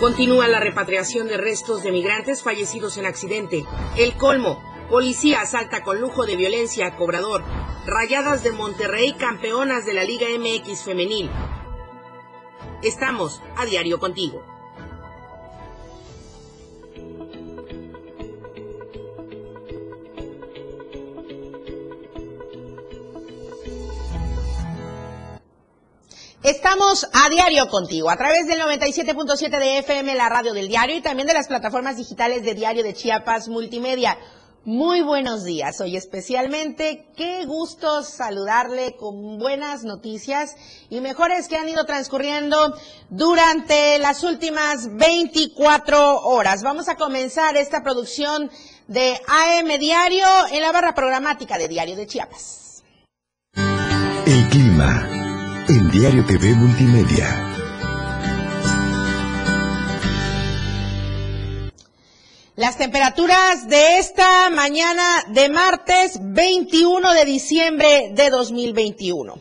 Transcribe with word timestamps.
Continúa 0.00 0.46
la 0.46 0.60
repatriación 0.60 1.26
de 1.26 1.36
restos 1.36 1.82
de 1.82 1.90
migrantes 1.90 2.44
fallecidos 2.44 2.96
en 2.98 3.06
accidente. 3.06 3.64
El 3.96 4.14
colmo. 4.14 4.62
Policía 4.88 5.40
asalta 5.40 5.82
con 5.82 6.00
lujo 6.00 6.24
de 6.24 6.36
violencia 6.36 6.86
a 6.86 6.96
cobrador. 6.96 7.42
Rayadas 7.84 8.44
de 8.44 8.52
Monterrey 8.52 9.14
campeonas 9.14 9.84
de 9.86 9.94
la 9.94 10.04
Liga 10.04 10.28
MX 10.38 10.84
femenil. 10.84 11.28
Estamos 12.80 13.42
a 13.56 13.64
diario 13.64 13.98
contigo. 13.98 14.57
Estamos 26.48 27.06
a 27.12 27.28
diario 27.28 27.68
contigo 27.68 28.08
a 28.08 28.16
través 28.16 28.46
del 28.46 28.58
97.7 28.58 29.50
de 29.58 29.78
FM, 29.80 30.14
la 30.14 30.30
radio 30.30 30.54
del 30.54 30.68
diario 30.68 30.96
y 30.96 31.02
también 31.02 31.28
de 31.28 31.34
las 31.34 31.46
plataformas 31.46 31.98
digitales 31.98 32.42
de 32.42 32.54
Diario 32.54 32.82
de 32.82 32.94
Chiapas 32.94 33.48
Multimedia. 33.48 34.16
Muy 34.64 35.02
buenos 35.02 35.44
días. 35.44 35.78
Hoy 35.82 35.94
especialmente, 35.94 37.10
qué 37.18 37.44
gusto 37.44 38.02
saludarle 38.02 38.96
con 38.96 39.38
buenas 39.38 39.84
noticias 39.84 40.56
y 40.88 41.00
mejores 41.00 41.48
que 41.48 41.58
han 41.58 41.68
ido 41.68 41.84
transcurriendo 41.84 42.74
durante 43.10 43.98
las 43.98 44.24
últimas 44.24 44.96
24 44.96 46.20
horas. 46.20 46.62
Vamos 46.62 46.88
a 46.88 46.96
comenzar 46.96 47.58
esta 47.58 47.82
producción 47.82 48.50
de 48.86 49.20
AM 49.28 49.78
Diario 49.78 50.26
en 50.50 50.62
la 50.62 50.72
barra 50.72 50.94
programática 50.94 51.58
de 51.58 51.68
Diario 51.68 51.94
de 51.94 52.06
Chiapas. 52.06 52.84
El 54.24 54.48
clima 54.48 55.07
Diario 55.92 56.22
TV 56.26 56.54
Multimedia. 56.54 57.54
Las 62.56 62.76
temperaturas 62.76 63.68
de 63.68 63.98
esta 63.98 64.50
mañana 64.50 65.24
de 65.28 65.48
martes 65.48 66.18
21 66.20 67.14
de 67.14 67.24
diciembre 67.24 68.10
de 68.12 68.28
2021. 68.28 69.40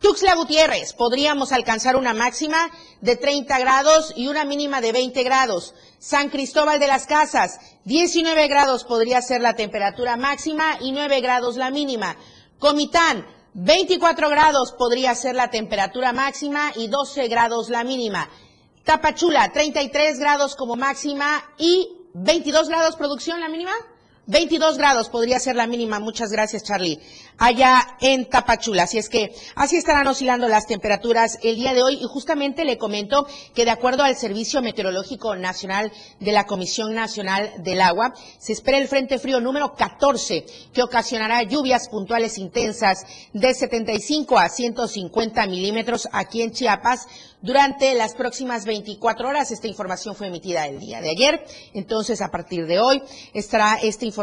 Tuxtla 0.00 0.34
Gutiérrez, 0.34 0.92
podríamos 0.92 1.52
alcanzar 1.52 1.96
una 1.96 2.12
máxima 2.12 2.70
de 3.00 3.16
30 3.16 3.58
grados 3.58 4.12
y 4.14 4.28
una 4.28 4.44
mínima 4.44 4.82
de 4.82 4.92
20 4.92 5.22
grados. 5.22 5.74
San 5.98 6.28
Cristóbal 6.28 6.78
de 6.78 6.88
las 6.88 7.06
Casas, 7.06 7.58
19 7.84 8.48
grados 8.48 8.84
podría 8.84 9.22
ser 9.22 9.40
la 9.40 9.54
temperatura 9.54 10.18
máxima 10.18 10.76
y 10.80 10.92
9 10.92 11.22
grados 11.22 11.56
la 11.56 11.70
mínima. 11.70 12.16
Comitán, 12.58 13.26
24 13.58 14.28
grados 14.28 14.72
podría 14.72 15.14
ser 15.14 15.34
la 15.34 15.48
temperatura 15.48 16.12
máxima 16.12 16.72
y 16.76 16.88
12 16.88 17.26
grados 17.28 17.70
la 17.70 17.84
mínima. 17.84 18.28
Tapachula, 18.84 19.50
33 19.50 20.18
grados 20.18 20.56
como 20.56 20.76
máxima 20.76 21.42
y 21.56 21.88
22 22.12 22.68
grados 22.68 22.96
producción 22.96 23.40
la 23.40 23.48
mínima. 23.48 23.72
22 24.28 24.76
grados 24.76 25.08
podría 25.08 25.38
ser 25.38 25.54
la 25.54 25.68
mínima, 25.68 26.00
muchas 26.00 26.30
gracias 26.32 26.64
Charlie, 26.64 26.98
allá 27.38 27.96
en 28.00 28.28
Tapachula. 28.28 28.82
Así 28.82 28.98
es 28.98 29.08
que 29.08 29.32
así 29.54 29.76
estarán 29.76 30.08
oscilando 30.08 30.48
las 30.48 30.66
temperaturas 30.66 31.38
el 31.44 31.54
día 31.54 31.74
de 31.74 31.84
hoy 31.84 31.94
y 32.02 32.08
justamente 32.08 32.64
le 32.64 32.76
comento 32.76 33.28
que 33.54 33.64
de 33.64 33.70
acuerdo 33.70 34.02
al 34.02 34.16
Servicio 34.16 34.62
Meteorológico 34.62 35.36
Nacional 35.36 35.92
de 36.18 36.32
la 36.32 36.44
Comisión 36.44 36.92
Nacional 36.92 37.52
del 37.58 37.80
Agua, 37.80 38.14
se 38.38 38.52
espera 38.52 38.78
el 38.78 38.88
Frente 38.88 39.20
Frío 39.20 39.40
número 39.40 39.74
14 39.74 40.44
que 40.72 40.82
ocasionará 40.82 41.44
lluvias 41.44 41.88
puntuales 41.88 42.36
intensas 42.36 43.04
de 43.32 43.54
75 43.54 44.40
a 44.40 44.48
150 44.48 45.46
milímetros 45.46 46.08
aquí 46.10 46.42
en 46.42 46.50
Chiapas 46.50 47.06
durante 47.42 47.94
las 47.94 48.14
próximas 48.14 48.64
24 48.64 49.28
horas. 49.28 49.52
Esta 49.52 49.68
información 49.68 50.16
fue 50.16 50.26
emitida 50.26 50.66
el 50.66 50.80
día 50.80 51.00
de 51.00 51.10
ayer. 51.10 51.44
Entonces, 51.74 52.20
a 52.22 52.30
partir 52.30 52.66
de 52.66 52.80
hoy 52.80 53.00
estará 53.32 53.78
esta 53.80 54.04
información 54.04 54.15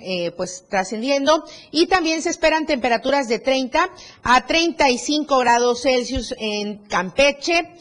eh, 0.00 0.32
pues 0.36 0.64
trascendiendo 0.68 1.44
y 1.70 1.86
también 1.86 2.22
se 2.22 2.30
esperan 2.30 2.66
temperaturas 2.66 3.28
de 3.28 3.38
30 3.38 3.90
a 4.22 4.46
35 4.46 5.38
grados 5.38 5.82
Celsius 5.82 6.34
en 6.38 6.78
Campeche. 6.88 7.74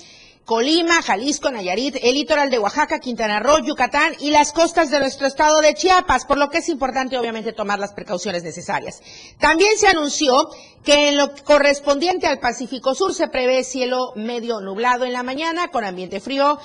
Colima, 0.47 1.01
Jalisco, 1.01 1.51
Nayarit, 1.51 1.97
el 2.01 2.13
litoral 2.13 2.50
de 2.50 2.57
Oaxaca, 2.57 3.00
Quintana 3.00 3.41
Roo, 3.41 3.59
Yucatán 3.59 4.13
y 4.22 4.31
las 4.31 4.53
costas 4.53 4.90
de 4.90 4.97
nuestro 4.97 5.28
estado 5.28 5.59
de 5.59 5.73
Chiapas, 5.73 6.25
por 6.25 6.38
lo 6.38 6.50
que 6.50 6.59
es 6.59 6.69
importante 6.69 7.18
obviamente 7.18 7.51
tomar 7.51 7.79
las 7.79 7.91
precauciones 7.91 8.44
necesarias. 8.44 9.01
También 9.41 9.78
se 9.78 9.89
anunció 9.89 10.50
que 10.85 11.09
en 11.09 11.18
lo 11.18 11.35
correspondiente 11.44 12.28
al 12.28 12.39
Pacífico 12.39 12.95
Sur 12.95 13.13
se 13.13 13.28
prevé 13.28 13.66
cielo 13.66 14.13
medio 14.16 14.62
nublado 14.62 15.03
en 15.03 15.12
la 15.12 15.22
mañana 15.22 15.68
con 15.68 15.84
ambiente 15.84 16.22
frío 16.22 16.57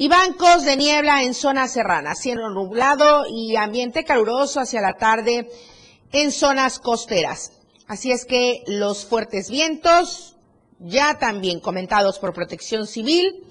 y 0.00 0.08
bancos 0.08 0.64
de 0.64 0.78
niebla 0.78 1.24
en 1.24 1.34
zonas 1.34 1.74
serranas, 1.74 2.20
cielo 2.20 2.48
nublado 2.48 3.24
y 3.28 3.56
ambiente 3.56 4.02
caluroso 4.02 4.58
hacia 4.58 4.80
la 4.80 4.94
tarde 4.94 5.50
en 6.10 6.32
zonas 6.32 6.78
costeras. 6.78 7.52
Así 7.86 8.10
es 8.10 8.24
que 8.24 8.64
los 8.66 9.04
fuertes 9.04 9.50
vientos, 9.50 10.36
ya 10.78 11.18
también 11.18 11.60
comentados 11.60 12.18
por 12.18 12.32
Protección 12.32 12.86
Civil. 12.86 13.44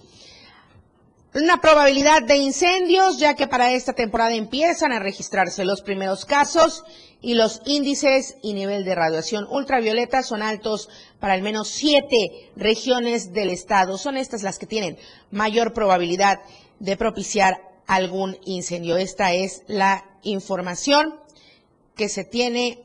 Una 1.35 1.61
probabilidad 1.61 2.23
de 2.23 2.37
incendios, 2.37 3.19
ya 3.19 3.35
que 3.35 3.45
para 3.45 3.73
esta 3.73 3.93
temporada 3.93 4.33
empiezan 4.33 4.91
a 4.91 4.97
registrarse 4.97 5.63
los 5.65 5.83
primeros 5.83 6.25
casos 6.25 6.83
y 7.21 7.33
los 7.33 7.61
índices 7.65 8.37
y 8.41 8.53
nivel 8.53 8.85
de 8.85 8.95
radiación 8.95 9.45
ultravioleta 9.49 10.23
son 10.23 10.41
altos 10.41 10.89
para 11.19 11.33
al 11.33 11.41
menos 11.41 11.67
siete 11.67 12.51
regiones 12.55 13.33
del 13.33 13.49
estado. 13.49 13.97
Son 13.97 14.15
estas 14.15 14.43
las 14.43 14.57
que 14.57 14.65
tienen 14.65 14.97
mayor 15.29 15.73
probabilidad 15.73 16.39
de 16.79 16.95
propiciar 16.95 17.61
algún 17.87 18.37
incendio. 18.45 18.97
Esta 18.97 19.33
es 19.33 19.63
la 19.67 20.05
información 20.23 21.19
que 21.95 22.07
se 22.07 22.23
tiene 22.23 22.81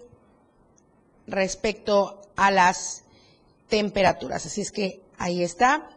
respecto 1.28 2.20
a 2.34 2.50
las 2.50 3.04
temperaturas. 3.68 4.46
Así 4.46 4.62
es 4.62 4.72
que 4.72 5.00
ahí 5.16 5.44
está. 5.44 5.90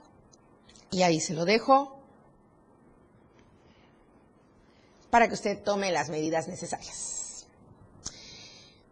Y 0.92 1.02
ahí 1.02 1.20
se 1.20 1.34
lo 1.34 1.44
dejo 1.44 2.00
para 5.10 5.28
que 5.28 5.34
usted 5.34 5.64
tome 5.64 5.92
las 5.92 6.10
medidas 6.10 6.48
necesarias. 6.48 7.17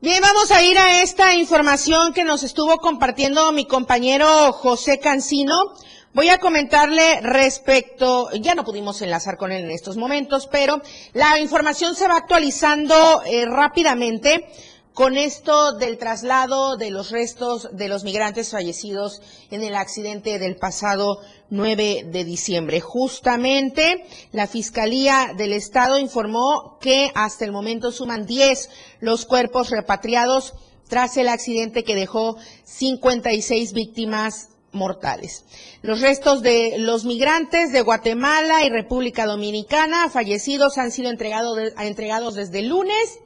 Bien, 0.06 0.22
vamos 0.22 0.52
a 0.52 0.62
ir 0.62 0.78
a 0.78 1.02
esta 1.02 1.34
información 1.34 2.14
que 2.14 2.24
nos 2.24 2.44
estuvo 2.44 2.78
compartiendo 2.78 3.52
mi 3.52 3.66
compañero 3.66 4.52
José 4.52 5.00
Cancino. 5.00 5.74
Voy 6.14 6.30
a 6.30 6.38
comentarle 6.38 7.22
respecto, 7.22 8.30
ya 8.40 8.54
no 8.54 8.64
pudimos 8.64 9.02
enlazar 9.02 9.36
con 9.36 9.52
él 9.52 9.64
en 9.64 9.72
estos 9.72 9.98
momentos, 9.98 10.46
pero 10.46 10.80
la 11.14 11.40
información 11.40 11.96
se 11.96 12.08
va 12.08 12.18
actualizando 12.18 13.24
eh, 13.26 13.46
rápidamente 13.48 14.48
con 14.96 15.18
esto 15.18 15.74
del 15.74 15.98
traslado 15.98 16.78
de 16.78 16.90
los 16.90 17.12
restos 17.12 17.68
de 17.74 17.90
los 17.90 18.06
migrantes 18.06 18.52
fallecidos 18.52 19.22
en 19.52 19.62
el 19.62 19.76
accidente 19.76 20.40
del 20.40 20.56
pasado 20.56 21.20
9 21.50 22.08
de 22.14 22.24
diciembre. 22.24 22.80
Justamente 22.80 24.06
la 24.32 24.48
Fiscalía 24.48 25.34
del 25.38 25.52
Estado 25.52 26.00
informó 26.00 26.78
que 26.80 27.12
hasta 27.14 27.44
el 27.44 27.52
momento 27.52 27.92
suman 27.92 28.26
10 28.26 28.70
los 29.02 29.26
cuerpos 29.26 29.70
repatriados 29.70 30.54
tras 30.88 31.18
el 31.18 31.28
accidente 31.28 31.84
que 31.84 31.96
dejó 31.96 32.38
56 32.64 33.74
víctimas 33.74 34.48
mortales. 34.72 35.44
Los 35.82 36.00
restos 36.00 36.42
de 36.42 36.76
los 36.78 37.04
migrantes 37.04 37.74
de 37.74 37.82
Guatemala 37.82 38.64
y 38.64 38.70
República 38.70 39.26
Dominicana 39.26 40.10
fallecidos 40.10 40.78
han 40.78 40.92
sido 40.92 41.10
entregados, 41.10 42.36
desde 42.36 42.60
el 42.60 42.70
lunes 42.70 43.20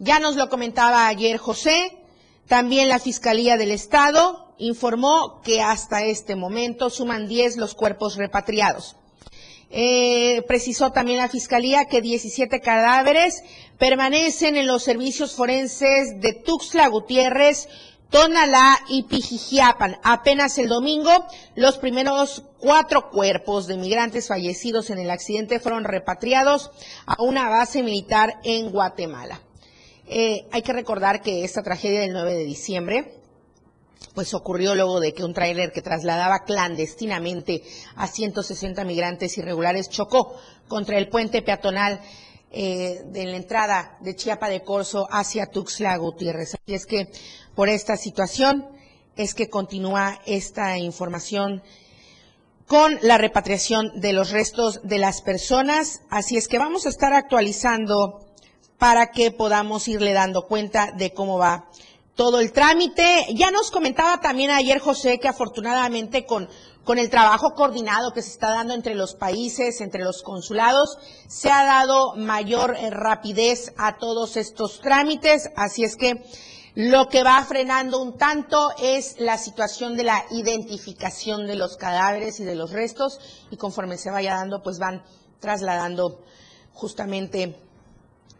ya 0.00 0.18
nos 0.18 0.36
lo 0.36 0.48
comentaba 0.48 1.06
ayer 1.06 1.36
José, 1.36 1.98
también 2.48 2.88
la 2.88 2.98
Fiscalía 2.98 3.58
del 3.58 3.70
Estado 3.70 4.54
informó 4.56 5.42
que 5.44 5.60
hasta 5.62 6.04
este 6.04 6.36
momento 6.36 6.88
suman 6.90 7.28
10 7.28 7.58
los 7.58 7.74
cuerpos 7.74 8.16
repatriados. 8.16 8.96
Eh, 9.68 10.42
precisó 10.48 10.90
también 10.90 11.18
la 11.18 11.28
Fiscalía 11.28 11.84
que 11.84 12.00
17 12.00 12.60
cadáveres 12.60 13.44
permanecen 13.78 14.56
en 14.56 14.66
los 14.66 14.82
servicios 14.82 15.34
forenses 15.34 16.18
de 16.20 16.32
Tuxtla 16.32 16.88
Gutiérrez, 16.88 17.68
Tonalá 18.08 18.78
y 18.88 19.04
Pijijiapan. 19.04 19.98
Apenas 20.02 20.58
el 20.58 20.68
domingo, 20.68 21.26
los 21.54 21.76
primeros 21.76 22.42
cuatro 22.58 23.10
cuerpos 23.10 23.66
de 23.66 23.76
migrantes 23.76 24.28
fallecidos 24.28 24.88
en 24.88 24.98
el 24.98 25.10
accidente 25.10 25.60
fueron 25.60 25.84
repatriados 25.84 26.70
a 27.06 27.22
una 27.22 27.50
base 27.50 27.82
militar 27.82 28.40
en 28.44 28.70
Guatemala. 28.70 29.40
Eh, 30.12 30.48
hay 30.50 30.62
que 30.62 30.72
recordar 30.72 31.22
que 31.22 31.44
esta 31.44 31.62
tragedia 31.62 32.00
del 32.00 32.12
9 32.12 32.34
de 32.34 32.44
diciembre 32.44 33.14
pues 34.12 34.34
ocurrió 34.34 34.74
luego 34.74 34.98
de 34.98 35.14
que 35.14 35.22
un 35.22 35.32
tráiler 35.32 35.70
que 35.70 35.82
trasladaba 35.82 36.42
clandestinamente 36.42 37.62
a 37.94 38.08
160 38.08 38.84
migrantes 38.84 39.38
irregulares 39.38 39.88
chocó 39.88 40.34
contra 40.66 40.98
el 40.98 41.08
puente 41.08 41.42
peatonal 41.42 42.00
eh, 42.50 43.02
de 43.04 43.24
la 43.24 43.36
entrada 43.36 43.98
de 44.00 44.16
Chiapa 44.16 44.48
de 44.48 44.64
Corzo 44.64 45.06
hacia 45.12 45.46
Tuxtla 45.46 45.96
Gutiérrez. 45.96 46.56
Así 46.56 46.74
es 46.74 46.86
que 46.86 47.12
por 47.54 47.68
esta 47.68 47.96
situación 47.96 48.66
es 49.14 49.32
que 49.32 49.48
continúa 49.48 50.18
esta 50.26 50.76
información 50.76 51.62
con 52.66 52.98
la 53.02 53.16
repatriación 53.16 54.00
de 54.00 54.12
los 54.12 54.30
restos 54.30 54.80
de 54.82 54.98
las 54.98 55.22
personas. 55.22 56.02
Así 56.10 56.36
es 56.36 56.48
que 56.48 56.58
vamos 56.58 56.86
a 56.86 56.88
estar 56.88 57.12
actualizando 57.12 58.26
para 58.80 59.10
que 59.10 59.30
podamos 59.30 59.86
irle 59.88 60.14
dando 60.14 60.46
cuenta 60.46 60.90
de 60.96 61.12
cómo 61.12 61.36
va 61.36 61.66
todo 62.14 62.40
el 62.40 62.50
trámite. 62.50 63.26
Ya 63.34 63.50
nos 63.50 63.70
comentaba 63.70 64.22
también 64.22 64.50
ayer 64.50 64.78
José 64.78 65.20
que 65.20 65.28
afortunadamente 65.28 66.24
con, 66.24 66.48
con 66.82 66.98
el 66.98 67.10
trabajo 67.10 67.52
coordinado 67.54 68.12
que 68.14 68.22
se 68.22 68.30
está 68.30 68.50
dando 68.50 68.72
entre 68.72 68.94
los 68.94 69.14
países, 69.14 69.82
entre 69.82 70.02
los 70.02 70.22
consulados, 70.22 70.96
se 71.28 71.50
ha 71.50 71.62
dado 71.64 72.16
mayor 72.16 72.74
eh, 72.74 72.88
rapidez 72.88 73.74
a 73.76 73.98
todos 73.98 74.38
estos 74.38 74.80
trámites. 74.80 75.50
Así 75.56 75.84
es 75.84 75.94
que 75.94 76.24
lo 76.74 77.08
que 77.08 77.22
va 77.22 77.44
frenando 77.44 78.00
un 78.00 78.16
tanto 78.16 78.70
es 78.82 79.16
la 79.18 79.36
situación 79.36 79.94
de 79.94 80.04
la 80.04 80.24
identificación 80.30 81.46
de 81.46 81.56
los 81.56 81.76
cadáveres 81.76 82.40
y 82.40 82.44
de 82.44 82.54
los 82.54 82.72
restos 82.72 83.18
y 83.50 83.58
conforme 83.58 83.98
se 83.98 84.10
vaya 84.10 84.36
dando, 84.36 84.62
pues 84.62 84.78
van 84.78 85.02
trasladando 85.38 86.22
justamente 86.72 87.60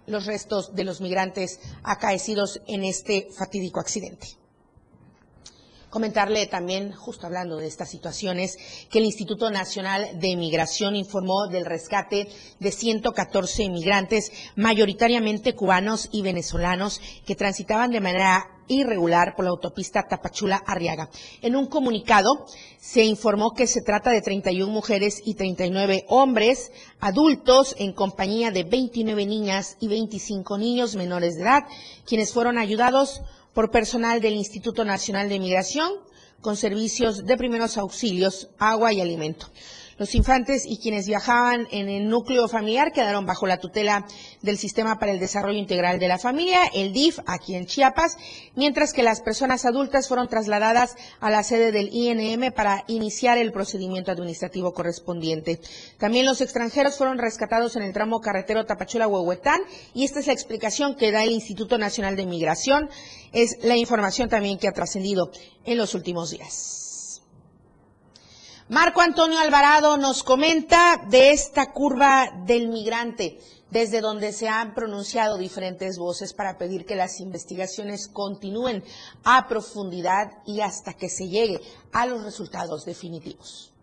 los 0.07 0.27
restos 0.27 0.75
de 0.75 0.85
los 0.85 1.01
migrantes 1.01 1.61
acaecidos 1.83 2.61
en 2.67 2.85
este 2.85 3.29
fatídico 3.37 3.81
accidente. 3.81 4.41
Comentarle 5.91 6.47
también, 6.47 6.93
justo 6.93 7.27
hablando 7.27 7.57
de 7.57 7.67
estas 7.67 7.91
situaciones, 7.91 8.57
que 8.91 9.01
el 9.01 9.07
Instituto 9.07 9.51
Nacional 9.51 10.21
de 10.21 10.37
Migración 10.37 10.95
informó 10.95 11.49
del 11.49 11.65
rescate 11.65 12.29
de 12.61 12.71
114 12.71 13.69
migrantes, 13.71 14.31
mayoritariamente 14.55 15.57
cubanos 15.57 16.09
y 16.13 16.23
venezolanos, 16.23 17.01
que 17.27 17.35
transitaban 17.35 17.91
de 17.91 18.01
manera 18.01 18.60
irregular 18.71 19.35
por 19.37 19.45
la 19.45 19.51
autopista 19.51 20.07
Tapachula-Arriaga. 20.09 21.11
En 21.43 21.57
un 21.57 21.67
comunicado 21.67 22.47
se 22.79 23.05
informó 23.05 23.53
que 23.53 23.67
se 23.67 23.83
trata 23.83 24.11
de 24.11 24.23
31 24.23 24.73
mujeres 24.73 25.21
y 25.25 25.35
39 25.35 26.07
hombres 26.09 26.73
adultos 27.01 27.75
en 27.79 27.93
compañía 27.93 28.51
de 28.51 28.65
29 28.65 29.27
niñas 29.27 29.77
y 29.81 29.89
25 29.89 30.57
niños 30.57 30.97
menores 30.97 31.35
de 31.37 31.43
edad, 31.43 31.65
quienes 32.07 32.33
fueron 32.33 32.57
ayudados 32.57 33.21
por 33.53 33.71
personal 33.71 34.21
del 34.21 34.35
Instituto 34.35 34.85
Nacional 34.85 35.29
de 35.29 35.41
Migración 35.41 35.91
con 36.41 36.57
servicios 36.57 37.27
de 37.27 37.37
primeros 37.37 37.77
auxilios, 37.77 38.49
agua 38.59 38.93
y 38.93 39.01
alimento. 39.01 39.49
Los 40.01 40.15
infantes 40.15 40.65
y 40.65 40.79
quienes 40.79 41.07
viajaban 41.07 41.69
en 41.71 41.91
el 41.91 42.09
núcleo 42.09 42.49
familiar 42.49 42.91
quedaron 42.91 43.27
bajo 43.27 43.47
la 43.47 43.59
tutela 43.59 44.07
del 44.41 44.57
Sistema 44.57 44.99
para 44.99 45.13
el 45.13 45.21
Desarrollo 45.21 45.59
Integral 45.59 45.99
de 45.99 46.09
la 46.09 46.19
Familia, 46.19 46.61
el 46.73 46.95
DIF, 46.95 47.19
aquí 47.27 47.55
en 47.55 47.67
Chiapas, 47.67 48.17
mientras 48.57 48.95
que 48.95 49.03
las 49.03 49.21
personas 49.21 49.67
adultas 49.67 50.09
fueron 50.09 50.27
trasladadas 50.27 50.97
a 51.21 51.29
la 51.29 51.43
sede 51.43 51.71
del 51.71 51.91
INM 51.93 52.51
para 52.51 52.83
iniciar 52.87 53.37
el 53.37 53.53
procedimiento 53.53 54.11
administrativo 54.11 54.73
correspondiente. 54.73 55.61
También 55.99 56.25
los 56.25 56.41
extranjeros 56.41 56.97
fueron 56.97 57.19
rescatados 57.19 57.77
en 57.77 57.83
el 57.83 57.93
tramo 57.93 58.23
carretero 58.23 58.65
Tapachula-Huehuetán 58.65 59.61
y 59.93 60.07
esta 60.07 60.21
es 60.21 60.29
la 60.29 60.33
explicación 60.33 60.97
que 60.97 61.13
da 61.13 61.25
el 61.25 61.31
Instituto 61.33 61.77
Nacional 61.77 62.17
de 62.17 62.25
Migración. 62.25 62.89
Es 63.35 63.59
la 63.63 63.77
información 63.77 64.31
también 64.31 64.59
que 64.59 64.67
ha 64.67 64.73
trascendido 64.73 65.31
en 65.67 65.77
los 65.77 65.95
últimos 65.95 66.31
días. 66.31 66.90
Marco 68.71 69.01
Antonio 69.01 69.41
Alvarado 69.41 69.97
nos 69.97 70.23
comenta 70.23 71.05
de 71.11 71.33
esta 71.33 71.73
curva 71.73 72.31
del 72.47 72.69
migrante, 72.69 73.41
desde 73.73 74.01
donde 74.01 74.33
se 74.33 74.47
han 74.47 74.75
pronunciado 74.75 75.39
diferentes 75.39 75.99
voces 75.99 76.33
para 76.35 76.57
pedir 76.57 76.87
que 76.87 76.95
las 76.95 77.19
investigaciones 77.19 78.07
continúen 78.07 78.85
a 79.25 79.49
profundidad 79.49 80.31
y 80.47 80.61
hasta 80.61 80.95
que 80.95 81.09
se 81.09 81.27
llegue 81.27 81.59
a 81.91 82.07
los 82.07 82.23
resultados 82.23 82.85
definitivos. 82.85 83.75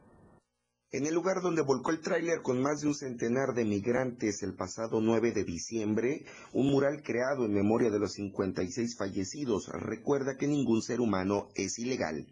En 0.90 1.06
el 1.06 1.14
lugar 1.14 1.42
donde 1.42 1.64
volcó 1.64 1.92
el 1.92 2.00
tráiler 2.00 2.42
con 2.42 2.62
más 2.62 2.80
de 2.80 2.88
un 2.88 2.96
centenar 2.96 3.54
de 3.56 3.66
migrantes 3.66 4.42
el 4.42 4.56
pasado 4.56 5.02
9 5.02 5.34
de 5.34 5.44
diciembre, 5.44 6.24
un 6.54 6.72
mural 6.72 7.04
creado 7.04 7.44
en 7.44 7.54
memoria 7.54 7.90
de 7.90 8.00
los 8.00 8.14
56 8.14 8.96
fallecidos 8.96 9.68
recuerda 9.68 10.38
que 10.38 10.48
ningún 10.48 10.82
ser 10.82 11.02
humano 11.02 11.50
es 11.56 11.78
ilegal. 11.78 12.26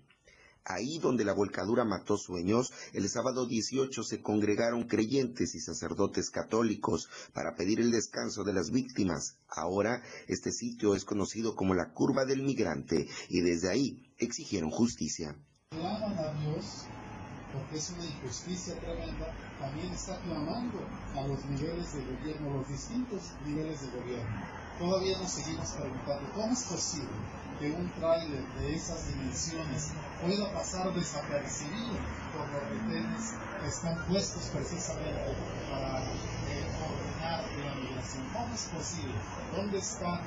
Ahí 0.67 0.97
donde 0.97 1.23
la 1.23 1.33
volcadura 1.33 1.85
mató 1.85 2.17
sueños, 2.17 2.73
el 2.94 3.07
sábado 3.07 3.45
18 3.45 4.01
se 4.01 4.23
congregaron 4.23 4.88
creyentes 4.88 5.53
y 5.53 5.59
sacerdotes 5.59 6.31
católicos 6.31 7.07
para 7.33 7.56
pedir 7.56 7.79
el 7.79 7.91
descanso 7.91 8.44
de 8.44 8.53
las 8.53 8.71
víctimas. 8.71 9.38
Ahora 9.47 10.01
este 10.27 10.51
sitio 10.51 10.95
es 10.95 11.06
conocido 11.06 11.56
como 11.56 11.75
la 11.75 11.94
curva 11.94 12.25
del 12.25 12.41
migrante 12.41 13.07
y 13.29 13.41
desde 13.41 13.69
ahí 13.69 14.12
exigieron 14.17 14.71
justicia. 14.71 15.35
Claman 15.69 16.17
a 16.17 16.33
Dios 16.41 16.85
porque 17.53 17.77
es 17.77 17.91
una 17.91 18.06
injusticia 18.06 18.79
tremenda, 18.79 19.33
también 19.59 19.94
está 19.94 20.19
clamando 20.21 20.79
a 21.15 21.27
los 21.27 21.45
niveles 21.45 21.94
de 21.94 22.03
gobierno, 22.03 22.57
los 22.57 22.68
distintos 22.68 23.21
niveles 23.45 23.81
de 23.81 24.00
gobierno 24.00 24.65
todavía 24.79 25.18
nos 25.19 25.31
seguimos 25.31 25.69
preguntando 25.71 26.29
cómo 26.33 26.53
es 26.53 26.63
posible 26.63 27.07
que 27.60 27.72
un 27.72 27.90
tráiler 27.94 28.44
de 28.60 28.75
esas 28.75 29.07
dimensiones 29.07 29.92
pueda 30.22 30.52
pasar 30.54 30.94
desapercibido 30.94 31.96
por 32.34 32.48
los 32.50 32.69
retenes 32.69 33.34
que 33.62 33.68
están 33.68 33.98
puestos 34.07 34.44
precisamente 34.54 35.36
para 35.69 36.04
eh, 36.04 36.66
ordenar 36.84 37.44
la 37.63 37.75
migración. 37.75 38.24
¿Cómo 38.34 38.54
es 38.54 38.66
posible? 38.66 39.16
¿Dónde 39.56 39.78
están 39.78 40.19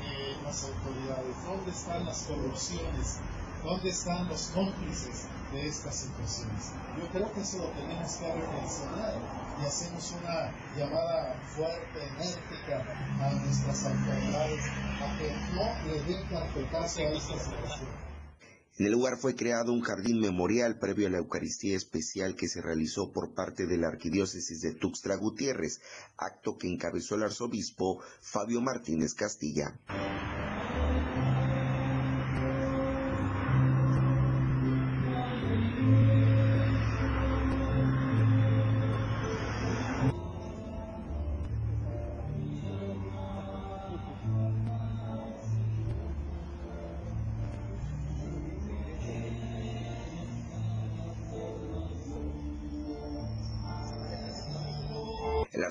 eh, 0.00 0.36
las 0.44 0.64
autoridades? 0.64 1.44
¿Dónde 1.44 1.70
están 1.70 2.04
las 2.04 2.22
corrupciones? 2.22 3.18
¿Dónde 3.64 3.88
están 3.88 4.28
los 4.28 4.46
cómplices 4.54 5.26
de 5.52 5.66
estas 5.66 5.96
situaciones? 5.96 6.72
Yo 6.98 7.08
creo 7.10 7.32
que 7.32 7.40
eso 7.40 7.58
lo 7.58 7.68
tenemos 7.70 8.12
que 8.14 8.32
reflexionar 8.32 9.14
y 9.60 9.66
hacemos 9.66 10.14
una 10.22 10.52
llamada 10.76 11.40
fuerte, 11.54 12.06
enérgica 12.16 12.84
a 13.20 13.30
nuestras 13.34 13.86
autoridades 13.86 14.64
a 15.00 15.18
que 15.18 15.32
no 15.54 15.92
le 15.92 16.02
den 16.02 16.28
carpetazo 16.28 17.00
a 17.00 17.12
esta 17.12 17.38
situación. 17.38 18.06
En 18.78 18.84
el 18.84 18.92
lugar 18.92 19.16
fue 19.16 19.34
creado 19.34 19.72
un 19.72 19.80
jardín 19.80 20.20
memorial 20.20 20.78
previo 20.78 21.06
a 21.06 21.10
la 21.10 21.16
Eucaristía 21.16 21.76
especial 21.76 22.36
que 22.36 22.46
se 22.46 22.60
realizó 22.60 23.10
por 23.10 23.32
parte 23.32 23.66
de 23.66 23.78
la 23.78 23.88
Arquidiócesis 23.88 24.60
de 24.60 24.74
Tuxtla 24.74 25.16
Gutiérrez, 25.16 25.80
acto 26.18 26.58
que 26.58 26.68
encabezó 26.68 27.14
el 27.14 27.22
arzobispo 27.22 28.02
Fabio 28.20 28.60
Martínez 28.60 29.14
Castilla. 29.14 29.80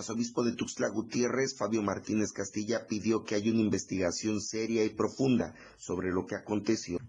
Arzobispo 0.05 0.43
de 0.43 0.51
Tuxtla 0.51 0.89
Gutiérrez, 0.89 1.57
Fabio 1.57 1.81
Martínez 1.81 2.31
Castilla, 2.31 2.85
pidió 2.85 3.23
que 3.23 3.33
haya 3.33 3.51
una 3.51 3.61
investigación 3.61 4.39
seria 4.39 4.83
y 4.83 4.89
profunda 4.89 5.55
sobre 5.77 6.11
lo 6.11 6.27
que 6.27 6.35
aconteció. 6.35 6.99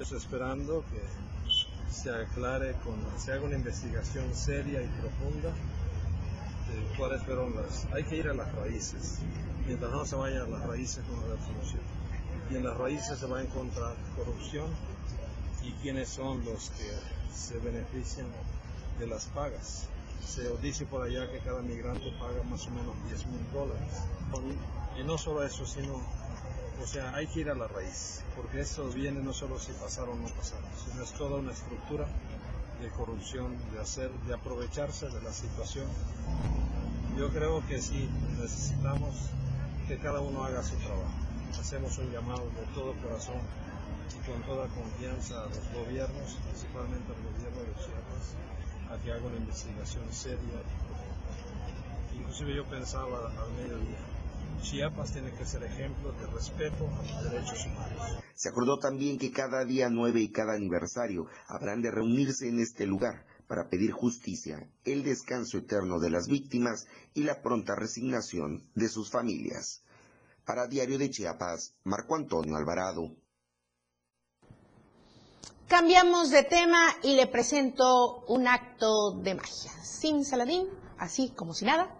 Estoy 0.00 0.18
esperando 0.18 0.84
que 0.90 1.92
se 1.92 2.10
aclare, 2.10 2.74
con, 2.82 2.96
se 3.20 3.32
haga 3.32 3.44
una 3.44 3.54
investigación 3.54 4.34
seria 4.34 4.82
y 4.82 4.88
profunda 5.00 5.50
de 5.50 6.98
cuáles 6.98 7.22
fueron 7.22 7.54
las... 7.54 7.86
Hay 7.92 8.02
que 8.02 8.16
ir 8.16 8.26
a 8.26 8.34
las 8.34 8.52
raíces, 8.56 9.18
mientras 9.64 9.92
no 9.92 10.04
se 10.04 10.16
vayan 10.16 10.42
a 10.42 10.48
las 10.48 10.66
raíces 10.66 11.04
no 11.06 11.28
va 11.28 11.34
a 11.34 11.46
solución. 11.46 11.82
Y 12.50 12.56
en 12.56 12.64
las 12.64 12.76
raíces 12.76 13.16
se 13.16 13.26
va 13.26 13.38
a 13.38 13.42
encontrar 13.42 13.94
corrupción 14.16 14.68
y 15.62 15.70
quiénes 15.82 16.08
son 16.08 16.44
los 16.44 16.70
que 16.70 16.90
se 17.32 17.58
benefician 17.58 18.26
de 18.98 19.06
las 19.06 19.26
pagas 19.26 19.88
se 20.26 20.56
dice 20.58 20.86
por 20.86 21.02
allá 21.02 21.30
que 21.30 21.38
cada 21.38 21.62
migrante 21.62 22.10
paga 22.18 22.42
más 22.42 22.66
o 22.66 22.70
menos 22.70 22.94
10 23.08 23.26
mil 23.26 23.52
dólares. 23.52 24.02
Y 24.98 25.04
no 25.04 25.16
solo 25.18 25.44
eso, 25.44 25.64
sino, 25.66 25.94
o 26.82 26.86
sea, 26.86 27.14
hay 27.14 27.26
que 27.28 27.40
ir 27.40 27.50
a 27.50 27.54
la 27.54 27.68
raíz, 27.68 28.22
porque 28.34 28.60
eso 28.60 28.88
viene 28.88 29.22
no 29.22 29.32
solo 29.32 29.58
si 29.58 29.72
pasaron 29.72 30.18
o 30.18 30.22
no 30.22 30.28
pasaron, 30.34 30.68
sino 30.84 31.02
es 31.02 31.12
toda 31.12 31.36
una 31.36 31.52
estructura 31.52 32.06
de 32.80 32.88
corrupción, 32.90 33.56
de 33.72 33.80
hacer, 33.80 34.10
de 34.10 34.34
aprovecharse 34.34 35.08
de 35.08 35.22
la 35.22 35.32
situación. 35.32 35.86
Yo 37.16 37.30
creo 37.30 37.66
que 37.66 37.80
sí, 37.80 38.08
necesitamos 38.38 39.14
que 39.88 39.98
cada 39.98 40.20
uno 40.20 40.44
haga 40.44 40.62
su 40.62 40.76
trabajo. 40.76 41.14
Hacemos 41.58 41.96
un 41.98 42.10
llamado 42.10 42.44
de 42.50 42.66
todo 42.74 42.94
corazón 43.02 43.40
y 44.10 44.30
con 44.30 44.42
toda 44.42 44.66
confianza 44.68 45.42
a 45.42 45.46
los 45.46 45.72
gobiernos, 45.72 46.36
principalmente 46.44 47.12
al 47.12 47.22
gobierno 47.22 47.60
de 47.60 47.74
Chiapas, 47.74 48.34
a 48.90 48.98
que 49.02 49.12
haga 49.12 49.26
una 49.26 49.36
investigación 49.36 50.12
seria. 50.12 50.62
Inclusive 52.14 52.56
yo 52.56 52.64
pensaba 52.64 53.28
al 53.28 53.52
mediodía, 53.52 53.98
Chiapas 54.62 55.12
tiene 55.12 55.32
que 55.32 55.44
ser 55.44 55.62
ejemplo 55.62 56.12
de 56.12 56.26
respeto 56.26 56.88
a 56.88 57.02
los 57.02 57.30
derechos 57.30 57.66
humanos. 57.66 58.22
Se 58.34 58.48
acordó 58.48 58.78
también 58.78 59.18
que 59.18 59.30
cada 59.30 59.64
día 59.64 59.88
9 59.90 60.20
y 60.20 60.32
cada 60.32 60.54
aniversario 60.54 61.26
habrán 61.46 61.82
de 61.82 61.90
reunirse 61.90 62.48
en 62.48 62.60
este 62.60 62.86
lugar 62.86 63.24
para 63.46 63.68
pedir 63.68 63.92
justicia, 63.92 64.68
el 64.84 65.04
descanso 65.04 65.58
eterno 65.58 66.00
de 66.00 66.10
las 66.10 66.26
víctimas 66.26 66.86
y 67.14 67.22
la 67.22 67.42
pronta 67.42 67.76
resignación 67.76 68.62
de 68.74 68.88
sus 68.88 69.10
familias. 69.10 69.82
Para 70.44 70.66
Diario 70.66 70.98
de 70.98 71.10
Chiapas, 71.10 71.74
Marco 71.84 72.16
Antonio 72.16 72.56
Alvarado. 72.56 73.14
Cambiamos 75.68 76.30
de 76.30 76.44
tema 76.44 76.94
y 77.02 77.16
le 77.16 77.26
presento 77.26 78.24
un 78.28 78.46
acto 78.46 79.10
de 79.16 79.34
magia. 79.34 79.72
Sin 79.82 80.24
Saladín, 80.24 80.68
así 80.96 81.30
como 81.30 81.54
si 81.54 81.64
nada. 81.64 81.92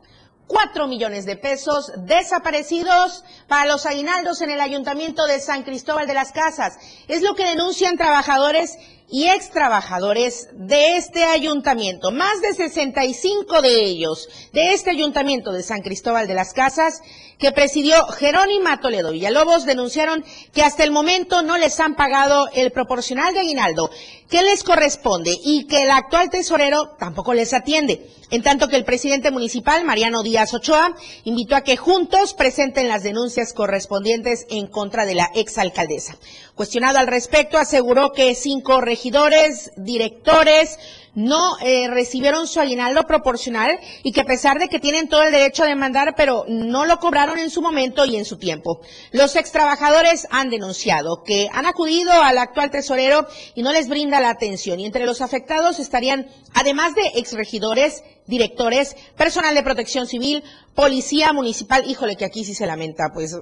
Cuatro 0.47 0.87
millones 0.87 1.27
de 1.27 1.35
pesos 1.35 1.91
desaparecidos 1.97 3.25
para 3.49 3.67
los 3.67 3.85
aguinaldos 3.85 4.41
en 4.41 4.51
el 4.51 4.61
ayuntamiento 4.61 5.27
de 5.27 5.41
San 5.41 5.65
Cristóbal 5.65 6.07
de 6.07 6.15
las 6.15 6.31
Casas. 6.31 6.79
Es 7.09 7.23
lo 7.23 7.35
que 7.35 7.45
denuncian 7.45 7.97
trabajadores 7.97 8.77
y 9.09 9.29
ex 9.29 9.51
trabajadores 9.51 10.49
de 10.53 10.97
este 10.97 11.25
ayuntamiento. 11.25 12.11
Más 12.11 12.41
de 12.41 12.55
65 12.55 13.63
de 13.63 13.85
ellos 13.85 14.29
de 14.53 14.73
este 14.75 14.91
ayuntamiento 14.91 15.53
de 15.53 15.63
San 15.63 15.83
Cristóbal 15.83 16.27
de 16.27 16.35
las 16.35 16.53
Casas 16.53 17.01
que 17.39 17.53
presidió 17.53 18.03
Jerónima 18.07 18.81
Toledo 18.81 19.13
Villalobos 19.13 19.67
denunciaron 19.67 20.25
que 20.53 20.63
hasta 20.63 20.85
el 20.85 20.91
momento 20.91 21.43
no 21.43 21.59
les 21.59 21.79
han 21.81 21.95
pagado 21.95 22.49
el 22.55 22.73
proporcional 22.73 23.35
de 23.35 23.41
aguinaldo 23.41 23.91
que 24.31 24.43
les 24.43 24.65
corresponde 24.65 25.37
y 25.45 25.67
que 25.67 25.83
el 25.83 25.91
actual 25.91 26.31
tesorero 26.31 26.97
tampoco 26.99 27.35
les 27.35 27.53
atiende. 27.53 28.11
En 28.31 28.43
tanto 28.43 28.67
que 28.67 28.77
el 28.77 28.85
presidente 28.85 29.31
municipal, 29.31 29.85
Mariano 29.85 30.25
Díaz 30.25 30.53
Ochoa, 30.53 30.97
invitó 31.23 31.55
a 31.55 31.61
que 31.61 31.77
juntos 31.77 32.35
presenten 32.35 32.89
las 32.89 33.05
denuncias 33.05 33.53
correspondientes 33.53 34.47
en 34.51 34.67
contra 34.67 35.07
de 35.07 35.15
la 35.15 35.31
exalcaldesa. 35.35 36.17
Cuestionado 36.57 36.99
al 36.99 37.07
respecto, 37.07 37.59
aseguró 37.59 38.13
que 38.13 38.35
cinco 38.35 38.81
regidores, 38.81 39.73
directores, 39.77 40.79
no 41.17 41.57
eh, 41.61 41.89
recibieron 41.89 42.47
su 42.47 42.61
aguinaldo 42.61 43.07
proporcional 43.07 43.81
y 44.03 44.13
que 44.13 44.21
a 44.21 44.27
pesar 44.27 44.59
de 44.59 44.69
que 44.69 44.79
tienen 44.79 45.09
todo 45.09 45.23
el 45.23 45.33
derecho 45.33 45.65
a 45.65 45.67
demandar, 45.67 46.15
pero 46.15 46.45
no 46.47 46.85
lo 46.85 46.99
cobraron 46.99 47.39
en 47.39 47.51
su 47.51 47.63
momento 47.63 48.05
y 48.05 48.17
en 48.17 48.27
su 48.27 48.37
tiempo. 48.37 48.81
Los 49.13 49.35
ex 49.35 49.51
trabajadores 49.51 50.29
han 50.31 50.51
denunciado 50.51 51.23
que 51.25 51.49
han 51.53 51.65
acudido 51.67 52.13
al 52.13 52.37
actual 52.39 52.71
tesorero 52.71 53.27
y 53.55 53.63
no 53.63 53.73
les 53.73 53.89
brinda 53.89 54.21
la 54.21 54.29
atención. 54.29 54.79
Y 54.79 54.85
entre 54.85 55.07
los 55.07 55.23
afectados 55.23 55.79
estarían, 55.79 56.29
además 56.55 56.95
de 56.95 57.19
ex 57.19 57.33
regidores, 57.33 58.05
directores, 58.27 58.95
personal 59.17 59.55
de 59.55 59.63
protección 59.63 60.07
civil, 60.07 60.45
policía 60.75 61.33
municipal. 61.33 61.89
Híjole, 61.89 62.17
que 62.17 62.27
aquí 62.27 62.45
sí 62.45 62.55
se 62.55 62.67
lamenta, 62.67 63.05
pues 63.15 63.35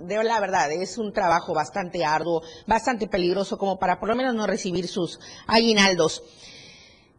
de 0.00 0.24
la 0.24 0.40
verdad, 0.40 0.72
es 0.72 0.96
un 0.96 1.12
trabajo 1.12 1.52
bastante 1.52 2.06
arduo, 2.06 2.42
bastante 2.66 3.06
peligroso 3.06 3.58
como 3.58 3.78
para 3.78 4.00
por 4.00 4.08
lo 4.08 4.16
menos 4.16 4.34
no 4.34 4.46
recibir 4.46 4.88
sus 4.88 5.20
aguinaldos. 5.46 6.22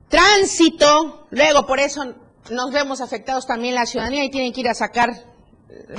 Tránsito, 0.10 1.28
luego 1.30 1.66
por 1.66 1.80
eso 1.80 2.16
nos 2.50 2.72
vemos 2.72 3.00
afectados 3.00 3.46
también 3.46 3.76
la 3.76 3.86
ciudadanía 3.86 4.24
y 4.24 4.32
tienen 4.32 4.52
que 4.54 4.62
ir 4.62 4.70
a 4.70 4.74
sacar, 4.74 5.10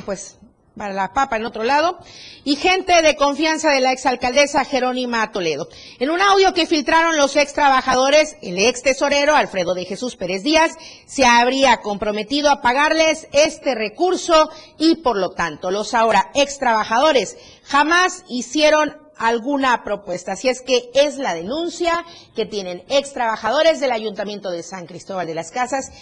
pues, 0.04 0.36
para 0.76 0.94
la 0.94 1.12
papa 1.12 1.36
en 1.36 1.44
otro 1.44 1.62
lado, 1.62 1.98
y 2.42 2.56
gente 2.56 3.02
de 3.02 3.14
confianza 3.14 3.70
de 3.70 3.80
la 3.80 3.92
exalcaldesa 3.92 4.64
Jerónima 4.64 5.30
Toledo. 5.30 5.68
En 5.98 6.10
un 6.10 6.20
audio 6.20 6.54
que 6.54 6.66
filtraron 6.66 7.16
los 7.16 7.36
ex 7.36 7.52
trabajadores, 7.52 8.36
el 8.40 8.58
ex 8.58 8.82
tesorero 8.82 9.36
Alfredo 9.36 9.74
de 9.74 9.84
Jesús 9.84 10.16
Pérez 10.16 10.42
Díaz 10.42 10.72
se 11.06 11.24
habría 11.24 11.78
comprometido 11.78 12.50
a 12.50 12.62
pagarles 12.62 13.28
este 13.32 13.74
recurso 13.74 14.50
y 14.78 14.96
por 14.96 15.18
lo 15.18 15.30
tanto 15.30 15.70
los 15.70 15.92
ahora 15.92 16.30
ex 16.34 16.58
trabajadores 16.58 17.36
jamás 17.64 18.24
hicieron 18.28 18.96
alguna 19.20 19.84
propuesta. 19.84 20.32
Así 20.32 20.48
es 20.48 20.62
que 20.62 20.90
es 20.94 21.18
la 21.18 21.34
denuncia 21.34 22.04
que 22.34 22.46
tienen 22.46 22.82
ex 22.88 23.12
trabajadores 23.12 23.78
del 23.78 23.92
Ayuntamiento 23.92 24.50
de 24.50 24.62
San 24.62 24.86
Cristóbal 24.86 25.26
de 25.26 25.34
las 25.34 25.52
Casas 25.52 25.92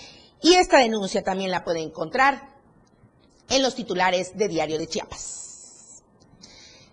y 0.41 0.55
esta 0.55 0.79
denuncia 0.79 1.23
también 1.23 1.51
la 1.51 1.65
pueden 1.65 1.89
encontrar 1.89 2.55
en 3.51 3.63
los 3.63 3.75
titulares 3.75 4.37
de 4.39 4.49
Diario 4.49 4.79
de 4.79 4.87
Chiapas. 4.87 5.48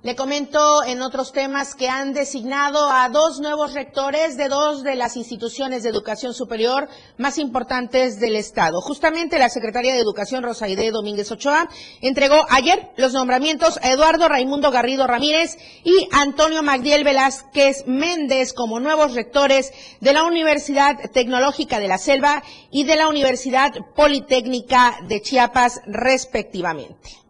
Le 0.06 0.16
comento 0.16 0.84
en 0.84 1.02
otros 1.02 1.32
temas 1.32 1.74
que 1.74 1.90
han 1.90 2.14
designado 2.14 2.92
a 2.92 3.10
dos 3.10 3.40
nuevos 3.40 3.74
rectores 3.74 4.38
de 4.38 4.50
dos 4.50 4.84
de 4.84 4.94
las 4.94 5.18
instituciones 5.18 5.82
de 5.82 5.90
educación 5.90 6.36
superior 6.36 6.88
más 7.18 7.40
importantes 7.40 8.20
del 8.20 8.36
Estado. 8.36 8.82
Justamente 8.82 9.40
la 9.40 9.50
Secretaría 9.50 9.96
de 9.96 10.02
Educación 10.02 10.44
Rosaide 10.44 10.92
Domínguez 10.92 11.32
Ochoa 11.32 11.68
entregó 12.02 12.46
ayer 12.52 12.92
los 12.98 13.14
nombramientos 13.14 13.80
a 13.82 13.94
Eduardo 13.94 14.30
Raimundo 14.30 14.70
Garrido 14.70 15.08
Ramírez 15.08 15.58
y 15.84 16.08
Antonio 16.12 16.62
Magdiel 16.62 17.04
Velázquez 17.04 17.88
Méndez 17.88 18.54
como 18.54 18.80
nuevos 18.80 19.16
rectores 19.16 19.74
de 20.02 20.14
la 20.14 20.26
Universidad 20.26 20.98
Tecnológica 21.14 21.80
de 21.80 21.88
la 21.88 21.98
Selva 21.98 22.44
y 22.70 22.84
de 22.84 22.96
la 22.96 23.08
Universidad 23.08 23.72
Politécnica 23.96 25.00
de 25.08 25.24
Chiapas, 25.24 25.82
respectivamente 25.88 27.25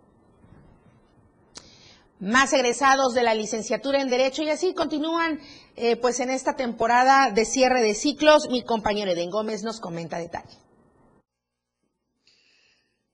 más 2.25 2.53
egresados 2.53 3.13
de 3.13 3.22
la 3.22 3.36
licenciatura 3.36 4.01
en 4.01 4.10
Derecho 4.10 4.41
y 4.41 4.50
así 4.50 4.74
continúan 4.74 5.39
eh, 5.75 5.96
pues 5.96 6.20
en 6.20 6.32
esta 6.32 6.55
temporada 6.55 7.29
de 7.29 7.46
cierre 7.46 7.82
de 7.82 7.94
ciclos. 7.94 8.50
Mi 8.50 8.63
compañero 8.63 9.12
Eden 9.12 9.29
Gómez 9.29 9.63
nos 9.63 9.79
comenta 9.79 10.17
detalle. 10.17 10.64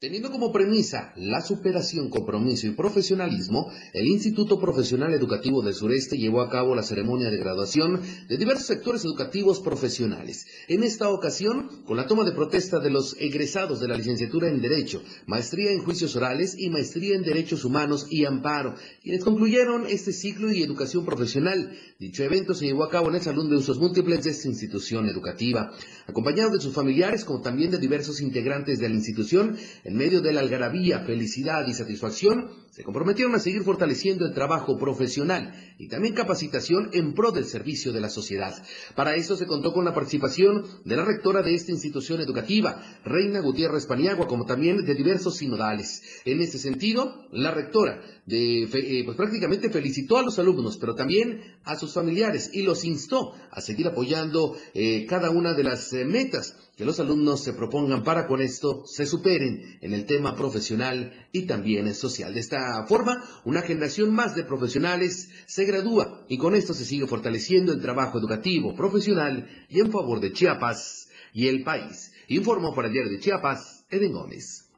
Teniendo 0.01 0.31
como 0.31 0.51
premisa 0.51 1.13
la 1.15 1.41
superación, 1.41 2.09
compromiso 2.09 2.65
y 2.65 2.71
profesionalismo, 2.71 3.71
el 3.93 4.07
Instituto 4.07 4.59
Profesional 4.59 5.13
Educativo 5.13 5.61
del 5.61 5.75
Sureste 5.75 6.17
llevó 6.17 6.41
a 6.41 6.49
cabo 6.49 6.73
la 6.73 6.81
ceremonia 6.81 7.29
de 7.29 7.37
graduación 7.37 8.01
de 8.27 8.35
diversos 8.35 8.65
sectores 8.65 9.05
educativos 9.05 9.59
profesionales. 9.59 10.47
En 10.67 10.81
esta 10.81 11.07
ocasión, 11.09 11.83
con 11.85 11.97
la 11.97 12.07
toma 12.07 12.23
de 12.23 12.31
protesta 12.31 12.79
de 12.79 12.89
los 12.89 13.15
egresados 13.19 13.79
de 13.79 13.89
la 13.89 13.95
licenciatura 13.95 14.49
en 14.49 14.59
Derecho, 14.59 15.03
Maestría 15.27 15.71
en 15.71 15.83
Juicios 15.83 16.15
Orales 16.15 16.55
y 16.57 16.71
Maestría 16.71 17.15
en 17.15 17.21
Derechos 17.21 17.63
Humanos 17.63 18.07
y 18.09 18.25
Amparo, 18.25 18.73
quienes 19.03 19.23
concluyeron 19.23 19.85
este 19.85 20.13
ciclo 20.13 20.51
y 20.51 20.63
educación 20.63 21.05
profesional. 21.05 21.77
Dicho 21.99 22.23
evento 22.23 22.55
se 22.55 22.65
llevó 22.65 22.85
a 22.85 22.89
cabo 22.89 23.09
en 23.09 23.17
el 23.17 23.21
Salón 23.21 23.51
de 23.51 23.57
Usos 23.57 23.77
Múltiples 23.77 24.23
de 24.23 24.31
esta 24.31 24.47
institución 24.47 25.07
educativa. 25.07 25.71
Acompañado 26.07 26.49
de 26.49 26.59
sus 26.59 26.73
familiares, 26.73 27.23
como 27.23 27.41
también 27.41 27.69
de 27.69 27.77
diversos 27.77 28.19
integrantes 28.19 28.79
de 28.79 28.89
la 28.89 28.95
institución, 28.95 29.55
medio 29.93 30.21
de 30.21 30.33
la 30.33 30.41
algarabía, 30.41 30.99
felicidad 30.99 31.65
y 31.67 31.73
satisfacción, 31.73 32.49
se 32.71 32.83
comprometieron 32.83 33.35
a 33.35 33.39
seguir 33.39 33.63
fortaleciendo 33.63 34.25
el 34.25 34.33
trabajo 34.33 34.77
profesional 34.77 35.53
y 35.77 35.89
también 35.89 36.13
capacitación 36.13 36.89
en 36.93 37.13
pro 37.13 37.31
del 37.31 37.45
servicio 37.45 37.91
de 37.91 37.99
la 37.99 38.09
sociedad. 38.09 38.55
Para 38.95 39.15
eso 39.15 39.35
se 39.35 39.45
contó 39.45 39.73
con 39.73 39.83
la 39.83 39.93
participación 39.93 40.65
de 40.85 40.95
la 40.95 41.03
rectora 41.03 41.41
de 41.41 41.53
esta 41.53 41.73
institución 41.73 42.21
educativa, 42.21 42.81
Reina 43.03 43.41
Gutiérrez 43.41 43.85
Paniagua, 43.85 44.27
como 44.27 44.45
también 44.45 44.85
de 44.85 44.95
diversos 44.95 45.35
sinodales. 45.37 46.01
En 46.23 46.39
este 46.39 46.59
sentido, 46.59 47.27
la 47.31 47.51
rectora 47.51 48.01
eh, 48.27 49.03
pues 49.03 49.17
prácticamente 49.17 49.69
felicitó 49.69 50.17
a 50.17 50.23
los 50.23 50.39
alumnos, 50.39 50.77
pero 50.77 50.95
también 50.95 51.41
a 51.65 51.75
sus 51.75 51.93
familiares 51.93 52.51
y 52.53 52.61
los 52.61 52.85
instó 52.85 53.33
a 53.51 53.59
seguir 53.59 53.87
apoyando 53.87 54.55
eh, 54.73 55.05
cada 55.07 55.29
una 55.29 55.53
de 55.53 55.63
las 55.63 55.91
eh, 55.91 56.05
metas 56.05 56.55
que 56.81 56.85
los 56.85 56.99
alumnos 56.99 57.43
se 57.43 57.53
propongan 57.53 58.03
para 58.03 58.25
con 58.25 58.41
esto 58.41 58.87
se 58.87 59.05
superen 59.05 59.77
en 59.81 59.93
el 59.93 60.07
tema 60.07 60.35
profesional 60.35 61.27
y 61.31 61.43
también 61.43 61.93
social. 61.93 62.33
De 62.33 62.39
esta 62.39 62.87
forma, 62.87 63.23
una 63.45 63.61
generación 63.61 64.15
más 64.15 64.33
de 64.33 64.45
profesionales 64.45 65.29
se 65.45 65.65
gradúa 65.65 66.25
y 66.27 66.39
con 66.39 66.55
esto 66.55 66.73
se 66.73 66.83
sigue 66.83 67.05
fortaleciendo 67.05 67.71
el 67.71 67.81
trabajo 67.81 68.17
educativo, 68.17 68.75
profesional 68.75 69.47
y 69.69 69.79
en 69.79 69.91
favor 69.91 70.21
de 70.21 70.33
Chiapas 70.33 71.07
y 71.35 71.49
el 71.49 71.63
país. 71.63 72.13
Informó 72.29 72.73
para 72.73 72.87
el 72.87 72.93
diario 72.93 73.11
de 73.11 73.19
Chiapas, 73.19 73.85
Eden 73.91 74.13
Gómez. 74.13 74.70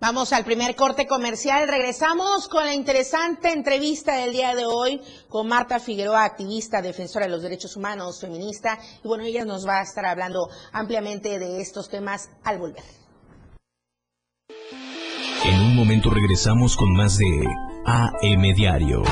Vamos 0.00 0.32
al 0.32 0.46
primer 0.46 0.74
corte 0.76 1.06
comercial. 1.06 1.68
Regresamos 1.68 2.48
con 2.48 2.64
la 2.64 2.72
interesante 2.72 3.52
entrevista 3.52 4.16
del 4.16 4.32
día 4.32 4.54
de 4.54 4.64
hoy 4.64 4.98
con 5.28 5.46
Marta 5.46 5.78
Figueroa, 5.78 6.24
activista, 6.24 6.80
defensora 6.80 7.26
de 7.26 7.32
los 7.32 7.42
derechos 7.42 7.76
humanos, 7.76 8.18
feminista. 8.18 8.78
Y 9.04 9.08
bueno, 9.08 9.24
ella 9.24 9.44
nos 9.44 9.68
va 9.68 9.80
a 9.80 9.82
estar 9.82 10.06
hablando 10.06 10.48
ampliamente 10.72 11.38
de 11.38 11.60
estos 11.60 11.90
temas 11.90 12.30
al 12.44 12.58
volver. 12.58 12.82
En 15.44 15.60
un 15.60 15.76
momento 15.76 16.08
regresamos 16.08 16.78
con 16.78 16.94
más 16.94 17.18
de 17.18 17.44
AM 17.84 18.54
Diario. 18.54 19.02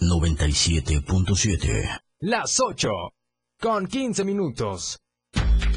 97.7. 0.00 2.00
Las 2.20 2.58
8. 2.60 2.88
Con 3.60 3.86
15 3.86 4.24
minutos. 4.24 5.01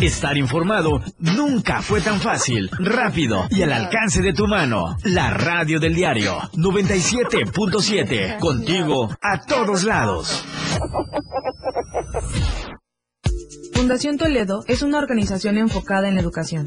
Estar 0.00 0.36
informado 0.36 1.00
nunca 1.18 1.82
fue 1.82 2.00
tan 2.00 2.20
fácil, 2.20 2.70
rápido 2.78 3.46
y 3.50 3.62
al 3.62 3.72
alcance 3.72 4.22
de 4.22 4.32
tu 4.32 4.46
mano. 4.46 4.96
La 5.04 5.30
radio 5.30 5.78
del 5.78 5.94
diario 5.94 6.38
97.7. 6.54 8.38
Contigo 8.38 9.10
a 9.20 9.40
todos 9.44 9.84
lados. 9.84 10.44
Fundación 13.72 14.18
Toledo 14.18 14.64
es 14.68 14.82
una 14.82 14.98
organización 14.98 15.56
enfocada 15.58 16.08
en 16.08 16.14
la 16.14 16.20
educación. 16.20 16.66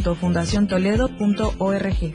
www.fundaciontoledo.org. 0.01 2.13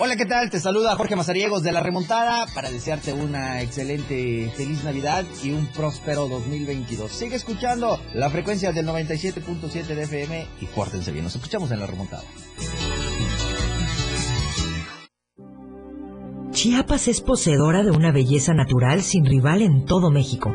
Hola, 0.00 0.16
¿qué 0.16 0.26
tal? 0.26 0.48
Te 0.48 0.60
saluda 0.60 0.94
Jorge 0.94 1.16
Mazariegos 1.16 1.64
de 1.64 1.72
La 1.72 1.82
Remontada 1.82 2.46
para 2.54 2.70
desearte 2.70 3.12
una 3.12 3.62
excelente 3.62 4.50
feliz 4.56 4.84
Navidad 4.84 5.24
y 5.42 5.50
un 5.50 5.66
próspero 5.66 6.28
2022. 6.28 7.10
Sigue 7.10 7.34
escuchando 7.34 8.00
la 8.14 8.30
frecuencia 8.30 8.72
del 8.72 8.86
97.7 8.86 9.86
de 9.86 10.02
FM 10.04 10.46
y 10.60 10.66
pórtense 10.66 11.10
bien. 11.10 11.24
Nos 11.24 11.34
escuchamos 11.34 11.70
en 11.72 11.80
La 11.80 11.86
Remontada. 11.86 12.22
Chiapas 16.52 17.08
es 17.08 17.20
poseedora 17.20 17.82
de 17.82 17.90
una 17.90 18.12
belleza 18.12 18.54
natural 18.54 19.02
sin 19.02 19.24
rival 19.24 19.62
en 19.62 19.84
todo 19.84 20.10
México. 20.10 20.54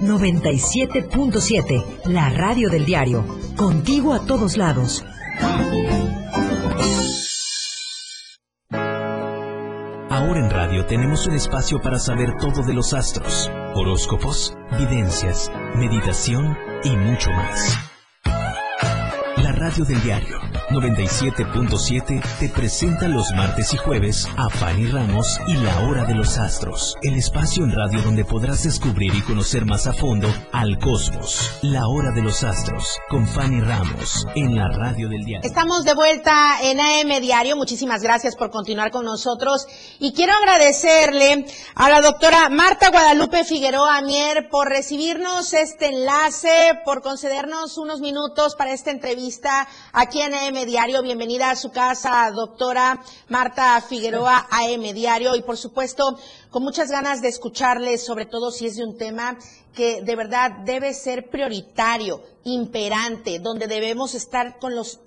97.7, 0.00 1.84
la 2.06 2.30
radio 2.30 2.70
del 2.70 2.84
diario. 2.84 3.24
Contigo 3.56 4.12
a 4.12 4.26
todos 4.26 4.56
lados. 4.56 5.04
Ahora 10.08 10.40
en 10.40 10.50
radio 10.50 10.86
tenemos 10.86 11.26
un 11.26 11.34
espacio 11.34 11.80
para 11.80 11.98
saber 11.98 12.36
todo 12.38 12.62
de 12.62 12.74
los 12.74 12.94
astros, 12.94 13.50
horóscopos, 13.74 14.56
videncias, 14.78 15.50
meditación 15.74 16.56
y 16.84 16.96
mucho 16.96 17.30
más. 17.30 17.89
Radio 19.70 19.84
del 19.84 20.02
diario 20.02 20.40
97.7 20.70 22.22
te 22.38 22.48
presenta 22.48 23.06
los 23.06 23.30
martes 23.32 23.72
y 23.74 23.76
jueves 23.76 24.28
a 24.36 24.48
Fanny 24.48 24.86
Ramos 24.86 25.40
y 25.46 25.54
La 25.54 25.80
Hora 25.80 26.04
de 26.04 26.14
los 26.14 26.38
Astros, 26.38 26.96
el 27.02 27.16
espacio 27.16 27.64
en 27.64 27.72
radio 27.72 28.02
donde 28.02 28.24
podrás 28.24 28.64
descubrir 28.64 29.14
y 29.14 29.22
conocer 29.22 29.66
más 29.66 29.86
a 29.86 29.92
fondo 29.92 30.28
al 30.52 30.78
cosmos. 30.78 31.58
La 31.62 31.86
Hora 31.86 32.10
de 32.10 32.22
los 32.22 32.42
Astros 32.42 32.98
con 33.08 33.28
Fanny 33.28 33.60
Ramos 33.60 34.26
en 34.34 34.56
la 34.56 34.68
radio 34.68 35.08
del 35.08 35.24
diario. 35.24 35.48
Estamos 35.48 35.84
de 35.84 35.94
vuelta 35.94 36.58
en 36.62 36.80
AM 36.80 37.20
Diario. 37.20 37.56
Muchísimas 37.56 38.02
gracias 38.02 38.34
por 38.34 38.50
continuar 38.50 38.90
con 38.90 39.04
nosotros 39.04 39.66
y 39.98 40.12
quiero 40.12 40.32
agradecerle 40.32 41.46
a 41.76 41.90
la 41.90 42.00
doctora 42.00 42.48
Marta 42.48 42.90
Guadalupe 42.90 43.44
Figueroa 43.44 44.00
Mier 44.02 44.48
por 44.48 44.68
recibirnos 44.68 45.52
este 45.52 45.86
enlace, 45.86 46.80
por 46.84 47.02
concedernos 47.02 47.78
unos 47.78 48.00
minutos 48.00 48.56
para 48.56 48.72
esta 48.72 48.90
entrevista 48.90 49.59
aquí 49.92 50.20
en 50.20 50.34
AM 50.34 50.64
Diario. 50.66 51.02
Bienvenida 51.02 51.50
a 51.50 51.56
su 51.56 51.70
casa, 51.70 52.30
doctora 52.30 53.02
Marta 53.28 53.80
Figueroa, 53.80 54.46
AM 54.50 54.82
Diario. 54.94 55.34
Y 55.34 55.42
por 55.42 55.56
supuesto, 55.56 56.18
con 56.50 56.62
muchas 56.62 56.90
ganas 56.90 57.20
de 57.20 57.28
escucharle, 57.28 57.98
sobre 57.98 58.26
todo 58.26 58.50
si 58.50 58.66
es 58.66 58.76
de 58.76 58.84
un 58.84 58.96
tema 58.96 59.38
que 59.74 60.02
de 60.02 60.16
verdad 60.16 60.50
debe 60.64 60.94
ser 60.94 61.30
prioritario, 61.30 62.22
imperante, 62.44 63.38
donde 63.38 63.66
debemos 63.66 64.14
estar 64.14 64.58
con 64.58 64.74
los 64.74 65.00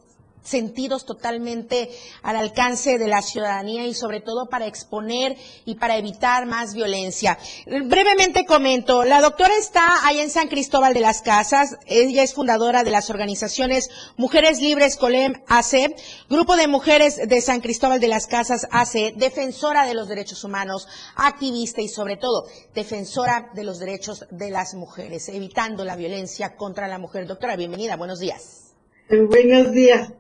sentidos 0.43 1.05
totalmente 1.05 1.89
al 2.21 2.35
alcance 2.35 2.97
de 2.97 3.07
la 3.07 3.21
ciudadanía 3.21 3.85
y 3.87 3.93
sobre 3.93 4.21
todo 4.21 4.47
para 4.49 4.67
exponer 4.67 5.37
y 5.65 5.75
para 5.75 5.97
evitar 5.97 6.45
más 6.45 6.73
violencia. 6.73 7.37
Brevemente 7.65 8.45
comento, 8.45 9.03
la 9.03 9.21
doctora 9.21 9.53
está 9.57 10.05
ahí 10.05 10.19
en 10.19 10.29
San 10.29 10.47
Cristóbal 10.47 10.93
de 10.93 10.99
las 10.99 11.21
Casas, 11.21 11.77
ella 11.85 12.23
es 12.23 12.33
fundadora 12.33 12.83
de 12.83 12.91
las 12.91 13.09
organizaciones 13.09 13.89
Mujeres 14.17 14.59
Libres 14.59 14.97
Colem 14.97 15.33
AC, 15.47 15.95
Grupo 16.29 16.55
de 16.55 16.67
Mujeres 16.67 17.17
de 17.27 17.41
San 17.41 17.61
Cristóbal 17.61 17.99
de 17.99 18.07
las 18.07 18.27
Casas 18.27 18.67
AC, 18.71 19.13
defensora 19.15 19.85
de 19.85 19.93
los 19.93 20.07
derechos 20.07 20.43
humanos, 20.43 20.87
activista 21.15 21.81
y 21.81 21.87
sobre 21.87 22.17
todo 22.17 22.45
defensora 22.73 23.49
de 23.53 23.63
los 23.63 23.79
derechos 23.79 24.25
de 24.29 24.51
las 24.51 24.73
mujeres, 24.73 25.29
evitando 25.29 25.85
la 25.85 25.95
violencia 25.95 26.55
contra 26.55 26.87
la 26.87 26.99
mujer. 26.99 27.27
Doctora, 27.27 27.55
bienvenida, 27.55 27.95
buenos 27.95 28.19
días. 28.19 28.62
Buenos 29.09 29.73
días. 29.73 30.13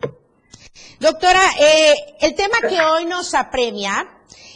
Doctora, 0.99 1.41
eh, 1.59 1.93
el 2.19 2.35
tema 2.35 2.59
que 2.67 2.81
hoy 2.81 3.05
nos 3.05 3.33
apremia 3.33 4.09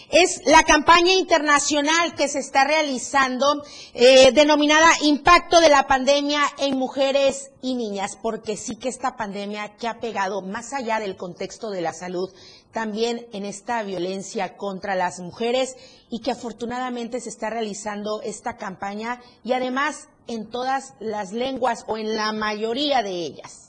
es 0.10 0.42
la 0.46 0.64
campaña 0.64 1.14
internacional 1.14 2.14
que 2.14 2.28
se 2.28 2.40
está 2.40 2.66
realizando 2.66 3.64
eh, 3.94 4.34
denominada 4.34 4.90
Impacto 5.04 5.62
de 5.62 5.70
la 5.70 5.88
Pandemia 5.88 6.42
en 6.58 6.78
Mujeres 6.78 7.52
y 7.62 7.76
Niñas, 7.76 8.18
porque 8.22 8.58
sí 8.58 8.76
que 8.76 8.90
esta 8.90 9.16
pandemia 9.16 9.78
que 9.78 9.88
ha 9.88 10.00
pegado 10.00 10.42
más 10.42 10.74
allá 10.74 11.00
del 11.00 11.16
contexto 11.16 11.70
de 11.70 11.82
la 11.82 11.94
salud, 11.94 12.30
también 12.74 13.28
en 13.32 13.46
esta 13.46 13.82
violencia 13.84 14.58
contra 14.58 14.96
las 14.96 15.20
mujeres 15.20 15.78
y 16.10 16.20
que 16.20 16.32
afortunadamente 16.32 17.22
se 17.22 17.30
está 17.30 17.50
realizando 17.50 18.22
esta 18.22 18.58
campaña 18.58 19.22
y 19.44 19.54
además 19.54 20.10
en 20.28 20.50
todas 20.50 20.96
las 21.00 21.32
lenguas 21.32 21.86
o 21.88 21.98
en 21.98 22.16
la 22.16 22.34
mayoría 22.34 23.04
de 23.04 23.12
ellas. 23.12 23.67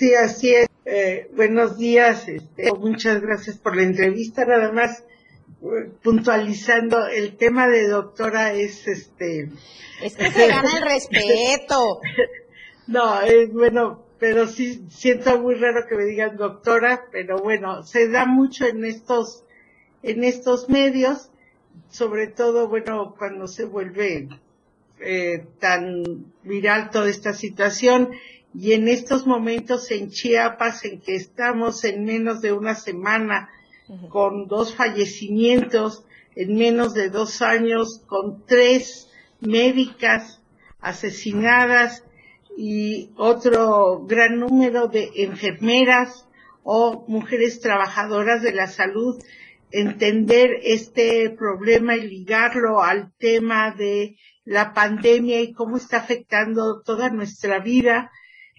Sí, 0.00 0.14
así 0.14 0.54
es. 0.54 0.66
Eh, 0.86 1.30
buenos 1.36 1.76
días. 1.76 2.26
Este, 2.26 2.72
muchas 2.72 3.20
gracias 3.20 3.58
por 3.58 3.76
la 3.76 3.82
entrevista. 3.82 4.46
Nada 4.46 4.72
más 4.72 5.04
eh, 5.62 5.90
puntualizando 6.02 7.06
el 7.06 7.36
tema 7.36 7.68
de 7.68 7.86
doctora 7.86 8.54
es 8.54 8.88
este. 8.88 9.50
Es 10.02 10.16
que 10.16 10.30
se 10.30 10.48
gana 10.48 10.78
el 10.78 10.82
respeto. 10.84 12.00
no, 12.86 13.20
es 13.20 13.52
bueno, 13.52 14.02
pero 14.18 14.46
sí 14.46 14.86
siento 14.88 15.38
muy 15.38 15.56
raro 15.56 15.86
que 15.86 15.96
me 15.96 16.04
digan 16.04 16.38
doctora, 16.38 17.04
pero 17.12 17.36
bueno, 17.36 17.82
se 17.82 18.08
da 18.08 18.24
mucho 18.24 18.64
en 18.64 18.86
estos 18.86 19.44
en 20.02 20.24
estos 20.24 20.70
medios, 20.70 21.30
sobre 21.90 22.26
todo 22.26 22.68
bueno 22.68 23.16
cuando 23.18 23.46
se 23.46 23.66
vuelve 23.66 24.30
eh, 24.98 25.44
tan 25.58 26.24
viral 26.42 26.88
toda 26.88 27.10
esta 27.10 27.34
situación 27.34 28.12
y 28.54 28.72
en 28.72 28.88
estos 28.88 29.26
momentos 29.26 29.90
en 29.90 30.10
Chiapas, 30.10 30.84
en 30.84 31.00
que 31.00 31.14
estamos 31.14 31.84
en 31.84 32.04
menos 32.04 32.40
de 32.40 32.52
una 32.52 32.74
semana 32.74 33.48
con 34.08 34.46
dos 34.46 34.74
fallecimientos, 34.74 36.04
en 36.34 36.56
menos 36.56 36.94
de 36.94 37.10
dos 37.10 37.42
años 37.42 38.02
con 38.06 38.44
tres 38.46 39.08
médicas 39.40 40.42
asesinadas 40.80 42.04
y 42.56 43.10
otro 43.16 44.04
gran 44.06 44.38
número 44.38 44.88
de 44.88 45.10
enfermeras 45.16 46.26
o 46.62 47.04
mujeres 47.08 47.60
trabajadoras 47.60 48.42
de 48.42 48.52
la 48.52 48.66
salud, 48.66 49.20
entender 49.70 50.50
este 50.62 51.30
problema 51.30 51.96
y 51.96 52.08
ligarlo 52.08 52.82
al 52.82 53.12
tema 53.18 53.70
de 53.70 54.16
la 54.44 54.74
pandemia 54.74 55.40
y 55.40 55.52
cómo 55.52 55.76
está 55.76 55.98
afectando 55.98 56.82
toda 56.82 57.10
nuestra 57.10 57.60
vida 57.60 58.10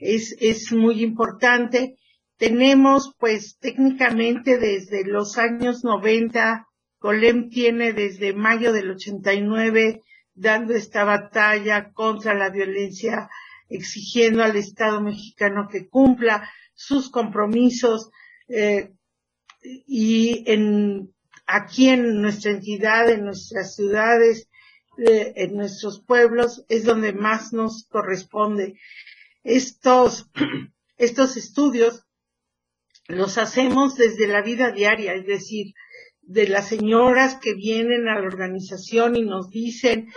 es, 0.01 0.71
muy 0.71 1.03
importante. 1.03 1.95
Tenemos 2.37 3.15
pues 3.19 3.57
técnicamente 3.59 4.57
desde 4.57 5.05
los 5.05 5.37
años 5.37 5.83
90 5.83 6.67
Colem 6.97 7.49
tiene 7.49 7.93
desde 7.93 8.33
mayo 8.33 8.73
del 8.73 8.91
89 8.91 10.01
dando 10.33 10.73
esta 10.73 11.03
batalla 11.03 11.91
contra 11.93 12.33
la 12.33 12.49
violencia, 12.49 13.29
exigiendo 13.69 14.43
al 14.43 14.55
Estado 14.55 15.01
mexicano 15.01 15.67
que 15.71 15.87
cumpla 15.87 16.49
sus 16.73 17.09
compromisos 17.09 18.09
eh, 18.47 18.91
y 19.61 20.43
en 20.47 21.13
aquí 21.45 21.89
en 21.89 22.21
nuestra 22.21 22.51
entidad, 22.51 23.09
en 23.09 23.25
nuestras 23.25 23.75
ciudades, 23.75 24.47
eh, 24.97 25.33
en 25.35 25.55
nuestros 25.55 26.01
pueblos 26.01 26.65
es 26.69 26.85
donde 26.85 27.13
más 27.13 27.53
nos 27.53 27.87
corresponde. 27.89 28.77
Estos 29.43 30.29
estos 31.01 31.35
estudios 31.35 32.05
los 33.07 33.37
hacemos 33.39 33.95
desde 33.95 34.27
la 34.27 34.41
vida 34.41 34.71
diaria, 34.71 35.15
es 35.15 35.25
decir, 35.25 35.73
de 36.21 36.47
las 36.47 36.67
señoras 36.67 37.37
que 37.41 37.55
vienen 37.55 38.07
a 38.07 38.19
la 38.19 38.27
organización 38.27 39.15
y 39.15 39.23
nos 39.23 39.49
dicen, 39.49 40.11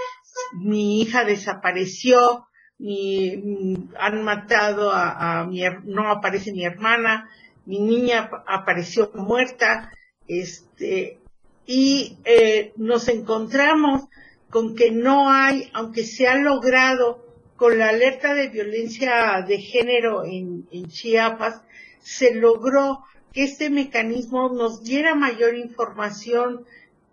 mi 0.53 1.01
hija 1.01 1.25
desapareció, 1.25 2.47
mi, 2.79 3.89
han 3.99 4.23
matado 4.23 4.93
a, 4.93 5.47
mi, 5.47 5.63
no 5.85 6.11
aparece 6.11 6.53
mi 6.53 6.65
hermana, 6.65 7.31
mi 7.65 7.81
niña 7.81 8.31
apareció 8.47 9.11
muerta, 9.15 9.91
este, 10.29 11.19
y 11.67 12.19
eh, 12.25 12.75
nos 12.77 13.09
encontramos 13.09 14.03
con 14.51 14.77
que 14.77 14.91
no 14.91 15.31
hay, 15.31 15.71
aunque 15.73 16.05
se 16.05 16.29
ha 16.29 16.37
logrado 16.37 17.24
con 17.57 17.79
la 17.79 17.89
alerta 17.89 18.35
de 18.35 18.49
violencia 18.49 19.45
de 19.47 19.59
género 19.59 20.25
en, 20.25 20.67
Chiapas, 20.89 21.63
se 22.01 22.35
logró 22.35 23.05
que 23.33 23.45
este 23.45 23.71
mecanismo 23.71 24.49
nos 24.49 24.83
diera 24.83 25.15
mayor 25.15 25.57
información, 25.57 26.65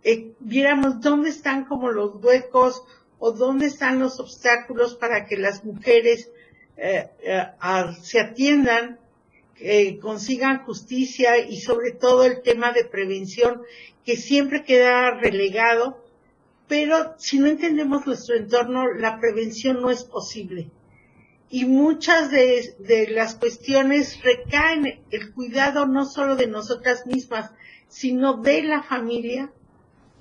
eh, 0.04 0.32
viéramos 0.40 1.00
dónde 1.00 1.30
están 1.30 1.64
como 1.64 1.90
los 1.90 2.16
huecos 2.22 2.82
o 3.18 3.32
dónde 3.32 3.66
están 3.66 4.00
los 4.00 4.18
obstáculos 4.18 4.96
para 4.96 5.26
que 5.26 5.36
las 5.36 5.64
mujeres 5.64 6.30
eh, 6.76 7.08
eh, 7.22 7.46
se 8.02 8.20
atiendan, 8.20 8.98
consigan 10.00 10.64
justicia 10.64 11.38
y 11.38 11.60
sobre 11.60 11.92
todo 11.92 12.24
el 12.24 12.42
tema 12.42 12.72
de 12.72 12.84
prevención 12.84 13.62
que 14.04 14.16
siempre 14.16 14.64
queda 14.64 15.12
relegado, 15.12 16.01
pero 16.72 17.14
si 17.18 17.38
no 17.38 17.48
entendemos 17.48 18.06
nuestro 18.06 18.34
entorno, 18.34 18.94
la 18.94 19.20
prevención 19.20 19.82
no 19.82 19.90
es 19.90 20.04
posible 20.04 20.70
y 21.50 21.66
muchas 21.66 22.30
de, 22.30 23.08
las 23.10 23.34
cuestiones 23.34 24.18
recaen 24.22 25.02
el 25.10 25.34
cuidado 25.34 25.84
no 25.84 26.06
solo 26.06 26.34
de 26.34 26.46
nosotras 26.46 27.06
mismas, 27.06 27.50
sino 27.88 28.38
de 28.38 28.62
la 28.62 28.82
familia, 28.82 29.52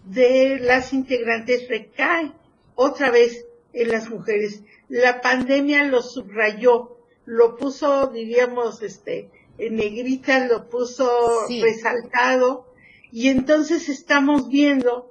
de 0.04 0.60
las 0.60 0.92
integrantes, 0.92 1.70
recae 1.70 2.34
otra 2.76 3.12
vez 3.12 3.46
en 3.72 3.88
las 3.88 4.10
mujeres. 4.10 4.62
La 4.90 5.22
pandemia 5.22 5.86
lo 5.86 6.02
subrayó, 6.02 6.98
lo 7.24 7.56
puso, 7.56 8.08
diríamos, 8.08 8.82
este, 8.82 9.30
en 9.58 9.78
negrita, 9.78 10.48
lo 10.48 10.68
puso 10.68 11.48
resaltado, 11.62 12.66
y 13.10 13.30
entonces 13.30 13.88
estamos 13.88 14.50
viendo 14.50 15.11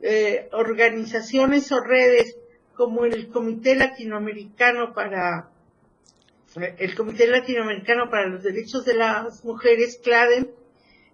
eh, 0.00 0.48
organizaciones 0.52 1.70
o 1.72 1.80
redes 1.80 2.36
como 2.74 3.04
el 3.04 3.28
Comité 3.28 3.74
Latinoamericano 3.74 4.94
para 4.94 5.50
el 6.56 6.94
Comité 6.94 7.26
Latinoamericano 7.26 8.08
para 8.10 8.26
los 8.26 8.42
Derechos 8.42 8.84
de 8.84 8.94
las 8.94 9.44
Mujeres, 9.44 10.00
CLADEN, 10.02 10.50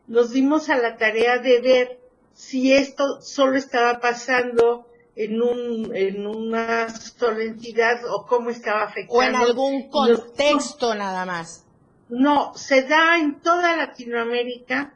nos 0.06 0.32
dimos 0.32 0.68
a 0.68 0.76
la 0.76 0.96
tarea 0.96 1.38
de 1.38 1.60
ver 1.60 1.98
si 2.34 2.72
esto 2.72 3.20
solo 3.20 3.56
estaba 3.56 4.00
pasando 4.00 4.86
en 5.16 5.40
un 5.40 5.94
en 5.94 6.26
una 6.26 6.88
sola 6.90 7.44
entidad 7.44 8.00
o 8.10 8.26
cómo 8.26 8.50
estaba 8.50 8.82
afectando. 8.82 9.18
O 9.18 9.22
en 9.22 9.36
algún 9.36 9.88
contexto 9.88 10.94
nada 10.94 11.24
más. 11.24 11.64
No, 12.08 12.52
se 12.54 12.82
da 12.82 13.18
en 13.18 13.40
toda 13.40 13.76
Latinoamérica. 13.76 14.94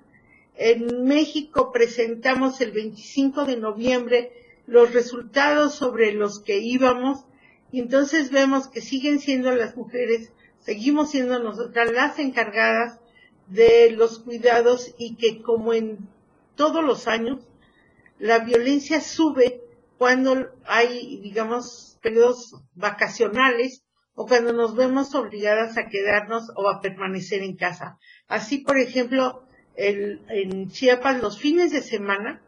En 0.61 1.05
México 1.05 1.71
presentamos 1.71 2.61
el 2.61 2.73
25 2.73 3.45
de 3.45 3.57
noviembre 3.57 4.33
los 4.67 4.93
resultados 4.93 5.77
sobre 5.77 6.13
los 6.13 6.41
que 6.41 6.59
íbamos 6.59 7.25
y 7.71 7.79
entonces 7.79 8.33
vemos 8.33 8.67
que 8.67 8.81
siguen 8.81 9.21
siendo 9.21 9.55
las 9.55 9.77
mujeres, 9.77 10.33
seguimos 10.59 11.13
siendo 11.13 11.39
nosotras 11.39 11.93
las 11.93 12.19
encargadas 12.19 12.99
de 13.47 13.93
los 13.93 14.19
cuidados 14.19 14.97
y 14.99 15.15
que 15.15 15.43
como 15.43 15.75
en 15.75 16.09
todos 16.57 16.83
los 16.85 17.07
años, 17.07 17.47
la 18.19 18.41
violencia 18.41 19.01
sube 19.01 19.63
cuando 19.97 20.51
hay, 20.65 21.21
digamos, 21.21 21.99
periodos 22.03 22.57
vacacionales 22.75 23.85
o 24.15 24.27
cuando 24.27 24.53
nos 24.53 24.75
vemos 24.75 25.15
obligadas 25.15 25.79
a 25.79 25.87
quedarnos 25.87 26.51
o 26.57 26.69
a 26.69 26.81
permanecer 26.81 27.45
en 27.45 27.55
casa. 27.55 27.97
Así, 28.27 28.59
por 28.59 28.77
ejemplo, 28.77 29.48
el, 29.79 30.21
en 30.29 30.69
Chiapas 30.71 31.23
los 31.23 31.39
fines 31.39 31.73
de 31.73 31.81
semana 31.81 32.43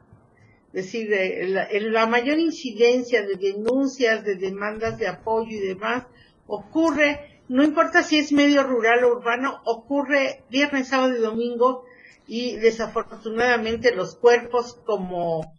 es 0.72 0.84
decir, 0.84 1.08
la, 1.10 2.06
mayor 2.06 2.38
incidencia 2.38 3.22
de 3.22 3.34
denuncias, 3.34 4.24
de 4.24 4.36
demandas 4.36 4.98
de 4.98 5.08
apoyo 5.08 5.50
y 5.50 5.58
demás 5.58 6.04
ocurre, 6.46 7.42
no 7.48 7.64
importa 7.64 8.04
si 8.04 8.18
es 8.18 8.30
medio 8.30 8.62
rural 8.62 9.02
o 9.02 9.16
urbano, 9.16 9.60
ocurre 9.64 10.44
viernes, 10.48 10.88
sábado 10.88 11.16
y 11.16 11.20
domingo 11.20 11.84
y 12.28 12.54
desafortunadamente 12.56 13.92
los 13.94 14.14
cuerpos 14.14 14.78
como 14.86 15.52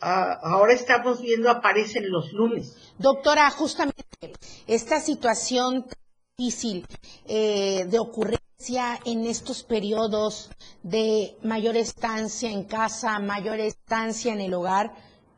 ah, 0.00 0.38
ahora 0.42 0.72
estamos 0.72 1.22
viendo 1.22 1.48
aparecen 1.48 2.10
los 2.10 2.32
lunes. 2.32 2.92
Doctora, 2.98 3.48
justamente 3.50 4.02
esta 4.66 4.98
situación 4.98 5.86
difícil 6.36 6.86
eh, 7.26 7.84
de 7.86 7.98
ocurrir 8.00 8.39
en 8.68 9.26
estos 9.26 9.62
periodos 9.62 10.50
de 10.82 11.34
mayor 11.42 11.76
estancia 11.76 12.50
en 12.50 12.64
casa, 12.64 13.18
mayor 13.18 13.58
estancia 13.58 14.32
en 14.34 14.40
el 14.40 14.52
hogar? 14.52 14.92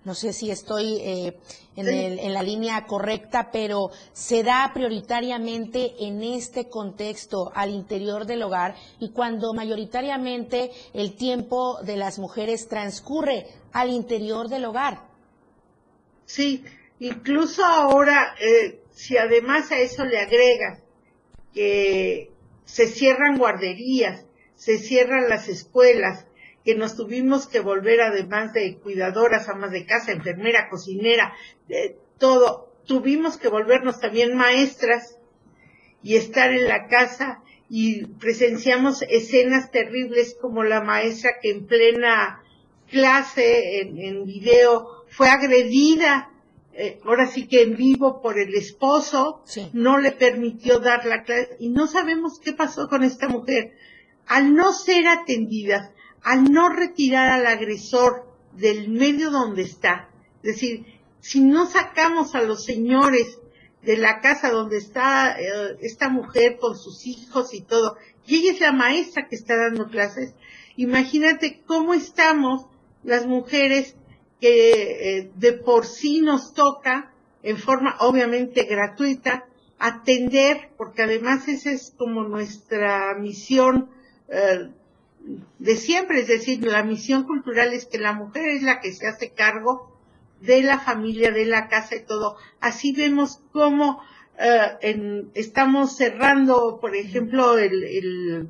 No 0.05 0.17
sé 0.17 0.33
si 0.33 0.51
estoy 0.51 0.97
eh, 1.01 1.39
en, 1.77 2.35
la 2.35 2.43
línea 2.43 2.85
correcta, 2.87 3.51
pero 3.53 3.91
se 4.13 4.43
da 4.43 4.73
prioritariamente 4.75 5.95
en 6.01 6.25
este 6.25 6.69
contexto 6.69 7.53
al 7.55 7.71
interior 7.71 8.27
del 8.27 8.43
hogar 8.43 8.75
y 8.99 9.11
cuando 9.11 9.55
mayoritariamente 9.55 10.73
el 10.93 11.15
tiempo 11.15 11.81
de 11.85 11.97
las 11.97 12.19
mujeres 12.19 12.67
transcurre 12.67 13.47
al 13.73 13.91
interior 13.91 14.49
del 14.49 14.65
hogar. 14.65 15.07
Sí, 16.25 16.65
incluso 16.99 17.65
ahora, 17.65 18.35
eh, 18.41 18.81
si 18.91 19.17
además 19.17 19.71
a 19.71 19.79
eso 19.79 20.05
le 20.05 20.19
agrega 20.19 20.81
que 21.55 22.32
se 22.65 22.87
cierran 22.87 23.39
guarderías, 23.39 24.27
se 24.55 24.79
cierran 24.79 25.29
las 25.29 25.49
escuelas, 25.49 26.27
que 26.65 26.75
nos 26.75 26.97
tuvimos 26.97 27.49
que 27.49 27.61
volver 27.61 28.01
además 28.01 28.53
de 28.53 28.79
cuidadoras, 28.79 29.49
amas 29.49 29.73
de 29.73 29.85
casa, 29.85 30.13
enfermera, 30.13 30.69
cocinera, 30.69 31.35
de 31.69 31.97
todo, 32.19 32.73
tuvimos 32.87 33.37
que 33.37 33.49
volvernos 33.49 34.01
también 34.01 34.37
maestras 34.37 35.19
y 36.03 36.17
estar 36.17 36.53
en 36.53 36.69
la 36.69 36.87
casa 36.87 37.43
y 37.69 38.07
presenciamos 38.07 39.03
escenas 39.09 39.71
terribles 39.71 40.37
como 40.41 40.63
la 40.63 40.83
maestra 40.83 41.33
que 41.41 41.51
en 41.51 41.67
plena 41.67 42.43
clase 42.91 43.81
en, 43.81 43.99
en 43.99 44.25
video 44.25 45.05
fue 45.09 45.29
agredida 45.29 46.32
eh, 46.75 47.01
ahora 47.05 47.27
sí 47.27 47.47
que 47.47 47.63
en 47.63 47.77
vivo 47.77 48.23
por 48.23 48.39
el 48.39 48.55
esposo, 48.55 49.43
no 49.73 49.99
le 49.99 50.13
permitió 50.13 50.79
dar 50.79 51.05
la 51.05 51.23
clase 51.23 51.57
y 51.59 51.69
no 51.69 51.87
sabemos 51.87 52.39
qué 52.39 52.53
pasó 52.53 52.89
con 52.89 53.03
esta 53.03 53.29
mujer. 53.29 53.77
Al 54.27 54.55
no 54.55 54.73
ser 54.73 55.07
atendidas, 55.07 55.91
al 56.23 56.45
no 56.45 56.71
retirar 56.71 57.29
al 57.29 57.47
agresor 57.47 58.27
del 58.57 58.89
medio 58.89 59.31
donde 59.31 59.63
está, 59.63 60.09
es 60.43 60.55
decir, 60.55 60.87
si 61.21 61.41
no 61.41 61.67
sacamos 61.67 62.35
a 62.35 62.43
los 62.43 62.65
señores 62.65 63.39
de 63.83 63.97
la 63.97 64.21
casa 64.21 64.51
donde 64.51 64.79
está 64.79 65.37
eh, 65.39 65.77
esta 65.81 66.09
mujer 66.09 66.59
con 66.59 66.77
sus 66.77 67.07
hijos 67.07 67.55
y 67.55 67.61
todo, 67.61 67.97
y 68.27 68.37
ella 68.37 68.53
es 68.53 68.61
la 68.61 68.73
maestra 68.73 69.29
que 69.29 69.37
está 69.37 69.57
dando 69.57 69.89
clases, 69.89 70.35
imagínate 70.77 71.63
cómo 71.67 71.93
estamos 71.93 72.67
las 73.05 73.27
mujeres 73.27 73.97
que 74.43 75.19
eh, 75.19 75.31
de 75.37 75.53
por 75.53 75.87
sí 75.87 76.21
nos 76.21 76.53
toca, 76.53 77.13
en 77.45 77.57
forma 77.59 77.97
obviamente 78.01 78.65
gratuita, 78.65 79.47
atender, 79.79 80.71
porque 80.77 81.03
además 81.03 81.47
esa 81.47 81.71
es 81.71 81.95
como 81.97 82.25
nuestra 82.25 83.15
misión 83.15 83.89
eh, 84.29 84.69
de 85.61 85.77
siempre, 85.77 86.23
es 86.23 86.27
decir, 86.27 86.67
la 86.67 86.83
misión 86.83 87.23
cultural 87.23 87.73
es 87.73 87.87
que 87.87 87.99
la 87.99 88.15
mujer 88.15 88.49
es 88.49 88.65
la 88.65 88.81
que 88.81 88.93
se 88.93 89.07
hace 89.07 89.31
cargo 89.31 89.97
de 90.41 90.63
la 90.63 90.81
familia, 90.81 91.31
de 91.31 91.47
la 91.47 91.69
casa 91.69 91.95
y 91.95 92.03
todo. 92.03 92.37
Así 92.59 92.93
vemos 92.93 93.41
cómo 93.53 94.03
eh, 94.41 95.25
estamos 95.35 95.97
cerrando, 95.97 96.81
por 96.81 96.97
ejemplo, 96.97 97.59
el, 97.59 97.85
el, 97.85 98.49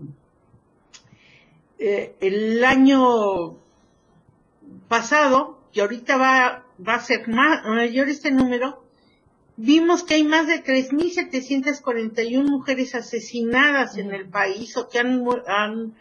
el 1.79 2.65
año 2.65 3.59
pasado, 4.89 5.62
que 5.73 5.81
ahorita 5.81 6.17
va, 6.17 6.65
va 6.87 6.95
a 6.95 7.01
ser 7.01 7.29
más, 7.29 7.65
mayor 7.65 8.09
este 8.09 8.31
número, 8.31 8.85
vimos 9.57 10.03
que 10.05 10.15
hay 10.15 10.25
más 10.25 10.47
de 10.47 10.63
3.741 10.63 12.45
mujeres 12.49 12.95
asesinadas 12.95 13.97
en 13.97 14.13
el 14.13 14.29
país 14.29 14.77
o 14.77 14.89
que 14.89 14.99
han, 14.99 15.25
han 15.47 15.95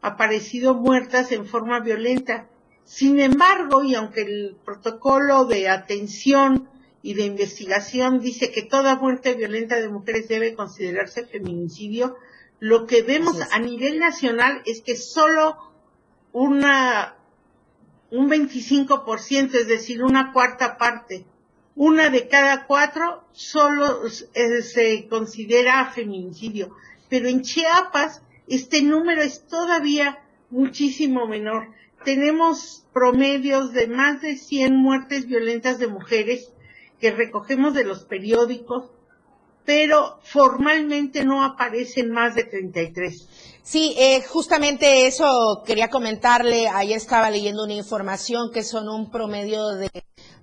aparecido 0.00 0.74
muertas 0.74 1.32
en 1.32 1.46
forma 1.46 1.80
violenta. 1.80 2.48
Sin 2.84 3.20
embargo, 3.20 3.82
y 3.84 3.94
aunque 3.94 4.22
el 4.22 4.56
protocolo 4.64 5.44
de 5.44 5.68
atención 5.68 6.68
y 7.02 7.14
de 7.14 7.24
investigación 7.24 8.20
dice 8.20 8.50
que 8.50 8.62
toda 8.62 8.96
muerte 8.96 9.34
violenta 9.34 9.76
de 9.80 9.88
mujeres 9.88 10.28
debe 10.28 10.54
considerarse 10.54 11.26
feminicidio, 11.26 12.16
lo 12.58 12.86
que 12.86 13.02
vemos 13.02 13.38
a 13.52 13.58
nivel 13.58 13.98
nacional 13.98 14.62
es 14.66 14.82
que 14.82 14.96
solo 14.96 15.56
una 16.32 17.16
un 18.10 18.28
25%, 18.28 19.54
es 19.54 19.68
decir, 19.68 20.02
una 20.02 20.32
cuarta 20.32 20.76
parte, 20.76 21.24
una 21.76 22.10
de 22.10 22.28
cada 22.28 22.66
cuatro 22.66 23.24
solo 23.32 24.02
eh, 24.34 24.62
se 24.62 25.06
considera 25.08 25.90
feminicidio. 25.92 26.74
Pero 27.08 27.28
en 27.28 27.42
Chiapas 27.42 28.22
este 28.50 28.82
número 28.82 29.22
es 29.22 29.46
todavía 29.46 30.18
muchísimo 30.50 31.28
menor. 31.28 31.68
Tenemos 32.04 32.84
promedios 32.92 33.72
de 33.72 33.86
más 33.86 34.20
de 34.22 34.36
100 34.36 34.74
muertes 34.74 35.28
violentas 35.28 35.78
de 35.78 35.86
mujeres 35.86 36.52
que 37.00 37.12
recogemos 37.12 37.74
de 37.74 37.84
los 37.84 38.04
periódicos, 38.04 38.90
pero 39.70 40.18
formalmente 40.24 41.24
no 41.24 41.44
aparecen 41.44 42.10
más 42.10 42.34
de 42.34 42.42
33. 42.42 43.60
Sí, 43.62 43.94
eh, 43.96 44.20
justamente 44.20 45.06
eso 45.06 45.62
quería 45.64 45.88
comentarle. 45.88 46.66
Ayer 46.66 46.96
estaba 46.96 47.30
leyendo 47.30 47.62
una 47.62 47.74
información 47.74 48.50
que 48.52 48.64
son 48.64 48.88
un 48.88 49.12
promedio 49.12 49.68
de 49.76 49.88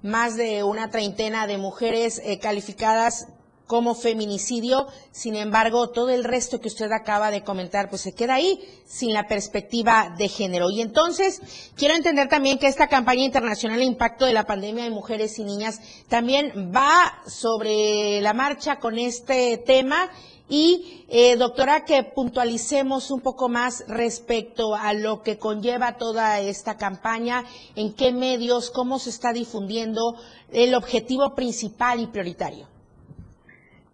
más 0.02 0.38
de 0.38 0.64
una 0.64 0.90
treintena 0.92 1.46
de 1.46 1.58
mujeres 1.58 2.22
eh, 2.24 2.40
calificadas 2.40 3.28
como 3.68 3.94
feminicidio. 3.94 4.88
Sin 5.12 5.36
embargo, 5.36 5.90
todo 5.90 6.10
el 6.10 6.24
resto 6.24 6.60
que 6.60 6.70
usted 6.70 6.92
acaba 6.92 7.30
de 7.30 7.44
comentar, 7.44 7.90
pues 7.90 8.02
se 8.02 8.14
queda 8.14 8.36
ahí 8.36 8.60
sin 8.86 9.14
la 9.14 9.28
perspectiva 9.28 10.16
de 10.18 10.30
género. 10.30 10.72
Y 10.72 10.82
entonces, 10.82 11.42
quiero 11.76 11.94
entender 11.94 12.30
también 12.30 12.58
que 12.58 12.68
esta 12.68 12.88
campaña 12.88 13.24
internacional 13.24 13.80
de 13.80 13.86
impacto 13.86 14.26
de 14.26 14.34
la 14.34 14.46
pandemia 14.46 14.86
de 14.86 14.90
mujeres 14.90 15.38
y 15.38 15.44
niñas 15.44 15.82
también 16.08 16.72
va 16.76 17.22
sobre 17.28 18.22
la 18.22 18.34
marcha 18.34 18.80
con 18.80 18.98
este 18.98 19.58
tema. 19.58 20.10
Y, 20.50 21.04
eh, 21.10 21.36
doctora, 21.36 21.84
que 21.84 22.04
puntualicemos 22.04 23.12
un 23.12 23.20
poco 23.20 23.50
más 23.50 23.84
respecto 23.90 24.76
a 24.76 24.94
lo 24.94 25.22
que 25.22 25.38
conlleva 25.38 25.98
toda 25.98 26.40
esta 26.40 26.78
campaña, 26.78 27.44
en 27.76 27.94
qué 27.94 28.14
medios, 28.14 28.72
cómo 28.72 28.98
se 28.98 29.10
está 29.10 29.34
difundiendo 29.34 30.16
el 30.54 30.74
objetivo 30.74 31.36
principal 31.36 32.00
y 32.00 32.08
prioritario. 32.08 32.77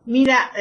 Mira, 0.06 0.52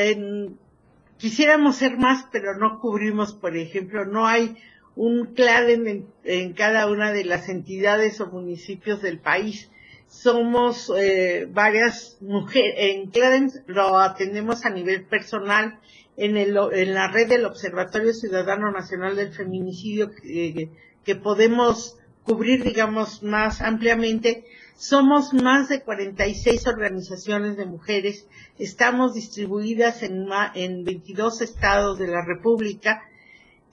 quisiéramos 1.18 1.76
ser 1.76 1.96
más, 1.98 2.26
pero 2.30 2.56
no 2.56 2.78
cubrimos, 2.78 3.32
por 3.32 3.56
ejemplo, 3.56 4.04
no 4.04 4.26
hay 4.26 4.56
un 4.94 5.34
CLADEN 5.34 6.06
en, 6.24 6.52
cada 6.52 6.86
una 6.86 7.12
de 7.12 7.24
las 7.24 7.48
entidades 7.48 8.20
o 8.20 8.26
municipios 8.26 9.02
del 9.02 9.18
país. 9.18 9.70
Somos 10.06 10.92
eh, 10.96 11.48
varias 11.50 12.18
mujeres, 12.20 12.74
en 12.76 13.10
CLADEN 13.10 13.50
lo 13.66 13.98
atendemos 13.98 14.64
a 14.64 14.70
nivel 14.70 15.04
personal, 15.06 15.80
en, 16.16 16.36
el, 16.36 16.56
en 16.72 16.94
la 16.94 17.08
red 17.08 17.28
del 17.28 17.46
Observatorio 17.46 18.12
Ciudadano 18.12 18.70
Nacional 18.70 19.16
del 19.16 19.32
Feminicidio, 19.32 20.10
que 20.12 21.16
podemos 21.16 21.98
cubrir, 22.22 22.62
digamos, 22.62 23.22
más 23.22 23.60
ampliamente, 23.60 24.44
somos 24.76 25.32
más 25.32 25.68
de 25.68 25.82
46 25.82 26.66
organizaciones 26.66 27.56
de 27.56 27.66
mujeres, 27.66 28.26
estamos 28.58 29.14
distribuidas 29.14 30.02
en, 30.02 30.28
en 30.54 30.84
22 30.84 31.40
estados 31.40 31.98
de 31.98 32.08
la 32.08 32.24
República, 32.24 33.02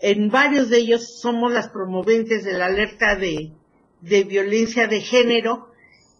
en 0.02 0.30
varios 0.30 0.70
de 0.70 0.78
ellos 0.78 1.20
somos 1.20 1.52
las 1.52 1.70
promoventes 1.70 2.46
de 2.46 2.54
la 2.54 2.68
alerta 2.68 3.16
de, 3.16 3.52
violencia 4.02 4.88
de 4.88 5.02
género 5.02 5.70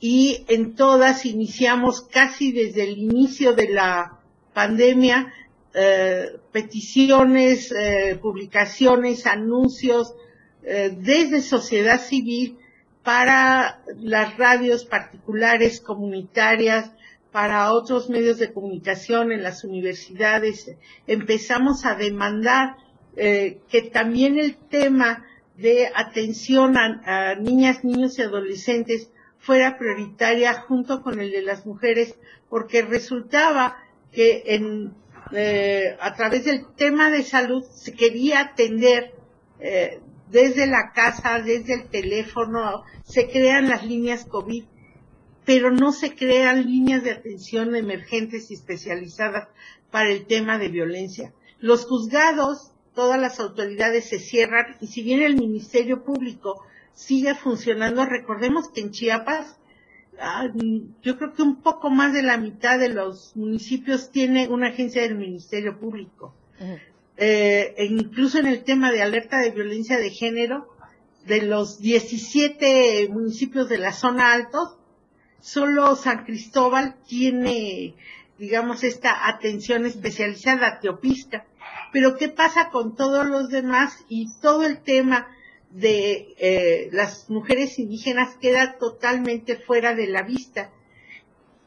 y 0.02 0.46
en 0.50 0.76
todas 0.76 1.26
iniciamos 1.26 2.02
casi 2.02 2.52
desde 2.52 2.84
el 2.84 2.98
inicio 2.98 3.54
de 3.54 3.70
la 3.70 4.20
pandemia 4.54 5.34
eh, 5.74 6.40
peticiones, 6.52 7.72
eh, 7.72 8.18
publicaciones, 8.22 9.26
anuncios 9.26 10.14
eh, 10.64 10.94
desde 10.98 11.42
sociedad 11.42 12.02
civil 12.02 12.59
para 13.10 13.82
las 13.98 14.38
radios 14.38 14.86
particulares, 14.86 15.82
comunitarias, 15.82 16.92
para 17.32 17.74
otros 17.74 18.08
medios 18.08 18.38
de 18.38 18.54
comunicación 18.54 19.32
en 19.32 19.42
las 19.42 19.64
universidades. 19.64 20.76
Empezamos 21.08 21.88
a 21.88 21.96
demandar 21.96 22.76
eh, 23.18 23.62
que 23.68 23.82
también 23.82 24.38
el 24.38 24.58
tema 24.58 25.26
de 25.58 25.90
atención 25.96 26.78
a, 26.78 27.34
niñas, 27.34 27.84
niños 27.84 28.20
y 28.20 28.22
adolescentes 28.22 29.10
fuera 29.40 29.80
prioritaria 29.80 30.54
junto 30.54 31.02
con 31.02 31.20
el 31.20 31.32
de 31.32 31.42
las 31.42 31.66
mujeres, 31.66 32.16
porque 32.48 32.84
resultaba 32.84 33.78
que 34.12 34.44
en, 34.46 34.94
eh, 35.32 35.98
a 36.00 36.14
través 36.14 36.46
del 36.46 36.68
tema 36.76 37.10
de 37.10 37.24
salud 37.24 37.64
se 37.72 37.92
quería 37.92 38.42
atender 38.42 39.16
eh, 39.60 40.00
desde 40.30 40.68
la 40.68 40.92
casa, 40.94 41.40
desde 41.40 41.74
el 41.74 41.90
teléfono, 41.90 42.84
se 43.04 43.30
crean 43.30 43.70
las 43.70 43.86
líneas 43.86 44.26
COVID, 44.26 44.64
pero 45.46 45.72
no 45.72 45.92
se 45.92 46.16
crean 46.16 46.66
líneas 46.66 47.04
de 47.04 47.12
atención 47.12 47.76
emergentes 47.76 48.52
y 48.52 48.54
especializadas 48.54 49.48
para 49.90 50.12
el 50.12 50.26
tema 50.26 50.60
de 50.60 50.70
violencia. 50.70 51.34
Los 51.60 51.86
juzgados, 51.86 52.72
todas 52.94 53.20
las 53.20 53.40
autoridades 53.40 54.06
se 54.10 54.20
cierran 54.20 54.78
y 54.80 54.88
si 54.88 55.02
bien 55.02 55.22
el 55.22 55.36
Ministerio 55.36 56.04
Público 56.04 56.64
sigue 56.94 57.34
funcionando, 57.34 58.06
recordemos 58.06 58.70
que 58.70 58.82
en 58.82 58.92
Chiapas 58.92 59.58
ah, 60.20 60.48
yo 61.02 61.18
creo 61.18 61.34
que 61.34 61.42
un 61.42 61.62
poco 61.62 61.90
más 61.90 62.14
de 62.14 62.22
la 62.22 62.38
mitad 62.38 62.78
de 62.78 62.90
los 62.90 63.36
municipios 63.36 64.12
tiene 64.12 64.48
una 64.48 64.68
agencia 64.68 65.02
del 65.02 65.16
Ministerio 65.16 65.80
Público 65.80 66.36
eh, 67.22 67.76
incluso 67.90 68.40
en 68.40 68.48
el 68.48 68.64
tema 68.64 68.94
de 68.94 69.02
alerta 69.02 69.40
de 69.40 69.52
violencia 69.52 69.98
de 69.98 70.10
género, 70.10 70.74
de 71.26 71.42
los 71.42 71.82
17 71.82 73.10
municipios 73.10 73.68
de 73.68 73.78
la 73.78 73.92
zona 73.92 74.32
altos, 74.32 74.78
solo 75.42 75.98
San 75.98 76.24
Cristóbal 76.24 76.96
tiene, 77.06 77.94
digamos, 78.38 78.86
esta 78.86 79.28
atención 79.28 79.86
especializada, 79.86 80.80
teopista. 80.80 81.46
Pero 81.92 82.16
¿qué 82.16 82.30
pasa 82.30 82.70
con 82.70 82.96
todos 82.96 83.28
los 83.28 83.50
demás? 83.50 84.06
Y 84.08 84.30
todo 84.40 84.66
el 84.66 84.80
tema 84.80 85.28
de 85.72 86.36
eh, 86.38 86.90
las 86.94 87.30
mujeres 87.30 87.80
indígenas 87.80 88.38
queda 88.40 88.78
totalmente 88.78 89.58
fuera 89.58 89.94
de 89.94 90.08
la 90.08 90.22
vista. 90.22 90.72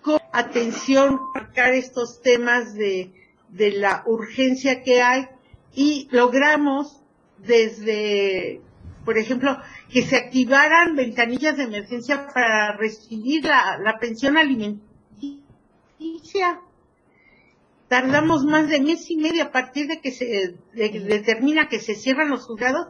Con 0.00 0.18
atención, 0.32 1.20
marcar 1.34 1.74
estos 1.74 2.22
temas 2.22 2.72
de, 2.72 3.12
de 3.50 3.72
la 3.72 4.02
urgencia 4.06 4.82
que 4.82 5.02
hay 5.02 5.28
y 5.74 6.08
logramos 6.10 7.00
desde, 7.38 8.60
por 9.04 9.18
ejemplo, 9.18 9.58
que 9.90 10.02
se 10.02 10.16
activaran 10.16 10.96
ventanillas 10.96 11.56
de 11.56 11.64
emergencia 11.64 12.28
para 12.32 12.76
recibir 12.76 13.44
la, 13.44 13.98
pensión 14.00 14.36
alimenticia. 14.36 14.82
Tardamos 17.88 18.44
más 18.44 18.68
de 18.68 18.80
mes 18.80 19.10
y 19.10 19.16
medio 19.16 19.44
a 19.44 19.52
partir 19.52 19.86
de 19.86 20.00
que 20.00 20.12
se 20.12 20.56
determina 20.72 21.68
que 21.68 21.80
se 21.80 21.94
cierran 21.94 22.30
los 22.30 22.46
juzgados 22.46 22.88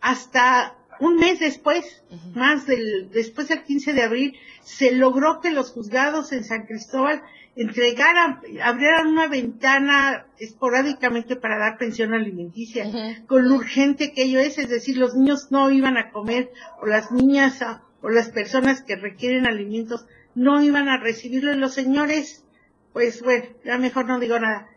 hasta 0.00 0.78
un 1.00 1.16
mes 1.16 1.40
después, 1.40 2.04
más 2.34 2.66
del, 2.66 3.10
después 3.10 3.48
del 3.48 3.64
15 3.64 3.92
de 3.92 4.02
abril, 4.02 4.38
se 4.62 4.92
logró 4.92 5.40
que 5.40 5.50
los 5.50 5.72
juzgados 5.72 6.32
en 6.32 6.44
San 6.44 6.66
Cristóbal 6.66 7.22
entregaran, 7.56 8.40
abrieran 8.62 9.08
una 9.08 9.28
ventana 9.28 10.26
esporádicamente 10.38 11.36
para 11.36 11.58
dar 11.58 11.78
pensión 11.78 12.12
alimenticia, 12.12 12.84
con 13.26 13.48
lo 13.48 13.54
urgente 13.54 14.12
que 14.12 14.24
ello 14.24 14.40
es, 14.40 14.58
es 14.58 14.68
decir, 14.68 14.96
los 14.96 15.14
niños 15.14 15.48
no 15.50 15.70
iban 15.70 15.96
a 15.96 16.10
comer, 16.10 16.50
o 16.80 16.86
las 16.86 17.12
niñas 17.12 17.60
o 18.00 18.08
las 18.08 18.30
personas 18.30 18.82
que 18.82 18.96
requieren 18.96 19.46
alimentos 19.46 20.06
no 20.34 20.62
iban 20.62 20.88
a 20.88 20.98
recibirlo, 20.98 21.54
y 21.54 21.58
los 21.58 21.74
señores, 21.74 22.44
pues 22.92 23.22
bueno, 23.22 23.44
ya 23.64 23.78
mejor 23.78 24.06
no 24.06 24.18
digo 24.18 24.38
nada. 24.38 24.68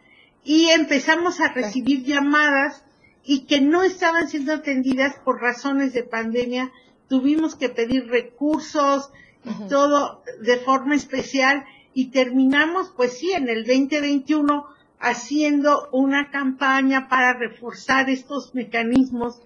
Y 0.43 0.69
empezamos 0.69 1.41
a 1.41 1.51
recibir 1.51 2.03
llamadas 2.03 2.83
y 3.23 3.45
que 3.45 3.59
no 3.59 3.83
estaban 3.83 4.29
siendo 4.29 4.53
atendidas 4.53 5.15
por 5.25 5.41
razones 5.41 5.93
de 5.93 6.03
pandemia, 6.03 6.71
tuvimos 7.09 7.55
que 7.55 7.69
pedir 7.69 8.07
recursos 8.07 9.11
y 9.43 9.67
todo 9.67 10.23
de 10.41 10.57
forma 10.57 10.95
especial 10.95 11.65
y 11.97 12.11
terminamos, 12.11 12.93
pues 12.95 13.17
sí, 13.17 13.31
en 13.31 13.49
el 13.49 13.65
2021 13.65 14.67
haciendo 14.99 15.89
una 15.91 16.29
campaña 16.29 17.09
para 17.09 17.33
reforzar 17.33 18.07
estos 18.11 18.53
mecanismos 18.53 19.41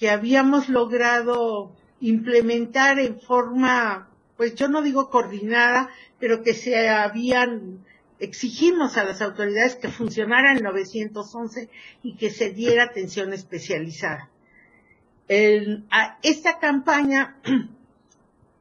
que 0.00 0.10
habíamos 0.10 0.68
logrado 0.68 1.70
implementar 2.00 2.98
en 2.98 3.20
forma, 3.20 4.08
pues 4.36 4.56
yo 4.56 4.66
no 4.66 4.82
digo 4.82 5.10
coordinada, 5.10 5.90
pero 6.18 6.42
que 6.42 6.54
se 6.54 6.88
habían, 6.88 7.84
exigimos 8.18 8.96
a 8.96 9.04
las 9.04 9.22
autoridades 9.22 9.76
que 9.76 9.86
funcionara 9.86 10.54
el 10.54 10.64
911 10.64 11.70
y 12.02 12.16
que 12.16 12.30
se 12.30 12.50
diera 12.50 12.82
atención 12.82 13.32
especializada. 13.32 14.28
Esta 15.28 16.58
campaña 16.58 17.36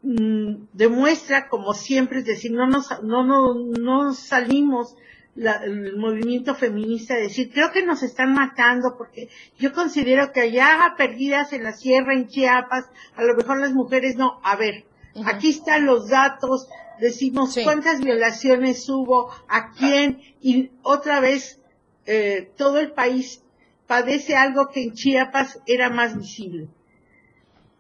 mm, 0.04 0.68
demuestra, 0.74 1.48
como 1.50 1.74
siempre, 1.74 2.20
es 2.20 2.26
decir, 2.26 2.52
no 2.52 2.68
nos, 2.68 3.04
no, 3.04 3.24
no, 3.24 3.54
no 3.56 4.14
salimos 4.14 4.96
la, 5.36 5.64
el 5.64 5.96
movimiento 5.98 6.56
feminista 6.56 7.16
decir, 7.16 7.52
creo 7.52 7.72
que 7.72 7.86
nos 7.86 8.04
están 8.04 8.34
matando 8.34 8.98
porque 8.98 9.30
yo 9.58 9.72
considero 9.74 10.32
que 10.32 10.42
allá 10.42 10.94
perdidas 10.98 11.54
en 11.54 11.64
la 11.64 11.74
sierra, 11.74 12.14
en 12.14 12.28
Chiapas, 12.28 12.90
a 13.16 13.24
lo 13.24 13.36
mejor 13.36 13.60
las 13.60 13.74
mujeres 13.74 14.16
no. 14.16 14.40
A 14.44 14.56
ver, 14.56 14.86
aquí 15.26 15.50
están 15.50 15.86
los 15.86 16.10
datos, 16.10 16.68
decimos 17.00 17.58
cuántas 17.64 18.02
violaciones 18.02 18.88
hubo, 18.90 19.32
a 19.48 19.72
quién, 19.72 20.22
y 20.42 20.72
otra 20.84 21.20
vez 21.20 21.62
eh, 22.06 22.52
todo 22.58 22.80
el 22.80 22.92
país 22.92 23.44
padece 23.88 24.36
algo 24.36 24.70
que 24.70 24.84
en 24.84 24.94
Chiapas 24.94 25.60
era 25.66 25.90
más 25.90 26.18
visible. 26.18 26.68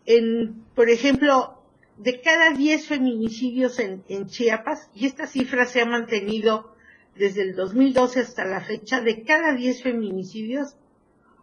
En, 0.05 0.65
por 0.75 0.89
ejemplo, 0.89 1.60
de 2.01 2.19
cada 2.21 2.51
10 2.51 2.87
feminicidios 2.87 3.77
en, 3.79 4.03
en 4.07 4.27
Chiapas, 4.27 4.89
y 4.95 5.05
esta 5.05 5.27
cifra 5.27 5.65
se 5.65 5.81
ha 5.81 5.85
mantenido 5.85 6.75
desde 7.15 7.43
el 7.43 7.55
2012 7.55 8.21
hasta 8.21 8.45
la 8.45 8.61
fecha, 8.61 9.01
de 9.01 9.23
cada 9.23 9.53
10 9.53 9.83
feminicidios, 9.83 10.75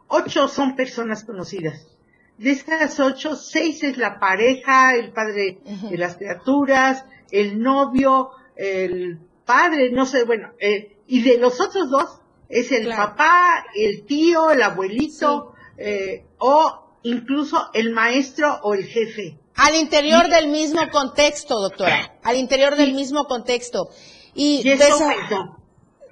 8 0.09 0.49
son 0.49 0.75
personas 0.75 1.25
conocidas. 1.25 1.87
De 2.39 2.51
estas 2.51 2.99
8, 2.99 3.37
6 3.37 3.85
es 3.85 3.99
la 3.99 4.19
pareja, 4.19 4.97
el 4.97 5.13
padre 5.13 5.59
de 5.91 5.99
las 5.99 6.17
criaturas, 6.17 7.05
el 7.31 7.61
novio, 7.61 8.31
el 8.57 9.19
padre, 9.45 9.91
no 9.93 10.07
sé, 10.07 10.25
bueno, 10.25 10.53
eh, 10.59 10.97
y 11.07 11.23
de 11.23 11.39
los 11.39 11.61
otros 11.61 11.91
dos 11.91 12.21
es 12.49 12.73
el 12.73 12.89
papá, 12.89 13.67
el 13.75 14.05
tío, 14.07 14.51
el 14.51 14.63
abuelito, 14.63 15.55
eh, 15.77 16.25
o 16.39 16.99
incluso 17.03 17.71
el 17.75 17.93
maestro 17.93 18.59
o 18.63 18.75
el 18.75 18.85
jefe. 18.85 19.39
Al 19.59 19.75
interior 19.75 20.29
del 20.29 20.49
mismo 20.49 20.81
contexto, 20.91 21.61
doctora, 21.61 22.19
al 22.23 22.37
interior 22.37 22.77
del 22.77 22.95
mismo 22.95 23.25
contexto. 23.25 23.89
Y, 24.35 24.63
y 24.65 24.71
eso 24.71 24.95
aumentó. 24.95 25.57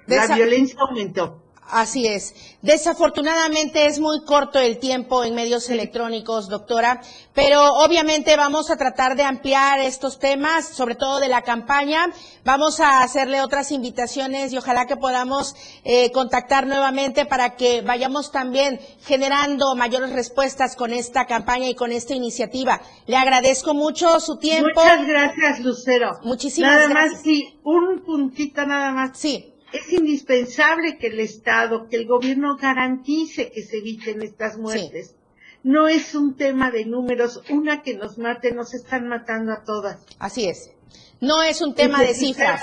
La 0.05 0.27
violencia 0.35 0.77
aumentó. 0.81 1.46
Así 1.69 2.07
es. 2.07 2.33
Desafortunadamente 2.61 3.87
es 3.87 3.99
muy 3.99 4.23
corto 4.23 4.59
el 4.59 4.79
tiempo 4.79 5.23
en 5.23 5.35
medios 5.35 5.69
electrónicos, 5.69 6.47
doctora, 6.47 7.01
pero 7.33 7.61
obviamente 7.73 8.37
vamos 8.37 8.71
a 8.71 8.77
tratar 8.77 9.17
de 9.17 9.23
ampliar 9.23 9.79
estos 9.79 10.17
temas, 10.17 10.67
sobre 10.67 10.95
todo 10.95 11.19
de 11.19 11.27
la 11.27 11.41
campaña. 11.41 12.09
Vamos 12.45 12.79
a 12.79 13.01
hacerle 13.01 13.41
otras 13.41 13.71
invitaciones 13.71 14.53
y 14.53 14.57
ojalá 14.57 14.85
que 14.85 14.95
podamos 14.95 15.55
eh, 15.83 16.11
contactar 16.11 16.67
nuevamente 16.67 17.25
para 17.25 17.55
que 17.55 17.81
vayamos 17.81 18.31
también 18.31 18.79
generando 19.05 19.75
mayores 19.75 20.11
respuestas 20.11 20.75
con 20.77 20.93
esta 20.93 21.25
campaña 21.25 21.67
y 21.67 21.75
con 21.75 21.91
esta 21.91 22.15
iniciativa. 22.15 22.81
Le 23.07 23.17
agradezco 23.17 23.73
mucho 23.73 24.19
su 24.21 24.37
tiempo. 24.37 24.81
Muchas 24.81 25.05
gracias, 25.05 25.59
Lucero. 25.59 26.19
Muchísimas 26.23 26.71
nada 26.71 26.87
gracias. 26.87 27.11
Nada 27.11 27.13
más, 27.13 27.23
sí, 27.23 27.59
un 27.63 28.03
puntito 28.05 28.65
nada 28.65 28.91
más. 28.91 29.17
Sí 29.17 29.53
es 29.71 29.91
indispensable 29.91 30.97
que 30.97 31.07
el 31.07 31.19
Estado, 31.19 31.87
que 31.89 31.97
el 31.97 32.07
gobierno 32.07 32.57
garantice 32.57 33.51
que 33.51 33.63
se 33.63 33.77
eviten 33.77 34.21
estas 34.21 34.57
muertes. 34.57 35.09
Sí. 35.09 35.15
No 35.63 35.87
es 35.87 36.15
un 36.15 36.35
tema 36.35 36.71
de 36.71 36.85
números, 36.85 37.41
una 37.49 37.81
que 37.81 37.95
nos 37.95 38.17
mate, 38.17 38.53
nos 38.53 38.73
están 38.73 39.07
matando 39.07 39.51
a 39.51 39.63
todas. 39.63 40.05
Así 40.19 40.47
es. 40.47 40.71
No 41.19 41.43
es 41.43 41.61
un 41.61 41.75
tema 41.75 42.01
de 42.01 42.13
cifras. 42.13 42.61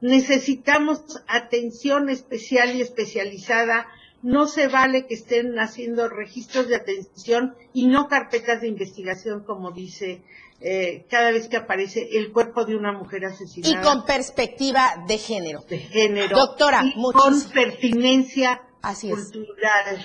Necesitamos 0.00 1.22
atención 1.26 2.10
especial 2.10 2.74
y 2.76 2.82
especializada. 2.82 3.86
No 4.22 4.46
se 4.46 4.68
vale 4.68 5.06
que 5.06 5.14
estén 5.14 5.58
haciendo 5.58 6.08
registros 6.08 6.68
de 6.68 6.76
atención 6.76 7.54
y 7.72 7.86
no 7.86 8.08
carpetas 8.08 8.60
de 8.60 8.68
investigación, 8.68 9.44
como 9.44 9.70
dice 9.70 10.22
eh, 10.66 11.04
cada 11.10 11.30
vez 11.30 11.48
que 11.48 11.58
aparece 11.58 12.08
el 12.12 12.32
cuerpo 12.32 12.64
de 12.64 12.74
una 12.74 12.90
mujer 12.90 13.26
asesinada. 13.26 13.82
Y 13.82 13.84
con 13.84 14.06
perspectiva 14.06 15.04
de 15.06 15.18
género. 15.18 15.60
De 15.68 15.78
género. 15.78 16.38
Doctora, 16.38 16.82
y 16.82 16.94
con 17.12 17.38
pertinencia 17.52 18.62
Así 18.80 19.10
es. 19.10 19.30
cultural. 19.30 20.02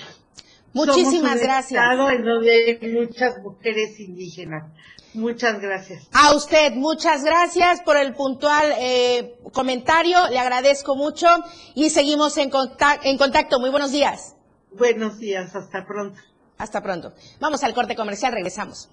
Muchísimas 0.74 1.32
Somos 1.32 1.42
gracias. 1.42 1.82
Estado 1.82 2.10
en 2.10 2.24
donde 2.24 2.78
hay 2.82 2.92
muchas 2.92 3.38
mujeres 3.42 3.98
indígenas. 4.00 4.70
Muchas 5.14 5.60
gracias. 5.62 6.06
A 6.12 6.34
usted, 6.34 6.74
muchas 6.74 7.24
gracias 7.24 7.80
por 7.80 7.96
el 7.96 8.12
puntual 8.12 8.74
eh, 8.78 9.36
comentario. 9.52 10.28
Le 10.28 10.38
agradezco 10.38 10.94
mucho 10.94 11.26
y 11.74 11.88
seguimos 11.88 12.36
en 12.36 12.50
contacto, 12.50 13.08
en 13.08 13.16
contacto. 13.16 13.58
Muy 13.60 13.70
buenos 13.70 13.92
días. 13.92 14.36
Buenos 14.72 15.18
días, 15.18 15.56
hasta 15.56 15.86
pronto. 15.86 16.20
Hasta 16.58 16.82
pronto. 16.82 17.14
Vamos 17.40 17.64
al 17.64 17.72
corte 17.72 17.96
comercial, 17.96 18.34
regresamos. 18.34 18.90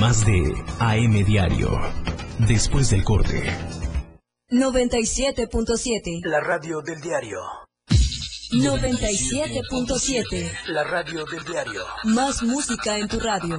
Más 0.00 0.24
de 0.24 0.54
AM 0.78 1.24
Diario. 1.26 1.78
Después 2.38 2.88
del 2.88 3.04
corte. 3.04 3.54
97.7. 4.48 6.22
La 6.24 6.40
radio 6.40 6.80
del 6.80 7.02
diario. 7.02 7.38
97.7. 8.50 10.52
La 10.68 10.84
radio 10.84 11.26
del 11.26 11.44
diario. 11.44 11.84
Más 12.04 12.42
música 12.42 12.96
en 12.96 13.08
tu 13.08 13.20
radio. 13.20 13.58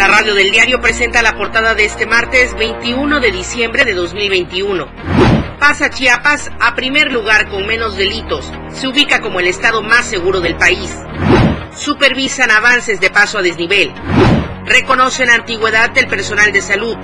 La 0.00 0.08
radio 0.08 0.34
del 0.34 0.50
diario 0.50 0.80
presenta 0.80 1.20
la 1.20 1.36
portada 1.36 1.74
de 1.74 1.84
este 1.84 2.06
martes 2.06 2.56
21 2.56 3.20
de 3.20 3.32
diciembre 3.32 3.84
de 3.84 3.92
2021. 3.92 4.88
Pasa 5.58 5.90
Chiapas 5.90 6.50
a 6.58 6.74
primer 6.74 7.12
lugar 7.12 7.50
con 7.50 7.66
menos 7.66 7.98
delitos. 7.98 8.50
Se 8.72 8.88
ubica 8.88 9.20
como 9.20 9.40
el 9.40 9.46
estado 9.46 9.82
más 9.82 10.06
seguro 10.06 10.40
del 10.40 10.56
país. 10.56 10.90
Supervisan 11.76 12.50
avances 12.50 12.98
de 12.98 13.10
paso 13.10 13.36
a 13.36 13.42
desnivel. 13.42 13.92
Reconocen 14.64 15.28
antigüedad 15.28 15.90
del 15.90 16.06
personal 16.06 16.50
de 16.50 16.62
salud. 16.62 16.96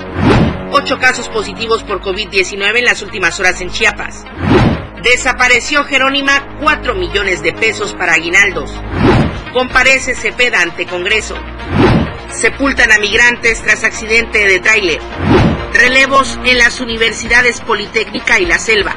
Ocho 0.73 0.99
casos 0.99 1.29
positivos 1.29 1.83
por 1.83 2.01
COVID-19 2.01 2.79
en 2.79 2.85
las 2.87 3.03
últimas 3.03 3.39
horas 3.39 3.61
en 3.61 3.69
Chiapas. 3.69 4.25
Desapareció 5.03 5.85
Jerónima 5.85 6.57
4 6.63 6.95
millones 6.95 7.43
de 7.43 7.53
pesos 7.53 7.93
para 7.93 8.15
aguinaldos. 8.15 8.71
Comparece 9.53 10.15
Cepeda 10.15 10.63
ante 10.63 10.87
Congreso. 10.87 11.37
Sepultan 12.31 12.93
a 12.93 12.99
migrantes 12.99 13.63
tras 13.63 13.85
accidente 13.85 14.47
de 14.47 14.61
tráiler. 14.61 15.01
Relevos 15.73 16.39
en 16.45 16.59
las 16.59 16.81
universidades 16.81 17.61
Politécnica 17.61 18.39
y 18.39 18.47
La 18.47 18.59
Selva. 18.59 18.95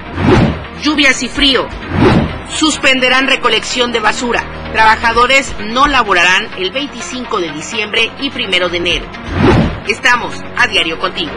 Lluvias 0.82 1.24
y 1.24 1.30
frío. 1.30 1.68
Suspenderán 2.50 3.28
recolección 3.28 3.92
de 3.92 4.00
basura. 4.00 4.72
Trabajadores 4.74 5.54
no 5.60 5.88
laborarán 5.88 6.50
el 6.58 6.72
25 6.72 7.40
de 7.40 7.52
diciembre 7.52 8.12
y 8.20 8.30
1 8.30 8.70
de 8.70 8.78
enero. 8.78 9.06
Estamos 9.88 10.36
a 10.58 10.68
diario 10.68 11.00
contigo. 11.00 11.32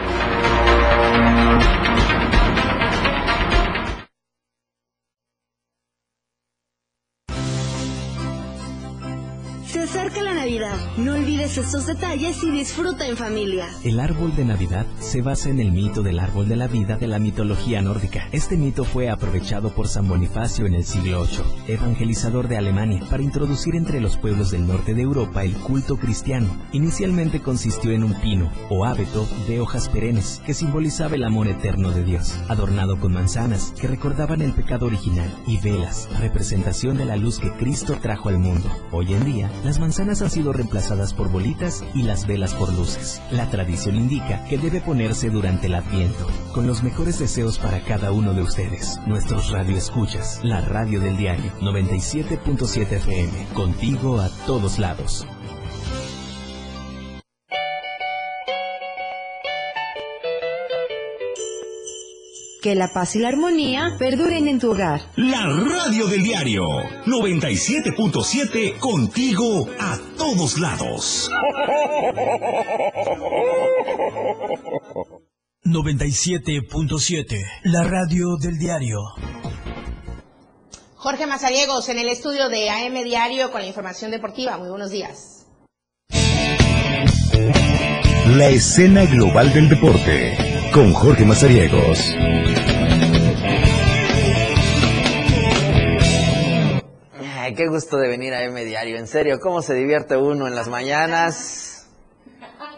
No 10.95 11.15
olvides 11.15 11.57
estos 11.57 11.87
detalles 11.87 12.43
y 12.43 12.51
disfruta 12.51 13.07
en 13.07 13.17
familia. 13.17 13.67
El 13.83 13.99
árbol 13.99 14.35
de 14.35 14.45
Navidad 14.45 14.85
se 14.99 15.23
basa 15.23 15.49
en 15.49 15.59
el 15.59 15.71
mito 15.71 16.03
del 16.03 16.19
árbol 16.19 16.47
de 16.47 16.55
la 16.55 16.67
vida 16.67 16.97
de 16.97 17.07
la 17.07 17.17
mitología 17.17 17.81
nórdica. 17.81 18.27
Este 18.31 18.57
mito 18.57 18.83
fue 18.83 19.09
aprovechado 19.09 19.73
por 19.73 19.87
San 19.87 20.07
Bonifacio 20.07 20.67
en 20.67 20.75
el 20.75 20.85
siglo 20.85 21.25
VIII, 21.25 21.73
evangelizador 21.73 22.47
de 22.47 22.57
Alemania, 22.57 23.01
para 23.09 23.23
introducir 23.23 23.75
entre 23.75 24.01
los 24.01 24.17
pueblos 24.17 24.51
del 24.51 24.67
norte 24.67 24.93
de 24.93 25.01
Europa 25.01 25.43
el 25.43 25.55
culto 25.55 25.97
cristiano. 25.97 26.47
Inicialmente 26.73 27.41
consistió 27.41 27.91
en 27.91 28.03
un 28.03 28.13
pino 28.21 28.51
o 28.69 28.85
hábito 28.85 29.27
de 29.47 29.61
hojas 29.61 29.89
perennes 29.89 30.43
que 30.45 30.53
simbolizaba 30.53 31.15
el 31.15 31.23
amor 31.23 31.47
eterno 31.47 31.89
de 31.89 32.03
Dios, 32.03 32.35
adornado 32.49 32.99
con 32.99 33.13
manzanas 33.13 33.73
que 33.81 33.87
recordaban 33.87 34.43
el 34.43 34.53
pecado 34.53 34.85
original 34.85 35.33
y 35.47 35.57
velas, 35.57 36.07
representación 36.19 36.97
de 36.97 37.05
la 37.05 37.15
luz 37.15 37.39
que 37.39 37.51
Cristo 37.53 37.97
trajo 37.99 38.29
al 38.29 38.37
mundo. 38.37 38.69
Hoy 38.91 39.11
en 39.15 39.25
día, 39.25 39.49
las 39.63 39.79
manzanas 39.79 40.21
han 40.21 40.29
sido 40.29 40.53
reemplazadas 40.53 40.82
por 41.15 41.29
bolitas 41.29 41.83
y 41.93 42.03
las 42.03 42.27
velas 42.27 42.53
por 42.55 42.71
luces. 42.73 43.21
La 43.31 43.49
tradición 43.49 43.95
indica 43.95 44.43
que 44.45 44.57
debe 44.57 44.81
ponerse 44.81 45.29
durante 45.29 45.67
el 45.67 45.75
Adviento, 45.75 46.27
con 46.53 46.67
los 46.67 46.83
mejores 46.83 47.19
deseos 47.19 47.57
para 47.57 47.81
cada 47.81 48.11
uno 48.11 48.33
de 48.33 48.41
ustedes, 48.41 48.99
nuestros 49.07 49.49
radioescuchas, 49.49 50.41
la 50.43 50.61
radio 50.61 50.99
del 50.99 51.15
diario 51.15 51.51
97.7 51.61 52.91
FM, 52.91 53.47
contigo 53.53 54.19
a 54.19 54.29
todos 54.45 54.77
lados. 54.77 55.25
Que 62.63 62.75
la 62.75 62.93
paz 62.93 63.17
y 63.17 63.19
la 63.19 63.27
armonía 63.27 63.97
perduren 63.99 64.47
en 64.47 64.57
tu 64.57 64.71
hogar. 64.71 65.01
La 65.17 65.45
radio 65.45 66.07
del 66.07 66.23
diario 66.23 66.63
97.7 67.05 68.79
contigo 68.79 69.67
a 69.77 69.99
todos 70.17 70.57
lados. 70.57 71.29
97.7, 75.65 77.35
la 77.63 77.83
radio 77.83 78.37
del 78.41 78.57
diario. 78.57 78.97
Jorge 80.95 81.27
Mazariegos 81.27 81.89
en 81.89 81.99
el 81.99 82.07
estudio 82.07 82.47
de 82.47 82.69
AM 82.69 83.03
Diario 83.03 83.51
con 83.51 83.59
la 83.59 83.67
información 83.67 84.09
deportiva. 84.09 84.57
Muy 84.57 84.69
buenos 84.69 84.89
días. 84.89 85.47
La 88.25 88.47
escena 88.47 89.03
global 89.05 89.51
del 89.51 89.67
deporte 89.67 90.37
con 90.73 90.93
Jorge 90.93 91.25
Mazariegos. 91.25 92.15
Ay, 97.37 97.53
qué 97.53 97.67
gusto 97.67 97.97
de 97.97 98.07
venir 98.07 98.33
a 98.33 98.43
M 98.43 98.63
Diario. 98.63 98.97
En 98.97 99.07
serio, 99.07 99.41
cómo 99.41 99.61
se 99.61 99.73
divierte 99.73 100.15
uno 100.15 100.47
en 100.47 100.55
las 100.55 100.69
mañanas. 100.69 101.85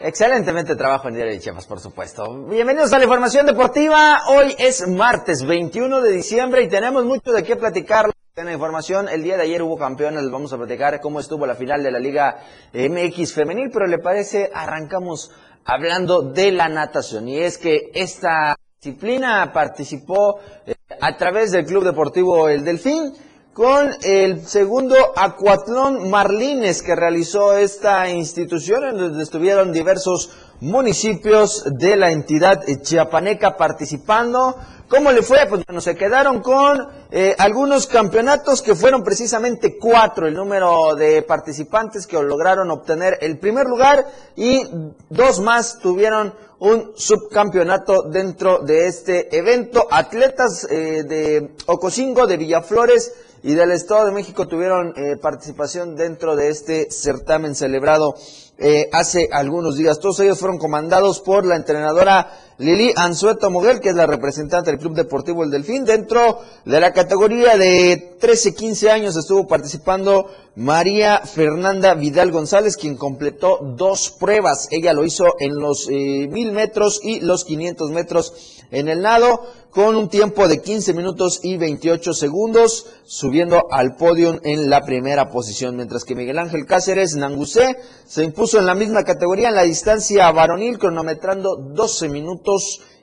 Excelentemente 0.01 0.75
trabajo 0.75 1.09
en 1.09 1.13
Diario 1.13 1.33
de 1.33 1.39
Chiapas, 1.39 1.67
por 1.67 1.79
supuesto. 1.79 2.47
Bienvenidos 2.49 2.91
a 2.91 2.97
la 2.97 3.03
información 3.03 3.45
deportiva. 3.45 4.23
Hoy 4.27 4.55
es 4.57 4.87
martes 4.87 5.45
21 5.45 6.01
de 6.01 6.11
diciembre 6.11 6.63
y 6.63 6.69
tenemos 6.69 7.05
mucho 7.05 7.31
de 7.31 7.43
qué 7.43 7.55
platicar. 7.55 8.14
En 8.37 8.47
la 8.47 8.51
información, 8.51 9.07
el 9.07 9.23
día 9.23 9.37
de 9.37 9.43
ayer 9.43 9.61
hubo 9.61 9.77
campeones, 9.77 10.21
les 10.21 10.29
vamos 10.29 10.51
a 10.51 10.57
platicar 10.57 10.99
cómo 10.99 11.21
estuvo 11.21 11.45
la 11.45 11.55
final 11.55 11.81
de 11.81 11.89
la 11.89 11.99
Liga 11.99 12.35
MX 12.73 13.33
femenil, 13.33 13.69
pero 13.71 13.87
le 13.87 13.97
parece, 13.99 14.51
arrancamos 14.53 15.31
hablando 15.63 16.21
de 16.21 16.51
la 16.51 16.67
natación. 16.67 17.29
Y 17.29 17.39
es 17.39 17.57
que 17.57 17.91
esta 17.93 18.57
disciplina 18.81 19.53
participó 19.53 20.41
eh, 20.65 20.75
a 20.99 21.15
través 21.15 21.53
del 21.53 21.65
Club 21.65 21.85
Deportivo 21.85 22.49
El 22.49 22.65
Delfín 22.65 23.13
con 23.53 23.89
el 24.03 24.45
segundo 24.45 24.97
Acuatlón 25.15 26.09
Marlines 26.09 26.83
que 26.83 26.93
realizó 26.93 27.57
esta 27.57 28.09
institución, 28.09 28.83
en 28.83 28.97
donde 28.97 29.23
estuvieron 29.23 29.71
diversos 29.71 30.29
municipios 30.59 31.63
de 31.79 31.95
la 31.95 32.11
entidad 32.11 32.63
chiapaneca 32.81 33.55
participando. 33.55 34.57
¿Cómo 34.87 35.11
le 35.11 35.23
fue? 35.23 35.39
Pues 35.49 35.65
bueno, 35.65 35.81
se 35.81 35.95
quedaron 35.95 36.41
con 36.41 36.87
eh, 37.09 37.35
algunos 37.39 37.87
campeonatos 37.87 38.61
que 38.61 38.75
fueron 38.75 39.03
precisamente 39.03 39.79
cuatro, 39.79 40.27
el 40.27 40.35
número 40.35 40.93
de 40.93 41.23
participantes 41.23 42.05
que 42.05 42.21
lograron 42.21 42.69
obtener 42.69 43.17
el 43.21 43.39
primer 43.39 43.65
lugar 43.65 44.05
y 44.35 44.61
dos 45.09 45.39
más 45.39 45.79
tuvieron 45.79 46.35
un 46.59 46.93
subcampeonato 46.95 48.03
dentro 48.03 48.59
de 48.59 48.85
este 48.85 49.35
evento. 49.35 49.87
Atletas 49.89 50.67
eh, 50.69 51.03
de 51.03 51.55
Ocosingo, 51.65 52.27
de 52.27 52.37
Villaflores 52.37 53.11
y 53.41 53.53
del 53.53 53.71
Estado 53.71 54.05
de 54.05 54.11
México 54.11 54.47
tuvieron 54.47 54.93
eh, 54.95 55.17
participación 55.17 55.95
dentro 55.95 56.35
de 56.35 56.49
este 56.49 56.91
certamen 56.91 57.55
celebrado 57.55 58.15
eh, 58.57 58.89
hace 58.93 59.29
algunos 59.31 59.75
días. 59.75 59.99
Todos 59.99 60.19
ellos 60.21 60.39
fueron 60.39 60.57
comandados 60.57 61.19
por 61.19 61.45
la 61.45 61.55
entrenadora 61.55 62.31
Lili 62.57 62.93
Anzueto 62.95 63.51
Moguel, 63.51 63.81
que 63.81 63.89
es 63.89 63.95
la 63.95 64.07
representante 64.07 64.71
del 64.71 64.79
Club 64.79 64.95
Deportivo 64.95 65.43
El 65.43 65.51
Delfín. 65.51 65.83
Dentro 65.83 66.39
de 66.63 66.79
la 66.79 66.93
categoría 66.93 67.57
de 67.57 68.17
13-15 68.17 68.89
años 68.89 69.17
estuvo 69.17 69.45
participando 69.45 70.29
María 70.55 71.19
Fernanda 71.19 71.95
Vidal 71.95 72.31
González, 72.31 72.77
quien 72.77 72.95
completó 72.95 73.59
dos 73.61 74.09
pruebas. 74.09 74.69
Ella 74.71 74.93
lo 74.93 75.03
hizo 75.03 75.35
en 75.39 75.55
los 75.55 75.89
eh, 75.89 76.29
mil 76.31 76.53
metros 76.53 77.01
y 77.03 77.19
los 77.19 77.43
500 77.43 77.91
metros 77.91 78.33
en 78.71 78.87
el 78.87 79.01
nado, 79.01 79.41
con 79.69 79.95
un 79.97 80.07
tiempo 80.07 80.47
de 80.47 80.61
15 80.61 80.93
minutos 80.93 81.41
y 81.43 81.57
28 81.57 82.13
segundos, 82.13 82.87
subiendo 83.03 83.65
al 83.69 83.95
podio 83.95 84.39
en 84.43 84.69
la 84.69 84.85
primera 84.85 85.29
posición, 85.29 85.75
mientras 85.75 86.05
que 86.05 86.15
Miguel 86.15 86.39
Ángel 86.39 86.65
Cáceres 86.65 87.15
Nangusé 87.15 87.75
se 88.05 88.23
impuso 88.23 88.57
en 88.57 88.65
la 88.65 88.73
misma 88.73 89.03
categoría 89.03 89.49
en 89.49 89.55
la 89.55 89.63
distancia 89.63 90.31
varonil, 90.31 90.79
cronometrando 90.79 91.57
12 91.57 92.07
minutos 92.09 92.44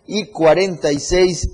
y 0.06 0.26
46 0.26 1.48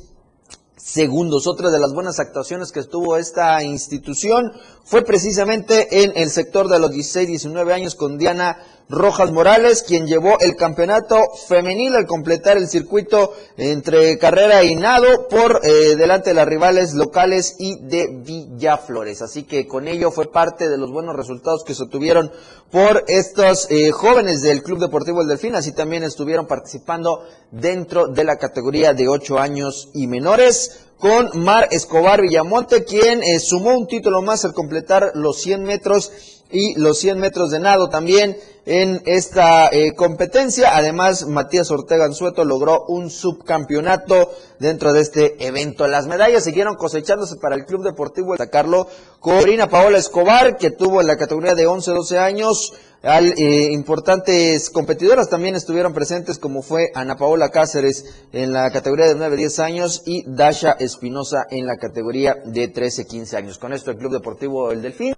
segundos. 0.76 1.46
Otra 1.46 1.70
de 1.70 1.78
las 1.78 1.92
buenas 1.92 2.18
actuaciones 2.18 2.72
que 2.72 2.82
tuvo 2.84 3.16
esta 3.16 3.62
institución 3.62 4.52
fue 4.84 5.02
precisamente 5.02 6.02
en 6.02 6.12
el 6.14 6.30
sector 6.30 6.68
de 6.68 6.78
los 6.78 6.90
16-19 6.90 7.72
años 7.72 7.94
con 7.94 8.18
Diana 8.18 8.58
Rojas 8.90 9.32
Morales, 9.32 9.82
quien 9.82 10.06
llevó 10.06 10.38
el 10.40 10.56
campeonato 10.56 11.16
femenil 11.46 11.94
al 11.94 12.06
completar 12.06 12.56
el 12.56 12.68
circuito 12.68 13.34
entre 13.58 14.16
carrera 14.16 14.64
y 14.64 14.76
nado 14.76 15.28
por 15.28 15.60
eh, 15.62 15.94
delante 15.96 16.30
de 16.30 16.34
las 16.34 16.48
rivales 16.48 16.94
locales 16.94 17.56
y 17.58 17.78
de 17.80 18.08
Villaflores. 18.24 19.20
Así 19.20 19.42
que 19.42 19.66
con 19.66 19.88
ello 19.88 20.10
fue 20.10 20.32
parte 20.32 20.70
de 20.70 20.78
los 20.78 20.90
buenos 20.90 21.14
resultados 21.16 21.64
que 21.64 21.74
se 21.74 21.82
obtuvieron 21.82 22.32
por 22.70 23.04
estos 23.08 23.70
eh, 23.70 23.90
jóvenes 23.90 24.40
del 24.40 24.62
Club 24.62 24.78
Deportivo 24.78 25.20
El 25.20 25.28
Delfín. 25.28 25.54
Así 25.54 25.72
también 25.72 26.02
estuvieron 26.02 26.46
participando 26.46 27.24
dentro 27.50 28.08
de 28.08 28.24
la 28.24 28.36
categoría 28.36 28.94
de 28.94 29.08
8 29.08 29.38
años 29.38 29.90
y 29.92 30.06
menores 30.06 30.87
con 30.98 31.30
Mar 31.34 31.68
Escobar 31.70 32.22
Villamonte, 32.22 32.84
quien 32.84 33.22
eh, 33.22 33.38
sumó 33.38 33.76
un 33.76 33.86
título 33.86 34.20
más 34.20 34.44
al 34.44 34.52
completar 34.52 35.12
los 35.14 35.40
100 35.40 35.62
metros 35.62 36.10
y 36.50 36.74
los 36.78 36.98
100 36.98 37.18
metros 37.18 37.50
de 37.50 37.60
nado 37.60 37.88
también 37.88 38.36
en 38.66 39.02
esta 39.06 39.68
eh, 39.68 39.94
competencia. 39.94 40.76
Además, 40.76 41.26
Matías 41.26 41.70
Ortega 41.70 42.04
Anzueto 42.04 42.44
logró 42.44 42.84
un 42.86 43.10
subcampeonato 43.10 44.30
dentro 44.58 44.92
de 44.92 45.00
este 45.00 45.46
evento. 45.46 45.86
Las 45.86 46.06
medallas 46.06 46.44
siguieron 46.44 46.76
cosechándose 46.76 47.36
para 47.36 47.54
el 47.54 47.64
Club 47.64 47.84
Deportivo 47.84 48.32
de 48.32 48.38
sacarlo 48.38 48.88
Corina 49.20 49.68
Paola 49.68 49.98
Escobar, 49.98 50.56
que 50.56 50.70
tuvo 50.70 51.00
en 51.00 51.06
la 51.06 51.16
categoría 51.16 51.54
de 51.54 51.68
11-12 51.68 52.18
años. 52.18 52.72
Al, 53.02 53.32
eh, 53.38 53.70
importantes 53.70 54.70
competidoras 54.70 55.30
también 55.30 55.54
estuvieron 55.54 55.94
presentes, 55.94 56.38
como 56.38 56.62
fue 56.62 56.90
Ana 56.94 57.16
Paola 57.16 57.50
Cáceres 57.50 58.24
en 58.32 58.52
la 58.52 58.70
categoría 58.72 59.06
de 59.06 59.14
9-10 59.14 59.62
años 59.62 60.02
y 60.04 60.24
Dasha 60.26 60.72
Espinosa 60.72 61.46
en 61.48 61.66
la 61.66 61.76
categoría 61.76 62.34
de 62.44 62.72
13-15 62.72 63.36
años. 63.36 63.58
Con 63.58 63.72
esto, 63.72 63.92
el 63.92 63.98
Club 63.98 64.12
Deportivo 64.12 64.72
El 64.72 64.82
Delfín 64.82 65.14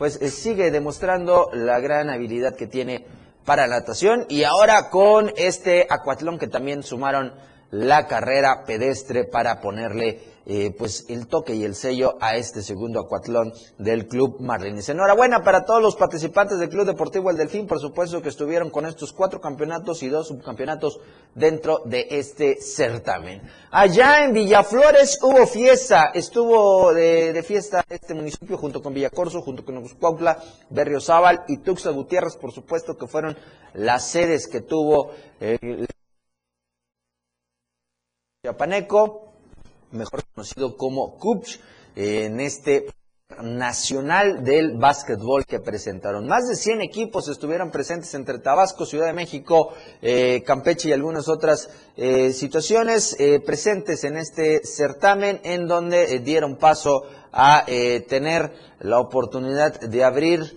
pues 0.00 0.18
eh, 0.22 0.30
sigue 0.30 0.70
demostrando 0.70 1.50
la 1.52 1.78
gran 1.78 2.08
habilidad 2.08 2.56
que 2.56 2.66
tiene 2.66 3.04
para 3.44 3.66
la 3.66 3.80
natación 3.80 4.24
y 4.30 4.44
ahora 4.44 4.88
con 4.88 5.30
este 5.36 5.86
acuatlón 5.90 6.38
que 6.38 6.46
también 6.46 6.82
sumaron 6.82 7.34
la 7.70 8.06
carrera 8.06 8.64
pedestre 8.66 9.24
para 9.24 9.60
ponerle 9.60 10.20
eh, 10.46 10.74
pues 10.76 11.04
el 11.08 11.28
toque 11.28 11.54
y 11.54 11.64
el 11.64 11.74
sello 11.74 12.16
a 12.20 12.34
este 12.34 12.62
segundo 12.62 12.98
acuatlón 12.98 13.52
del 13.78 14.08
Club 14.08 14.40
Marlins. 14.40 14.88
Enhorabuena 14.88 15.44
para 15.44 15.64
todos 15.64 15.80
los 15.80 15.94
participantes 15.94 16.58
del 16.58 16.70
Club 16.70 16.86
Deportivo 16.86 17.30
El 17.30 17.36
Delfín, 17.36 17.66
por 17.66 17.78
supuesto 17.78 18.20
que 18.20 18.30
estuvieron 18.30 18.70
con 18.70 18.86
estos 18.86 19.12
cuatro 19.12 19.40
campeonatos 19.40 20.02
y 20.02 20.08
dos 20.08 20.28
subcampeonatos 20.28 20.98
dentro 21.34 21.82
de 21.84 22.08
este 22.10 22.60
certamen. 22.60 23.42
Allá 23.70 24.24
en 24.24 24.32
Villaflores 24.32 25.18
hubo 25.22 25.46
fiesta, 25.46 26.10
estuvo 26.14 26.92
de, 26.94 27.44
fiesta 27.46 27.84
este 27.88 28.14
municipio 28.14 28.56
junto 28.56 28.82
con 28.82 28.92
Villacorso, 28.92 29.42
junto 29.42 29.64
con 29.64 29.76
Berrio 29.76 30.36
Berriozábal 30.70 31.44
y 31.48 31.58
Tuxtla 31.58 31.92
Gutiérrez, 31.92 32.36
por 32.36 32.50
supuesto 32.50 32.96
que 32.96 33.06
fueron 33.06 33.36
las 33.74 34.08
sedes 34.08 34.48
que 34.48 34.62
tuvo 34.62 35.12
el 35.38 35.86
Chapaneco 38.42 39.34
mejor 39.90 40.24
conocido 40.34 40.78
como 40.78 41.18
CUPCH, 41.18 41.60
en 41.94 42.40
este 42.40 42.86
nacional 43.42 44.42
del 44.42 44.78
básquetbol 44.78 45.44
que 45.44 45.60
presentaron. 45.60 46.26
Más 46.26 46.48
de 46.48 46.56
100 46.56 46.80
equipos 46.80 47.28
estuvieron 47.28 47.70
presentes 47.70 48.14
entre 48.14 48.38
Tabasco, 48.38 48.86
Ciudad 48.86 49.08
de 49.08 49.12
México, 49.12 49.74
eh, 50.00 50.42
Campeche 50.46 50.88
y 50.88 50.92
algunas 50.92 51.28
otras 51.28 51.68
eh, 51.98 52.32
situaciones 52.32 53.14
eh, 53.20 53.40
presentes 53.40 54.04
en 54.04 54.16
este 54.16 54.64
certamen 54.64 55.42
en 55.44 55.66
donde 55.66 56.20
dieron 56.20 56.56
paso 56.56 57.02
a 57.32 57.66
tener 58.08 58.54
la 58.78 59.00
oportunidad 59.00 59.78
de 59.80 60.02
abrir 60.02 60.56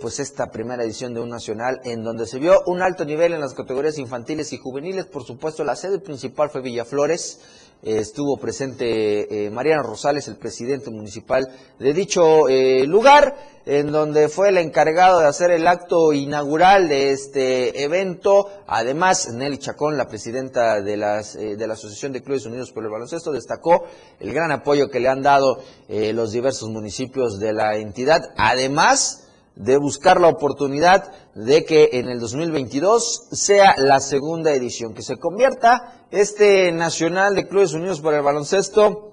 pues 0.00 0.18
esta 0.18 0.50
primera 0.50 0.82
edición 0.82 1.14
de 1.14 1.20
un 1.20 1.28
nacional 1.28 1.80
en 1.84 2.02
donde 2.02 2.26
se 2.26 2.40
vio 2.40 2.62
un 2.66 2.82
alto 2.82 3.04
nivel 3.04 3.32
en 3.32 3.40
las 3.40 3.54
categorías 3.54 3.96
infantiles 3.98 4.52
y 4.52 4.58
juveniles. 4.58 5.06
Por 5.06 5.24
supuesto, 5.24 5.62
la 5.62 5.76
sede 5.76 6.00
principal 6.00 6.50
fue 6.50 6.62
Villaflores 6.62 7.38
estuvo 7.82 8.36
presente 8.36 9.46
eh, 9.46 9.50
Mariano 9.50 9.82
Rosales, 9.82 10.28
el 10.28 10.36
presidente 10.36 10.90
municipal 10.90 11.48
de 11.80 11.92
dicho 11.92 12.48
eh, 12.48 12.86
lugar, 12.86 13.34
en 13.66 13.90
donde 13.90 14.28
fue 14.28 14.50
el 14.50 14.58
encargado 14.58 15.18
de 15.20 15.26
hacer 15.26 15.50
el 15.50 15.66
acto 15.66 16.12
inaugural 16.12 16.88
de 16.88 17.10
este 17.10 17.82
evento. 17.82 18.48
Además, 18.68 19.28
Nelly 19.32 19.58
Chacón, 19.58 19.96
la 19.96 20.06
presidenta 20.06 20.80
de, 20.80 20.96
las, 20.96 21.34
eh, 21.34 21.56
de 21.56 21.66
la 21.66 21.74
Asociación 21.74 22.12
de 22.12 22.22
Clubes 22.22 22.46
Unidos 22.46 22.70
por 22.70 22.84
el 22.84 22.90
Baloncesto, 22.90 23.32
destacó 23.32 23.84
el 24.20 24.32
gran 24.32 24.52
apoyo 24.52 24.88
que 24.88 25.00
le 25.00 25.08
han 25.08 25.22
dado 25.22 25.60
los 25.88 26.32
diversos 26.32 26.70
municipios 26.70 27.38
de 27.38 27.52
la 27.52 27.76
entidad. 27.76 28.30
Además, 28.38 29.21
de 29.56 29.76
buscar 29.76 30.20
la 30.20 30.28
oportunidad 30.28 31.12
de 31.34 31.64
que 31.64 31.90
en 31.92 32.08
el 32.08 32.20
2022 32.20 33.28
sea 33.32 33.74
la 33.78 34.00
segunda 34.00 34.52
edición, 34.52 34.94
que 34.94 35.02
se 35.02 35.16
convierta 35.16 36.06
este 36.10 36.72
Nacional 36.72 37.34
de 37.34 37.46
Clubes 37.46 37.72
Unidos 37.72 38.00
por 38.00 38.14
el 38.14 38.22
Baloncesto 38.22 39.12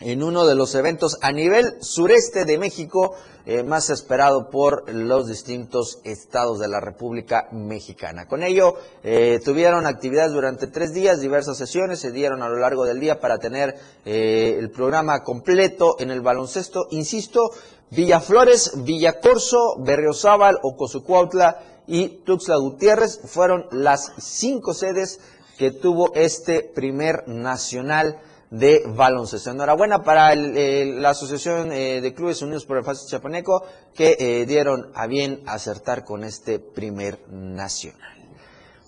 en 0.00 0.22
uno 0.22 0.46
de 0.46 0.54
los 0.54 0.74
eventos 0.74 1.18
a 1.22 1.32
nivel 1.32 1.76
sureste 1.80 2.44
de 2.44 2.58
México 2.58 3.14
eh, 3.44 3.64
más 3.64 3.90
esperado 3.90 4.50
por 4.50 4.88
los 4.92 5.26
distintos 5.26 5.98
estados 6.04 6.60
de 6.60 6.68
la 6.68 6.78
República 6.78 7.48
Mexicana. 7.50 8.26
Con 8.26 8.44
ello, 8.44 8.74
eh, 9.02 9.40
tuvieron 9.44 9.84
actividades 9.84 10.32
durante 10.32 10.68
tres 10.68 10.94
días, 10.94 11.20
diversas 11.20 11.56
sesiones 11.56 11.98
se 11.98 12.12
dieron 12.12 12.42
a 12.42 12.48
lo 12.48 12.58
largo 12.58 12.84
del 12.84 13.00
día 13.00 13.18
para 13.18 13.38
tener 13.38 13.74
eh, 14.04 14.56
el 14.58 14.70
programa 14.70 15.24
completo 15.24 15.96
en 15.98 16.12
el 16.12 16.20
baloncesto. 16.20 16.86
Insisto, 16.90 17.50
Villaflores, 17.94 18.84
Villacorso, 18.84 19.76
Berriozábal, 19.80 20.56
Ocosucuautla 20.62 21.60
y 21.86 22.08
Tuxtla 22.24 22.56
Gutiérrez 22.56 23.20
fueron 23.26 23.66
las 23.70 24.12
cinco 24.18 24.72
sedes 24.72 25.20
que 25.58 25.72
tuvo 25.72 26.14
este 26.14 26.62
primer 26.62 27.28
nacional 27.28 28.18
de 28.50 28.82
baloncesto. 28.86 29.50
Enhorabuena 29.50 30.02
para 30.02 30.34
la 30.34 31.10
Asociación 31.10 31.70
eh, 31.70 32.00
de 32.00 32.14
Clubes 32.14 32.40
Unidos 32.40 32.64
por 32.64 32.78
el 32.78 32.84
Fácil 32.84 33.10
Chapaneco 33.10 33.62
que 33.94 34.16
eh, 34.18 34.46
dieron 34.46 34.90
a 34.94 35.06
bien 35.06 35.42
acertar 35.44 36.02
con 36.02 36.24
este 36.24 36.60
primer 36.60 37.18
nacional. 37.30 38.11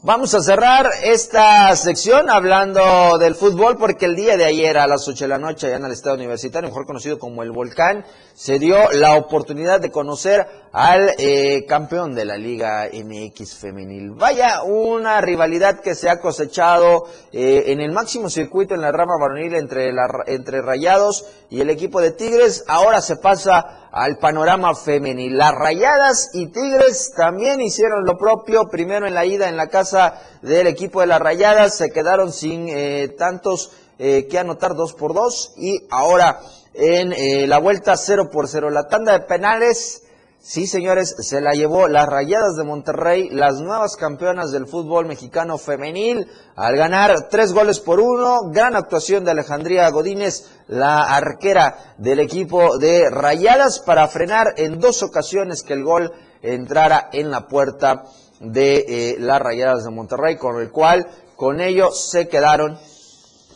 Vamos 0.06 0.34
a 0.34 0.42
cerrar 0.42 0.90
esta 1.02 1.74
sección 1.76 2.28
hablando 2.28 3.16
del 3.16 3.34
fútbol 3.34 3.78
porque 3.78 4.04
el 4.04 4.14
día 4.14 4.36
de 4.36 4.44
ayer 4.44 4.76
a 4.76 4.86
las 4.86 5.08
8 5.08 5.24
de 5.24 5.28
la 5.28 5.38
noche 5.38 5.66
allá 5.66 5.76
en 5.76 5.86
el 5.86 5.92
estado 5.92 6.16
universitario, 6.16 6.68
mejor 6.68 6.84
conocido 6.84 7.18
como 7.18 7.42
el 7.42 7.52
Volcán, 7.52 8.04
se 8.34 8.58
dio 8.58 8.92
la 8.92 9.14
oportunidad 9.16 9.80
de 9.80 9.90
conocer 9.90 10.46
al 10.72 11.12
eh, 11.16 11.64
campeón 11.66 12.14
de 12.14 12.26
la 12.26 12.36
Liga 12.36 12.86
MX 12.92 13.54
femenil. 13.54 14.10
Vaya 14.10 14.62
una 14.62 15.22
rivalidad 15.22 15.80
que 15.80 15.94
se 15.94 16.10
ha 16.10 16.20
cosechado 16.20 17.06
eh, 17.32 17.64
en 17.68 17.80
el 17.80 17.92
máximo 17.92 18.28
circuito 18.28 18.74
en 18.74 18.82
la 18.82 18.92
rama 18.92 19.14
varonil 19.18 19.54
entre, 19.54 19.90
la, 19.90 20.06
entre 20.26 20.60
Rayados 20.60 21.24
y 21.48 21.62
el 21.62 21.70
equipo 21.70 22.02
de 22.02 22.10
Tigres. 22.10 22.64
Ahora 22.68 23.00
se 23.00 23.16
pasa 23.16 23.88
al 23.90 24.18
panorama 24.18 24.74
femenil. 24.74 25.38
Las 25.38 25.52
Rayadas 25.52 26.30
y 26.34 26.48
Tigres 26.48 27.12
también 27.16 27.60
hicieron 27.60 28.04
lo 28.04 28.18
propio. 28.18 28.68
Primero 28.68 29.06
en 29.06 29.14
la 29.14 29.24
ida 29.24 29.48
en 29.48 29.56
la 29.56 29.68
casa 29.68 29.93
del 30.42 30.66
equipo 30.66 31.00
de 31.00 31.06
las 31.06 31.20
Rayadas 31.20 31.76
se 31.76 31.90
quedaron 31.90 32.32
sin 32.32 32.68
eh, 32.68 33.14
tantos 33.18 33.72
que 33.96 34.38
anotar 34.38 34.74
dos 34.74 34.92
por 34.92 35.14
dos 35.14 35.52
y 35.56 35.86
ahora 35.88 36.40
en 36.74 37.12
eh, 37.12 37.46
la 37.46 37.58
vuelta 37.58 37.96
0 37.96 38.30
por 38.30 38.48
0. 38.48 38.70
La 38.70 38.88
tanda 38.88 39.12
de 39.12 39.20
penales, 39.20 40.02
sí 40.40 40.66
señores, 40.66 41.14
se 41.20 41.40
la 41.40 41.52
llevó 41.52 41.88
las 41.88 42.08
Rayadas 42.08 42.56
de 42.56 42.64
Monterrey, 42.64 43.28
las 43.30 43.60
nuevas 43.60 43.96
campeonas 43.96 44.50
del 44.50 44.66
fútbol 44.66 45.06
mexicano 45.06 45.56
femenil, 45.56 46.28
al 46.56 46.76
ganar 46.76 47.28
tres 47.30 47.52
goles 47.52 47.78
por 47.80 48.00
uno. 48.00 48.50
Gran 48.50 48.74
actuación 48.74 49.24
de 49.24 49.30
Alejandría 49.30 49.88
Godínez, 49.90 50.50
la 50.66 51.14
arquera 51.14 51.94
del 51.96 52.20
equipo 52.20 52.76
de 52.78 53.08
Rayadas, 53.08 53.78
para 53.78 54.08
frenar 54.08 54.54
en 54.56 54.80
dos 54.80 55.02
ocasiones 55.02 55.62
que 55.62 55.74
el 55.74 55.84
gol 55.84 56.12
entrara 56.42 57.08
en 57.12 57.30
la 57.30 57.46
puerta 57.46 58.04
de 58.52 58.84
eh, 58.88 59.16
las 59.18 59.40
Rayadas 59.40 59.84
de 59.84 59.90
Monterrey, 59.90 60.36
con 60.36 60.60
el 60.60 60.70
cual, 60.70 61.06
con 61.36 61.60
ello, 61.60 61.90
se 61.90 62.28
quedaron 62.28 62.78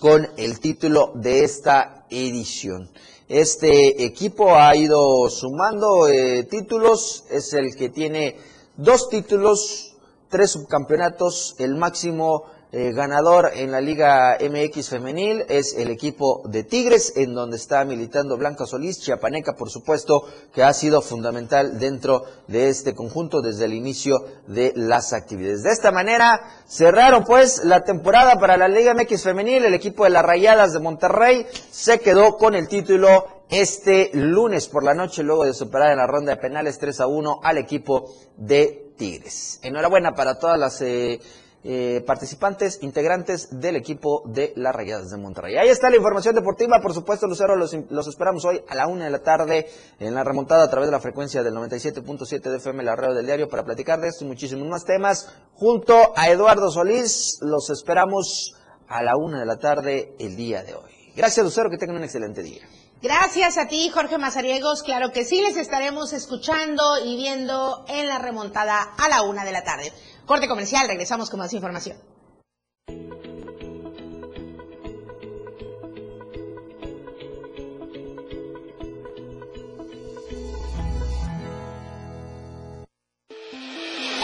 con 0.01 0.28
el 0.36 0.61
título 0.61 1.12
de 1.14 1.45
esta 1.45 2.07
edición. 2.11 2.91
Este 3.28 4.05
equipo 4.05 4.55
ha 4.55 4.74
ido 4.74 5.28
sumando 5.28 6.09
eh, 6.09 6.45
títulos, 6.45 7.24
es 7.30 7.53
el 7.53 7.74
que 7.76 7.91
tiene 7.91 8.36
dos 8.76 9.09
títulos, 9.09 9.97
tres 10.30 10.53
subcampeonatos, 10.53 11.55
el 11.59 11.74
máximo 11.74 12.45
eh, 12.71 12.93
ganador 12.93 13.51
en 13.55 13.71
la 13.71 13.81
Liga 13.81 14.37
MX 14.39 14.91
femenil 14.91 15.43
es 15.49 15.75
el 15.75 15.91
equipo 15.91 16.43
de 16.45 16.64
Tigres, 16.64 17.14
en 17.16 17.33
donde 17.33 17.57
está 17.57 17.83
militando 17.87 18.37
Blanca 18.37 18.66
Solís, 18.66 19.01
Chiapaneca, 19.01 19.55
por 19.55 19.71
supuesto, 19.71 20.27
que 20.53 20.62
ha 20.62 20.75
sido 20.75 21.01
fundamental 21.01 21.79
dentro 21.79 22.25
de 22.47 22.69
este 22.69 22.95
conjunto 22.95 23.41
desde 23.41 23.64
el 23.64 23.73
inicio 23.73 24.23
de 24.47 24.75
las 24.77 25.14
actividades. 25.14 25.62
De 25.62 25.73
esta 25.73 25.93
manera 25.93 26.43
cerraron 26.66 27.25
pues 27.25 27.64
la 27.64 27.85
temporada 27.85 28.39
para 28.39 28.59
la 28.59 28.69
Liga 28.69 28.93
MX 28.93 29.23
femenil, 29.23 29.64
el 29.64 29.73
equipo 29.73 30.05
de 30.05 30.11
las 30.11 30.25
Rayadas 30.25 30.75
de 30.75 30.81
Monterrey 30.81 31.47
se 31.71 32.01
quedó 32.01 32.37
con 32.37 32.55
el 32.55 32.69
título 32.69 33.25
este 33.49 34.11
lunes 34.12 34.69
por 34.69 34.85
la 34.85 34.93
noche, 34.93 35.23
luego 35.23 35.47
de 35.47 35.55
superar 35.55 35.93
en 35.93 35.99
la 35.99 36.07
ronda 36.07 36.35
de 36.35 36.41
penales 36.41 36.79
3 36.79 37.01
a 37.01 37.07
1 37.07 37.41
al 37.43 37.57
equipo 37.57 38.12
de 38.37 38.93
Tigres. 38.99 39.59
Enhorabuena 39.62 40.14
para 40.14 40.39
todas 40.39 40.59
las... 40.59 40.83
Eh, 40.83 41.19
eh, 41.65 42.05
participantes, 42.07 42.79
integrantes 42.83 43.61
del 43.61 43.77
equipo 43.77 44.23
de 44.27 44.53
las 44.57 44.75
Rayadas 44.75 45.11
de 45.11 45.17
Monterrey. 45.17 45.57
Ahí 45.57 45.69
está 45.69 45.91
la 45.91 45.97
información 45.97 46.35
deportiva, 46.35 46.81
por 46.81 46.95
supuesto, 46.95 47.27
Lucero, 47.27 47.57
los, 47.57 47.77
los 47.91 48.07
esperamos 48.07 48.45
hoy 48.45 48.63
a 48.69 48.75
la 48.75 48.87
una 48.87 49.07
de 49.07 49.11
la 49.11 49.19
tarde 49.19 49.67
en 49.99 50.15
la 50.15 50.23
remontada 50.23 50.65
a 50.65 50.71
través 50.71 50.89
de 50.89 50.93
la 50.93 51.01
frecuencia 51.01 51.43
del 51.43 51.55
97.7 51.55 52.43
de 52.43 52.57
FM, 52.59 52.85
la 52.85 52.97
radio 52.97 53.15
del 53.15 53.27
diario, 53.27 53.49
para 53.49 53.65
platicar 53.65 54.01
de 54.01 54.09
esto 54.09 54.25
y 54.25 54.29
muchísimos 54.29 54.69
más 54.69 54.85
temas. 54.85 55.33
Junto 55.55 56.13
a 56.15 56.29
Eduardo 56.29 56.71
Solís, 56.71 57.39
los 57.41 57.71
esperamos 57.71 58.55
a 58.89 59.03
la 59.03 59.17
una 59.17 59.41
de 59.41 59.47
la 59.47 59.59
tarde 59.59 60.15
el 60.19 60.37
día 60.37 60.63
de 60.63 60.75
hoy. 60.75 60.93
Gracias, 61.17 61.45
Lucero, 61.45 61.71
que 61.71 61.77
tengan 61.77 61.97
un 61.97 62.05
excelente 62.05 62.43
día. 62.43 62.63
Gracias 63.03 63.59
a 63.59 63.69
ti, 63.69 63.91
Jorge 63.91 64.19
Mazariegos. 64.19 64.83
Claro 64.83 65.13
que 65.13 65.25
sí, 65.25 65.41
les 65.41 65.57
estaremos 65.57 66.13
escuchando 66.13 66.83
y 67.05 67.17
viendo 67.17 67.85
en 67.89 68.09
la 68.09 68.19
remontada 68.19 68.83
a 68.97 69.09
la 69.09 69.23
una 69.23 69.45
de 69.45 69.53
la 69.53 69.63
tarde. 69.63 69.93
Corte 70.29 70.47
comercial, 70.47 70.87
regresamos 70.87 71.31
con 71.31 71.41
más 71.41 71.55
información. 71.55 71.97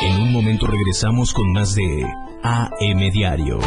En 0.03 0.21
un 0.21 0.31
momento 0.31 0.67
regresamos 0.67 1.33
con 1.33 1.51
más 1.53 1.75
de 1.75 2.05
AM 2.43 3.11
Diario. 3.11 3.59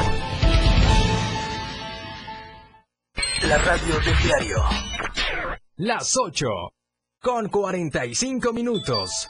La 3.47 3.57
radio 3.57 3.99
del 3.99 4.17
diario. 4.23 4.57
Las 5.77 6.15
8 6.15 6.47
con 7.19 7.49
45 7.49 8.53
minutos. 8.53 9.27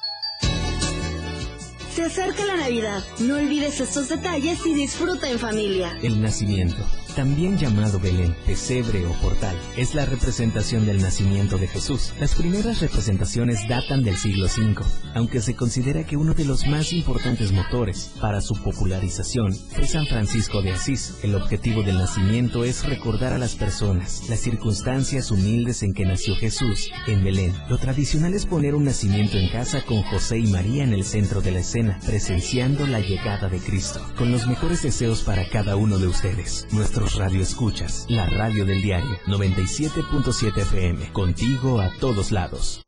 Se 1.98 2.04
acerca 2.04 2.46
la 2.46 2.58
Navidad. 2.58 3.04
No 3.22 3.38
olvides 3.38 3.80
estos 3.82 4.08
detalles 4.10 4.64
y 4.68 4.76
disfruta 4.76 5.32
en 5.32 5.40
familia. 5.40 5.98
El 6.04 6.22
nacimiento 6.22 6.86
también 7.18 7.58
llamado 7.58 8.00
Belén, 8.00 8.36
pesebre 8.46 9.04
o 9.08 9.12
portal, 9.14 9.58
es 9.76 9.96
la 9.96 10.06
representación 10.06 10.86
del 10.86 11.02
nacimiento 11.02 11.58
de 11.58 11.68
Jesús. 11.68 12.14
Las 12.20 12.36
primeras 12.36 12.80
representaciones 12.80 13.68
datan 13.68 14.04
del 14.04 14.16
siglo 14.16 14.46
V, 14.46 14.86
aunque 15.16 15.42
se 15.42 15.56
considera 15.56 16.06
que 16.06 16.16
uno 16.16 16.36
de 16.36 16.46
los 16.46 16.68
más 16.68 16.94
importantes 16.94 17.52
motores 17.52 18.12
para 18.22 18.40
su 18.40 18.54
popularización 18.62 19.52
fue 19.56 19.88
San 19.88 20.06
Francisco 20.06 20.62
de 20.62 20.74
Asís. 20.74 21.16
El 21.24 21.34
objetivo 21.34 21.82
del 21.82 21.98
nacimiento 21.98 22.64
es 22.64 22.86
recordar 22.86 23.34
a 23.34 23.40
las 23.40 23.56
personas 23.56 24.30
las 24.30 24.40
circunstancias 24.40 25.32
humildes 25.32 25.82
en 25.82 25.96
que 25.96 26.06
nació 26.06 26.36
Jesús 26.36 26.92
en 27.08 27.24
Belén. 27.24 27.52
Lo 27.68 27.80
tradicional 27.80 28.36
es 28.36 28.46
poner 28.46 28.76
un 28.76 28.84
nacimiento 28.84 29.40
en 29.40 29.50
casa 29.50 29.84
con 29.84 30.04
José 30.04 30.38
y 30.38 30.46
María 30.52 30.84
en 30.84 30.94
el 30.94 31.04
centro 31.04 31.42
de 31.42 31.50
la 31.50 31.62
escena, 31.62 32.00
presenciando 32.06 32.86
la 32.86 33.00
llegada 33.00 33.50
de 33.50 33.58
Cristo. 33.58 34.06
Con 34.16 34.32
los 34.32 34.46
mejores 34.46 34.84
deseos 34.84 35.24
para 35.24 35.50
cada 35.50 35.78
uno 35.78 35.98
de 35.98 36.06
ustedes. 36.06 36.68
Nuestro 36.72 37.07
nuestros 37.08 37.26
radioescuchas, 37.26 38.06
la 38.10 38.26
radio 38.26 38.66
del 38.66 38.82
diario 38.82 39.18
97.7 39.28 40.58
FM, 40.58 41.14
contigo 41.14 41.80
a 41.80 41.90
todos 42.00 42.32
lados. 42.34 42.82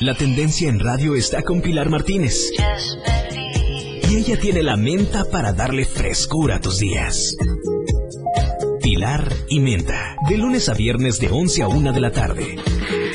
La 0.00 0.14
tendencia 0.14 0.68
en 0.68 0.78
radio 0.78 1.14
está 1.14 1.42
con 1.42 1.62
Pilar 1.62 1.88
Martínez. 1.88 2.50
Y 4.10 4.16
ella 4.16 4.38
tiene 4.38 4.62
la 4.62 4.76
menta 4.76 5.24
para 5.24 5.54
darle 5.54 5.86
frescura 5.86 6.56
a 6.56 6.60
tus 6.60 6.78
días. 6.78 7.34
Pilar 8.82 9.32
y 9.48 9.60
Menta, 9.60 10.16
de 10.28 10.36
lunes 10.36 10.68
a 10.68 10.74
viernes 10.74 11.18
de 11.20 11.30
11 11.30 11.62
a 11.62 11.68
1 11.68 11.92
de 11.92 12.00
la 12.00 12.10
tarde. 12.12 12.56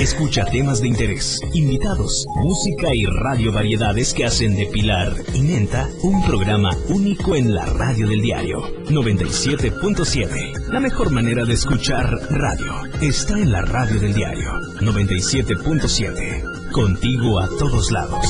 Escucha 0.02 0.44
temas 0.46 0.82
de 0.82 0.88
interés, 0.88 1.40
invitados, 1.54 2.26
música 2.38 2.88
y 2.92 3.06
radio 3.06 3.52
variedades 3.52 4.16
que 4.16 4.26
hacen 4.26 4.56
de 4.56 4.66
Pilar 4.66 5.14
y 5.36 5.44
Menta 5.44 5.88
un 6.02 6.26
programa 6.26 6.72
único 6.90 7.36
en 7.36 7.54
la 7.54 7.68
radio 7.68 8.08
del 8.08 8.20
diario 8.20 8.64
97.7. 8.86 10.70
La 10.70 10.80
mejor 10.80 11.12
manera 11.12 11.46
de 11.46 11.54
escuchar 11.54 12.18
radio 12.32 12.74
está 13.00 13.38
en 13.38 13.52
la 13.52 13.62
radio 13.62 14.00
del 14.00 14.16
diario 14.16 14.50
97.7. 14.80 16.72
Contigo 16.72 17.40
a 17.40 17.48
todos 17.60 17.92
lados. 17.92 18.26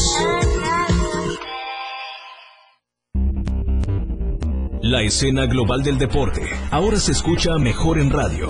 La 4.81 5.03
escena 5.03 5.45
global 5.45 5.83
del 5.83 5.97
deporte 5.97 6.49
ahora 6.69 6.99
se 6.99 7.13
escucha 7.13 7.57
mejor 7.57 7.97
en 7.97 8.09
radio. 8.09 8.49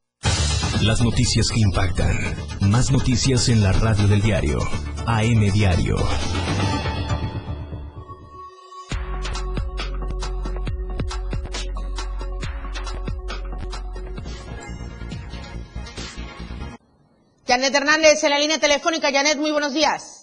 las 0.83 1.01
noticias 1.01 1.49
que 1.53 1.59
impactan. 1.59 2.17
Más 2.71 2.91
noticias 2.91 3.49
en 3.49 3.61
la 3.61 3.71
radio 3.71 4.07
del 4.07 4.21
diario. 4.21 4.59
AM 5.05 5.51
Diario. 5.53 5.95
Janet 17.47 17.75
Hernández 17.75 18.23
en 18.23 18.29
la 18.29 18.39
línea 18.39 18.59
telefónica. 18.59 19.11
Janet, 19.11 19.37
muy 19.37 19.51
buenos 19.51 19.73
días. 19.73 20.21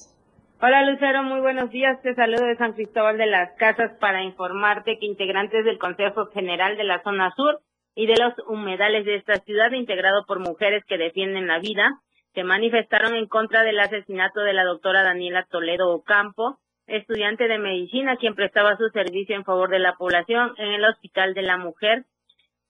Hola 0.61 0.83
Lucero, 0.91 1.23
muy 1.23 1.41
buenos 1.41 1.71
días. 1.71 2.03
Te 2.03 2.15
saludo 2.15 2.45
de 2.47 2.57
San 2.57 2.73
Cristóbal 2.73 3.17
de 3.17 3.27
las 3.27 3.57
Casas 3.59 3.93
para 4.01 4.25
informarte 4.25 4.99
que 4.99 5.07
integrantes 5.07 5.65
del 5.65 5.79
Consejo 5.79 6.27
General 6.35 6.77
de 6.77 6.85
la 6.85 7.01
Zona 7.05 7.31
Sur 7.37 7.61
y 7.99 8.07
de 8.07 8.15
los 8.17 8.33
humedales 8.47 9.05
de 9.05 9.17
esta 9.17 9.41
ciudad, 9.41 9.73
integrado 9.73 10.25
por 10.25 10.39
mujeres 10.39 10.85
que 10.85 10.97
defienden 10.97 11.49
la 11.49 11.59
vida, 11.59 11.99
se 12.33 12.45
manifestaron 12.45 13.17
en 13.17 13.27
contra 13.27 13.65
del 13.65 13.81
asesinato 13.81 14.39
de 14.43 14.53
la 14.53 14.63
doctora 14.63 15.03
Daniela 15.03 15.49
Toledo 15.51 15.93
Ocampo, 15.93 16.61
estudiante 16.87 17.49
de 17.49 17.59
medicina, 17.59 18.17
quien 18.17 18.37
prestaba 18.37 18.77
su 18.77 18.89
servicio 18.91 19.35
en 19.35 19.45
favor 19.45 19.69
de 19.69 19.81
la 19.81 19.97
población 19.97 20.55
en 20.59 20.75
el 20.75 20.85
Hospital 20.85 21.35
de 21.35 21.43
la 21.43 21.57
Mujer. 21.57 22.05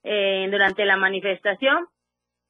Eh, 0.01 0.47
durante 0.49 0.83
la 0.85 0.97
manifestación, 0.97 1.85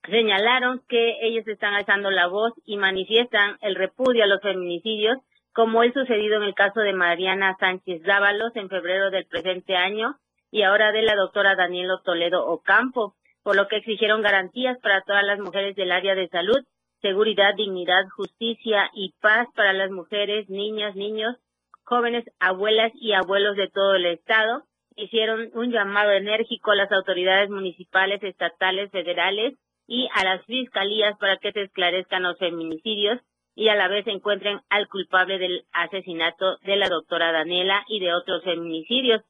señalaron 0.09 0.81
que 0.87 1.17
ellos 1.21 1.45
están 1.49 1.73
alzando 1.73 2.09
la 2.11 2.27
voz 2.27 2.53
y 2.63 2.77
manifiestan 2.77 3.57
el 3.59 3.75
repudio 3.75 4.23
a 4.23 4.27
los 4.27 4.41
feminicidios, 4.41 5.17
como 5.51 5.83
el 5.83 5.91
sucedido 5.91 6.37
en 6.37 6.43
el 6.43 6.55
caso 6.55 6.79
de 6.79 6.93
Mariana 6.93 7.57
Sánchez 7.59 8.03
Dávalos 8.03 8.55
en 8.55 8.69
febrero 8.69 9.11
del 9.11 9.25
presente 9.25 9.75
año, 9.75 10.15
y 10.51 10.63
ahora 10.63 10.91
de 10.91 11.01
la 11.01 11.15
doctora 11.15 11.55
Danielo 11.55 12.01
Toledo 12.01 12.45
Ocampo, 12.45 13.15
por 13.43 13.55
lo 13.55 13.67
que 13.67 13.77
exigieron 13.77 14.21
garantías 14.21 14.77
para 14.79 15.01
todas 15.01 15.23
las 15.23 15.39
mujeres 15.39 15.75
del 15.75 15.91
área 15.91 16.15
de 16.15 16.27
salud, 16.29 16.59
seguridad, 17.01 17.55
dignidad, 17.55 18.05
justicia 18.15 18.89
y 18.93 19.13
paz 19.21 19.47
para 19.55 19.73
las 19.73 19.91
mujeres, 19.91 20.49
niñas, 20.49 20.95
niños, 20.95 21.35
jóvenes, 21.83 22.25
abuelas 22.39 22.91
y 22.95 23.13
abuelos 23.13 23.55
de 23.55 23.69
todo 23.69 23.95
el 23.95 24.05
Estado. 24.05 24.63
Hicieron 24.95 25.49
un 25.53 25.71
llamado 25.71 26.11
enérgico 26.11 26.71
a 26.71 26.75
las 26.75 26.91
autoridades 26.91 27.49
municipales, 27.49 28.21
estatales, 28.21 28.91
federales 28.91 29.53
y 29.87 30.09
a 30.13 30.23
las 30.23 30.45
fiscalías 30.45 31.17
para 31.17 31.37
que 31.37 31.51
se 31.51 31.63
esclarezcan 31.63 32.23
los 32.23 32.37
feminicidios 32.37 33.19
y 33.55 33.69
a 33.69 33.75
la 33.75 33.87
vez 33.87 34.05
encuentren 34.07 34.59
al 34.69 34.87
culpable 34.87 35.37
del 35.37 35.65
asesinato 35.71 36.57
de 36.63 36.75
la 36.75 36.89
doctora 36.89 37.31
Daniela 37.31 37.83
y 37.87 37.99
de 37.99 38.13
otros 38.13 38.43
feminicidios. 38.43 39.21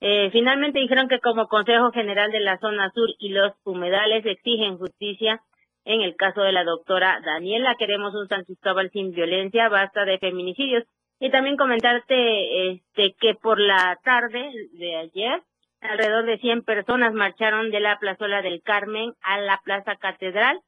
Eh, 0.00 0.30
finalmente 0.30 0.78
dijeron 0.78 1.08
que 1.08 1.20
como 1.20 1.48
Consejo 1.48 1.90
General 1.90 2.30
de 2.30 2.40
la 2.40 2.58
Zona 2.58 2.90
Sur 2.94 3.08
y 3.18 3.30
los 3.30 3.52
humedales 3.64 4.26
exigen 4.26 4.78
justicia 4.78 5.42
en 5.84 6.02
el 6.02 6.16
caso 6.16 6.42
de 6.42 6.52
la 6.52 6.64
doctora 6.64 7.20
Daniela. 7.24 7.76
Queremos 7.78 8.14
un 8.14 8.28
San 8.28 8.44
Cristóbal 8.44 8.90
sin 8.90 9.12
violencia, 9.12 9.68
basta 9.68 10.04
de 10.04 10.18
feminicidios. 10.18 10.84
Y 11.18 11.30
también 11.30 11.56
comentarte 11.56 12.72
este, 12.72 13.14
que 13.18 13.34
por 13.34 13.58
la 13.58 13.98
tarde 14.04 14.50
de 14.72 14.96
ayer, 14.96 15.42
alrededor 15.80 16.26
de 16.26 16.38
100 16.38 16.62
personas 16.62 17.14
marcharon 17.14 17.70
de 17.70 17.80
la 17.80 17.98
plazuela 17.98 18.42
del 18.42 18.62
Carmen 18.62 19.14
a 19.22 19.38
la 19.38 19.60
Plaza 19.64 19.96
Catedral 19.96 20.60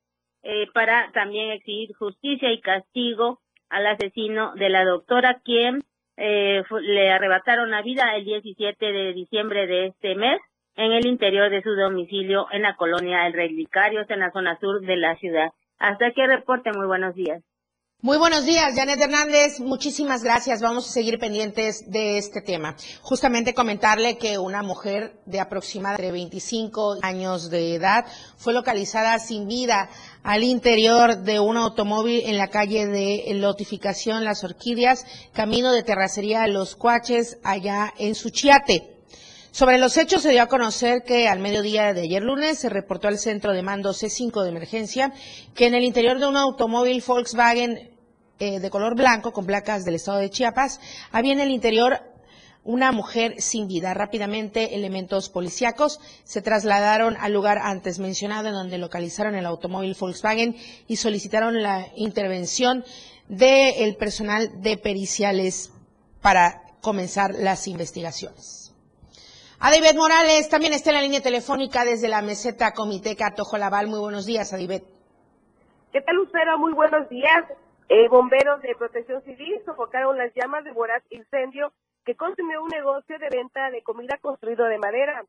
eh, 0.43 0.69
para 0.73 1.11
también 1.13 1.51
exigir 1.51 1.95
justicia 1.97 2.51
y 2.51 2.61
castigo 2.61 3.41
al 3.69 3.87
asesino 3.87 4.55
de 4.55 4.71
la 4.71 4.85
doctora, 4.85 5.41
quien 5.45 5.83
eh, 6.19 6.65
le 6.81 7.11
arrebataron 7.11 7.71
la 7.71 7.83
vida 7.83 8.17
el 8.17 8.25
17 8.25 8.93
de 8.93 9.13
diciembre 9.13 9.67
de 9.67 9.87
este 9.87 10.17
mes 10.17 10.41
en 10.75 10.93
el 10.93 11.07
interior 11.07 11.49
de 11.51 11.63
su 11.63 11.71
domicilio 11.71 12.47
en 12.51 12.63
la 12.63 12.77
colonia 12.77 13.27
El 13.27 13.33
Relicarios, 13.33 14.11
en 14.11 14.21
la 14.21 14.33
zona 14.33 14.59
sur 14.59 14.81
de 14.81 14.97
la 14.97 15.17
ciudad. 15.17 15.51
Hasta 15.79 16.07
aquí 16.07 16.25
reporte, 16.27 16.73
muy 16.73 16.87
buenos 16.87 17.15
días. 17.15 17.43
Muy 18.01 18.17
buenos 18.17 18.47
días, 18.47 18.77
Janet 18.77 19.01
Hernández. 19.01 19.59
Muchísimas 19.59 20.23
gracias. 20.23 20.63
Vamos 20.63 20.89
a 20.89 20.93
seguir 20.93 21.19
pendientes 21.19 21.91
de 21.91 22.17
este 22.17 22.41
tema. 22.41 22.77
Justamente 23.03 23.55
comentarle 23.55 24.19
que 24.19 24.39
una 24.39 24.63
mujer 24.63 25.21
de 25.27 25.41
aproximadamente 25.41 26.13
25 26.13 26.99
años 27.03 27.51
de 27.51 27.75
edad 27.75 28.07
fue 28.37 28.53
localizada 28.53 29.19
sin 29.19 29.49
vida 29.49 29.91
al 30.23 30.45
interior 30.45 31.25
de 31.25 31.41
un 31.41 31.57
automóvil 31.57 32.23
en 32.27 32.39
la 32.39 32.51
calle 32.51 32.87
de 32.87 33.35
Lotificación 33.35 34.23
Las 34.23 34.45
Orquídeas, 34.45 35.05
camino 35.33 35.73
de 35.73 35.83
terracería 35.83 36.47
Los 36.47 36.77
Cuaches, 36.77 37.39
allá 37.43 37.93
en 37.99 38.15
Suchiate. 38.15 38.98
Sobre 39.59 39.79
los 39.79 39.97
hechos 39.97 40.23
se 40.23 40.31
dio 40.31 40.43
a 40.43 40.47
conocer 40.47 41.03
que 41.03 41.27
al 41.27 41.41
mediodía 41.41 41.93
de 41.93 42.03
ayer 42.03 42.23
lunes 42.23 42.61
se 42.61 42.69
reportó 42.69 43.09
al 43.09 43.19
centro 43.19 43.53
de 43.53 43.65
mando 43.65 43.91
C5 43.91 44.45
de 44.45 44.51
emergencia 44.51 45.13
que 45.57 45.67
en 45.67 45.75
el 45.75 45.83
interior 45.83 46.21
de 46.21 46.29
un 46.29 46.37
automóvil 46.37 47.03
Volkswagen 47.05 47.91
eh, 48.39 48.61
de 48.61 48.71
color 48.71 48.95
blanco 48.95 49.33
con 49.33 49.47
placas 49.47 49.85
del 49.85 49.97
estado 49.97 50.19
de 50.19 50.31
Chiapas 50.31 50.79
había 51.11 51.33
en 51.33 51.41
el 51.41 51.51
interior 51.51 52.05
una 52.63 52.93
mujer 52.93 53.43
sin 53.43 53.67
vida. 53.67 53.95
Rápidamente 53.95 54.77
elementos 54.77 55.29
policíacos 55.29 55.99
se 56.23 56.41
trasladaron 56.41 57.17
al 57.19 57.33
lugar 57.33 57.59
antes 57.61 57.99
mencionado 57.99 58.47
en 58.47 58.55
donde 58.55 58.79
localizaron 58.79 59.35
el 59.35 59.45
automóvil 59.45 59.97
Volkswagen 59.99 60.55
y 60.87 60.95
solicitaron 60.95 61.65
la 61.65 61.89
intervención 61.97 62.85
del 63.27 63.97
personal 63.97 64.63
de 64.63 64.77
periciales 64.77 65.73
para 66.23 66.63
comenzar 66.81 67.35
las 67.35 67.67
investigaciones. 67.67 68.58
Adibet 69.61 69.97
Morales 69.97 70.49
también 70.49 70.73
está 70.73 70.91
en 70.91 70.97
la 70.97 71.03
línea 71.03 71.21
telefónica 71.21 71.85
desde 71.85 72.07
la 72.07 72.23
meseta 72.23 72.73
Comiteca 72.73 73.35
Tojo 73.35 73.59
Laval. 73.59 73.89
Muy 73.89 73.99
buenos 73.99 74.25
días, 74.25 74.53
Adibet. 74.53 74.85
¿Qué 75.93 76.01
tal, 76.01 76.15
Lucero? 76.15 76.59
Muy 76.59 76.73
buenos 76.75 77.09
días. 77.09 77.45
Eh, 77.89 78.07
bomberos 78.09 78.63
de 78.63 78.77
protección 78.77 79.21
civil 79.25 79.61
sofocaron 79.67 80.17
las 80.17 80.33
llamas 80.35 80.63
de 80.63 80.71
voraz 80.71 81.03
incendio 81.11 81.73
que 82.05 82.15
consumió 82.15 82.63
un 82.63 82.69
negocio 82.69 83.19
de 83.19 83.29
venta 83.31 83.71
de 83.73 83.83
comida 83.83 84.17
construido 84.19 84.65
de 84.67 84.79
madera. 84.79 85.25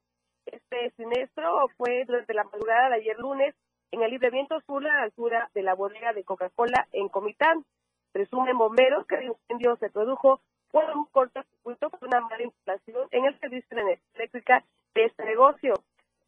Este 0.46 0.92
siniestro 0.96 1.68
fue 1.76 2.06
durante 2.06 2.36
la 2.36 2.44
madrugada 2.44 2.90
de 2.90 2.96
ayer 2.98 3.18
lunes 3.18 3.56
en 3.92 4.04
el 4.04 4.12
libramiento 4.12 4.62
sur 4.68 4.86
a 4.86 4.94
la 4.94 5.04
altura 5.06 5.50
de 5.56 5.64
la 5.64 5.74
bodega 5.74 6.14
de 6.14 6.24
Coca-Cola 6.24 6.88
en 6.92 7.10
Comitán. 7.10 7.66
Presumen 8.12 8.60
bomberos 8.60 9.08
que 9.08 9.16
el 9.16 9.24
incendio 9.24 9.76
se 9.78 9.90
produjo 9.90 10.40
por 10.72 10.86
un 10.96 11.06
cortocircuito 11.06 11.90
por 11.90 12.08
una 12.08 12.22
mala 12.22 12.44
instalación 12.44 13.08
en 13.12 13.26
el 13.26 13.40
servicio 13.40 13.76
de 13.76 13.82
energía 13.82 14.10
eléctrica 14.16 14.64
de 14.94 15.06
este 15.06 15.26
negocio. 15.26 15.74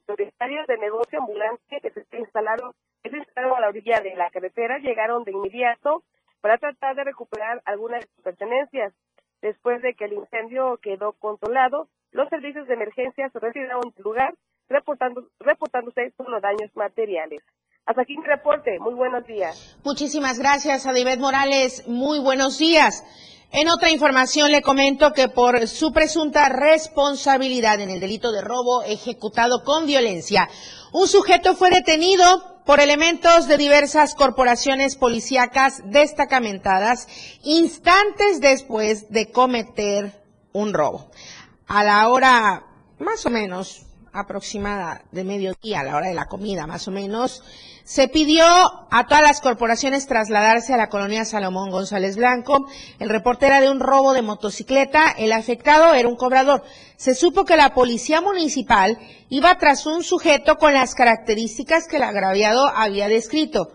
Propietarios 0.06 0.68
de 0.68 0.78
negocio 0.78 1.20
ambulante 1.20 1.80
que 1.82 1.92
se 1.92 2.18
instalaron, 2.18 2.74
que 3.04 3.10
se 3.10 3.18
instalaron 3.18 3.58
a 3.58 3.62
la 3.62 3.70
orilla 3.70 4.02
de 4.02 4.16
la 4.16 4.30
carretera 4.30 4.80
llegaron 4.80 5.24
de 5.24 5.32
inmediato 5.32 6.04
para 6.42 6.58
tratar 6.58 6.96
de 6.96 7.04
recuperar 7.04 7.62
algunas 7.66 8.02
de 8.02 8.08
sus 8.08 8.24
pertenencias. 8.24 8.94
Después 9.42 9.82
de 9.82 9.94
que 9.94 10.06
el 10.06 10.14
incendio 10.14 10.78
quedó 10.78 11.14
controlado, 11.14 11.88
los 12.12 12.30
servicios 12.30 12.68
de 12.68 12.74
emergencia 12.74 13.30
se 13.30 13.40
retiraron 13.40 13.92
del 13.96 14.04
lugar, 14.04 14.36
reportando, 14.70 15.28
reportándose 15.40 16.12
solo 16.18 16.40
daños 16.42 16.76
materiales. 16.76 17.42
Hasta 17.86 18.04
aquí 18.04 18.18
mi 18.18 18.26
reporte. 18.26 18.78
Muy 18.80 18.94
buenos 18.94 19.26
días. 19.26 19.78
Muchísimas 19.84 20.38
gracias, 20.40 20.86
Adibet 20.86 21.20
Morales. 21.20 21.88
Muy 21.88 22.20
buenos 22.20 22.60
días. 22.60 23.04
En 23.54 23.68
otra 23.68 23.90
información 23.90 24.50
le 24.50 24.62
comento 24.62 25.12
que 25.12 25.28
por 25.28 25.68
su 25.68 25.92
presunta 25.92 26.48
responsabilidad 26.48 27.82
en 27.82 27.90
el 27.90 28.00
delito 28.00 28.32
de 28.32 28.40
robo 28.40 28.82
ejecutado 28.84 29.66
con 29.66 29.86
violencia, 29.86 30.48
un 30.94 31.06
sujeto 31.06 31.54
fue 31.54 31.70
detenido 31.70 32.64
por 32.66 32.80
elementos 32.80 33.50
de 33.50 33.58
diversas 33.58 34.16
corporaciones 34.16 34.96
policíacas 34.96 35.82
destacamentadas 35.84 37.10
instantes 37.44 38.40
después 38.40 39.10
de 39.10 39.30
cometer 39.32 40.24
un 40.54 40.74
robo. 40.74 41.12
A 41.68 41.84
la 41.84 42.08
hora 42.08 42.64
más 43.00 43.26
o 43.26 43.30
menos 43.30 43.86
aproximada 44.14 45.04
de 45.12 45.24
mediodía, 45.24 45.82
a 45.82 45.84
la 45.84 45.96
hora 45.96 46.08
de 46.08 46.14
la 46.14 46.26
comida 46.26 46.68
más 46.68 46.88
o 46.88 46.92
menos, 46.92 47.44
se 47.84 48.08
pidió 48.08 48.46
a 48.46 49.08
todas 49.08 49.24
las 49.24 49.42
corporaciones 49.42 50.08
trasladarse 50.08 50.74
a 50.74 50.78
la 50.78 50.90
colonia 50.90 51.26
Salomón 51.26 51.72
González 51.72 52.16
Blanco. 52.16 52.68
El 53.00 53.10
reporte 53.10 53.48
era 53.48 53.60
de 53.60 53.70
un 53.70 53.80
robo 53.80 54.14
de 54.14 54.22
motocicleta. 54.22 55.12
El 55.18 55.32
afectado 55.32 55.94
era 55.94 56.08
un 56.08 56.16
cobrador. 56.16 56.64
Se 56.96 57.16
supo 57.16 57.44
que 57.44 57.58
la 57.58 57.74
policía 57.74 58.22
municipal 58.22 58.98
iba 59.30 59.58
tras 59.58 59.86
un 59.86 60.04
sujeto 60.04 60.58
con 60.58 60.74
las 60.74 60.96
características 60.96 61.88
que 61.88 61.98
el 61.98 62.04
agraviado 62.04 62.68
había 62.68 63.08
descrito. 63.08 63.74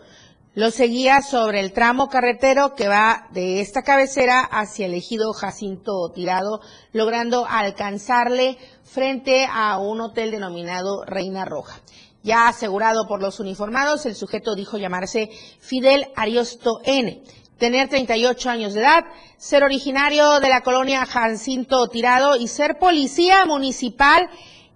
Lo 0.57 0.71
seguía 0.71 1.21
sobre 1.21 1.61
el 1.61 1.75
tramo 1.75 2.09
carretero 2.09 2.75
que 2.75 2.89
va 2.89 3.29
de 3.31 3.61
esta 3.61 3.83
cabecera 3.83 4.41
hacia 4.41 4.87
el 4.87 4.95
ejido 4.95 5.35
Jacinto 5.35 6.11
Tirado, 6.15 6.63
logrando 6.95 7.45
alcanzarle 7.47 8.57
frente 8.83 9.47
a 9.53 9.77
un 9.77 10.01
hotel 10.01 10.31
denominado 10.31 11.05
Reina 11.05 11.45
Roja. 11.45 11.83
Ya 12.23 12.49
asegurado 12.49 13.07
por 13.07 13.21
los 13.21 13.39
uniformados, 13.39 14.07
el 14.07 14.15
sujeto 14.15 14.55
dijo 14.55 14.79
llamarse 14.79 15.29
Fidel 15.61 16.07
Ariosto 16.17 16.81
N., 16.85 17.23
tener 17.59 17.91
38 17.91 18.49
años 18.49 18.73
de 18.73 18.81
edad, 18.81 19.05
ser 19.37 19.63
originario 19.63 20.41
de 20.41 20.49
la 20.49 20.63
colonia 20.63 21.05
Jacinto 21.05 21.87
Tirado 21.89 22.35
y 22.35 22.49
ser 22.49 22.79
policía 22.79 23.45
municipal 23.45 24.31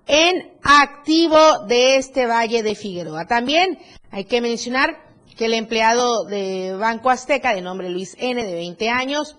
en 0.07 0.53
activo 0.63 1.65
de 1.69 1.97
este 1.97 2.27
Valle 2.27 2.63
de 2.63 2.75
Figueroa. 2.75 3.25
También 3.25 3.79
hay 4.11 4.27
que 4.27 4.43
mencionar 4.43 5.10
que 5.41 5.47
el 5.47 5.55
empleado 5.55 6.27
de 6.27 6.77
Banco 6.77 7.09
Azteca, 7.09 7.55
de 7.55 7.63
nombre 7.63 7.89
Luis 7.89 8.15
N., 8.19 8.45
de 8.45 8.55
20 8.57 8.91
años, 8.91 9.39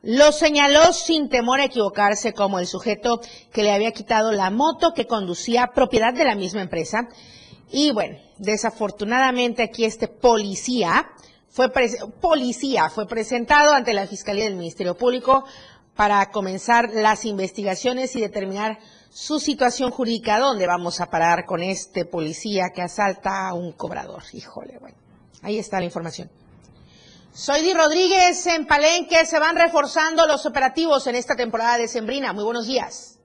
lo 0.00 0.32
señaló 0.32 0.94
sin 0.94 1.28
temor 1.28 1.60
a 1.60 1.66
equivocarse 1.66 2.32
como 2.32 2.58
el 2.58 2.66
sujeto 2.66 3.20
que 3.52 3.62
le 3.62 3.70
había 3.70 3.92
quitado 3.92 4.32
la 4.32 4.48
moto 4.48 4.94
que 4.94 5.06
conducía 5.06 5.72
propiedad 5.74 6.14
de 6.14 6.24
la 6.24 6.36
misma 6.36 6.62
empresa 6.62 7.06
y 7.70 7.92
bueno, 7.92 8.16
desafortunadamente 8.38 9.62
aquí 9.62 9.84
este 9.84 10.08
policía 10.08 11.10
fue 11.50 11.70
policía 12.18 12.88
fue 12.88 13.06
presentado 13.06 13.74
ante 13.74 13.92
la 13.92 14.06
Fiscalía 14.06 14.44
del 14.44 14.56
Ministerio 14.56 14.96
Público 14.96 15.44
para 15.94 16.30
comenzar 16.30 16.88
las 16.94 17.26
investigaciones 17.26 18.16
y 18.16 18.22
determinar 18.22 18.78
su 19.10 19.38
situación 19.38 19.90
jurídica, 19.90 20.38
dónde 20.38 20.66
vamos 20.66 21.02
a 21.02 21.10
parar 21.10 21.44
con 21.44 21.62
este 21.62 22.06
policía 22.06 22.70
que 22.74 22.80
asalta 22.80 23.48
a 23.48 23.52
un 23.52 23.72
cobrador. 23.72 24.22
Híjole, 24.32 24.78
bueno, 24.80 24.96
ahí 25.42 25.58
está 25.58 25.78
la 25.78 25.84
información. 25.84 26.30
Soy 27.32 27.62
Di 27.62 27.72
Rodríguez 27.72 28.46
en 28.46 28.66
Palenque, 28.66 29.24
se 29.24 29.38
van 29.38 29.56
reforzando 29.56 30.26
los 30.26 30.44
operativos 30.44 31.06
en 31.06 31.14
esta 31.14 31.34
temporada 31.34 31.78
de 31.78 31.88
Sembrina. 31.88 32.32
Muy 32.32 32.44
buenos 32.44 32.66
días. 32.66 33.18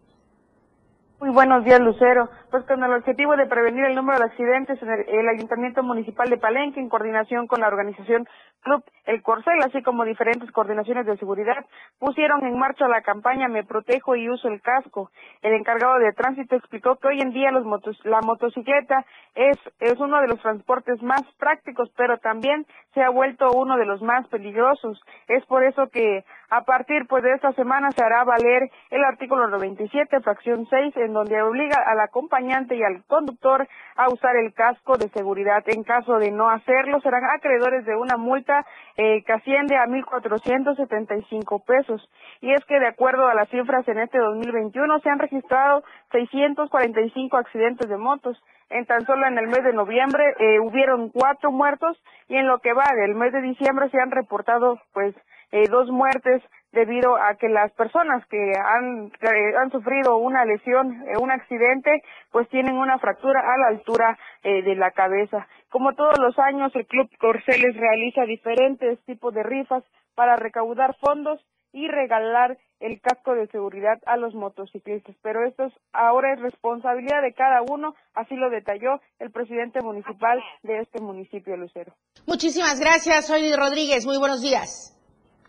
Muy 1.19 1.31
buenos 1.31 1.65
días, 1.65 1.79
Lucero. 1.79 2.29
Pues 2.49 2.63
con 2.63 2.81
el 2.81 2.93
objetivo 2.93 3.35
de 3.35 3.45
prevenir 3.45 3.83
el 3.83 3.95
número 3.95 4.19
de 4.19 4.25
accidentes 4.25 4.81
en 4.81 4.89
el, 4.89 5.27
Ayuntamiento 5.27 5.83
Municipal 5.83 6.29
de 6.29 6.37
Palenque, 6.37 6.79
en 6.79 6.87
coordinación 6.87 7.45
con 7.45 7.59
la 7.59 7.67
organización 7.67 8.25
Club 8.61 8.85
El 9.05 9.21
Corcel, 9.21 9.59
así 9.65 9.83
como 9.83 10.05
diferentes 10.05 10.49
coordinaciones 10.51 11.05
de 11.05 11.17
seguridad, 11.17 11.65
pusieron 11.99 12.45
en 12.45 12.57
marcha 12.57 12.87
la 12.87 13.01
campaña 13.01 13.49
Me 13.49 13.65
Protejo 13.65 14.15
y 14.15 14.29
Uso 14.29 14.47
el 14.47 14.61
Casco. 14.61 15.11
El 15.41 15.53
encargado 15.53 15.99
de 15.99 16.13
tránsito 16.13 16.55
explicó 16.55 16.95
que 16.95 17.09
hoy 17.09 17.19
en 17.19 17.31
día 17.31 17.51
la 17.51 18.21
motocicleta 18.21 19.05
es, 19.35 19.57
es 19.79 19.99
uno 19.99 20.21
de 20.21 20.27
los 20.27 20.41
transportes 20.41 21.01
más 21.03 21.23
prácticos, 21.37 21.91
pero 21.97 22.17
también 22.17 22.65
se 22.93 23.03
ha 23.03 23.09
vuelto 23.09 23.51
uno 23.51 23.77
de 23.77 23.85
los 23.85 24.01
más 24.01 24.25
peligrosos. 24.27 25.01
Es 25.27 25.45
por 25.45 25.63
eso 25.63 25.87
que 25.89 26.23
a 26.49 26.61
partir 26.61 27.07
pues 27.07 27.23
de 27.23 27.33
esta 27.33 27.51
semana 27.53 27.91
se 27.91 28.03
hará 28.03 28.23
valer 28.23 28.69
el 28.89 29.03
artículo 29.03 29.47
97, 29.47 30.21
fracción 30.21 30.65
6, 30.69 30.95
en 30.97 31.13
donde 31.13 31.41
obliga 31.41 31.77
al 31.85 31.99
y 32.39 32.83
al 32.83 33.03
conductor 33.05 33.67
a 33.95 34.09
usar 34.09 34.35
el 34.35 34.53
casco 34.53 34.97
de 34.97 35.09
seguridad. 35.09 35.63
En 35.67 35.83
caso 35.83 36.19
de 36.19 36.31
no 36.31 36.49
hacerlo, 36.49 36.99
serán 37.01 37.23
acreedores 37.25 37.85
de 37.85 37.95
una 37.95 38.17
multa 38.17 38.65
eh, 38.95 39.23
que 39.23 39.33
asciende 39.33 39.75
a 39.75 39.85
1.475 39.85 41.63
pesos. 41.65 42.09
Y 42.41 42.53
es 42.53 42.63
que 42.65 42.79
de 42.79 42.87
acuerdo 42.87 43.27
a 43.27 43.33
las 43.33 43.49
cifras 43.49 43.87
en 43.87 43.99
este 43.99 44.19
2021 44.19 44.99
se 44.99 45.09
han 45.09 45.19
registrado 45.19 45.83
645 46.11 47.37
accidentes 47.37 47.89
de 47.89 47.97
motos. 47.97 48.37
En 48.69 48.85
tan 48.85 49.05
solo 49.05 49.25
en 49.25 49.37
el 49.37 49.47
mes 49.47 49.63
de 49.63 49.73
noviembre 49.73 50.35
eh, 50.39 50.59
hubieron 50.59 51.09
cuatro 51.09 51.51
muertos 51.51 51.97
y 52.27 52.35
en 52.35 52.47
lo 52.47 52.59
que 52.59 52.73
va 52.73 52.83
del 52.95 53.15
mes 53.15 53.31
de 53.31 53.41
diciembre 53.41 53.89
se 53.89 53.99
han 53.99 54.11
reportado 54.11 54.79
pues 54.93 55.15
eh, 55.51 55.63
dos 55.69 55.89
muertes 55.89 56.43
debido 56.77 57.15
a 57.15 57.33
que 57.35 57.49
las 57.49 57.71
personas 57.71 58.23
que 58.27 58.53
han, 58.55 59.11
han 59.59 59.71
sufrido 59.71 60.17
una 60.17 60.45
lesión, 60.45 61.03
eh, 61.07 61.17
un 61.19 61.31
accidente, 61.31 62.03
pues 62.31 62.47
tienen 62.49 62.77
una 62.77 62.99
fractura 62.99 63.39
a 63.39 63.57
la 63.57 63.67
altura 63.69 64.15
eh, 64.43 64.61
de 64.61 64.75
la 64.75 64.91
cabeza. 64.91 65.47
Como 65.69 65.95
todos 65.95 66.19
los 66.19 66.37
años, 66.37 66.71
el 66.75 66.85
Club 66.85 67.09
Corceles 67.19 67.75
realiza 67.75 68.25
diferentes 68.25 68.99
tipos 69.05 69.33
de 69.33 69.41
rifas 69.41 69.83
para 70.13 70.35
recaudar 70.35 70.95
fondos 70.97 71.43
y 71.73 71.87
regalar 71.87 72.59
el 72.79 73.01
casco 73.01 73.33
de 73.33 73.47
seguridad 73.47 73.97
a 74.05 74.15
los 74.15 74.35
motociclistas. 74.35 75.15
Pero 75.23 75.47
esto 75.47 75.71
ahora 75.93 76.33
es 76.33 76.39
responsabilidad 76.39 77.23
de 77.23 77.33
cada 77.33 77.63
uno, 77.63 77.95
así 78.13 78.35
lo 78.35 78.51
detalló 78.51 79.01
el 79.17 79.31
presidente 79.31 79.81
municipal 79.81 80.39
de 80.61 80.79
este 80.81 81.01
municipio, 81.01 81.57
Lucero. 81.57 81.93
Muchísimas 82.27 82.79
gracias, 82.79 83.25
soy 83.25 83.51
Rodríguez. 83.55 84.05
Muy 84.05 84.19
buenos 84.19 84.41
días. 84.43 84.96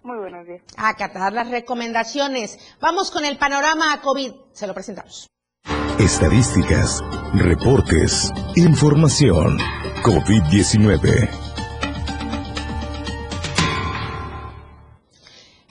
Muy 0.09 0.17
buenos 0.17 0.47
días. 0.47 0.63
Acatar 0.79 1.35
las 1.35 1.51
recomendaciones. 1.51 2.59
Vamos 2.81 3.11
con 3.11 3.27
el 3.27 3.37
panorama 3.37 4.01
COVID. 4.01 4.33
Se 4.55 4.67
lo 4.67 4.73
presentamos. 4.73 5.29
Estadísticas, 5.99 7.03
reportes, 7.35 8.33
información. 8.57 9.59
COVID-19. 10.03 11.48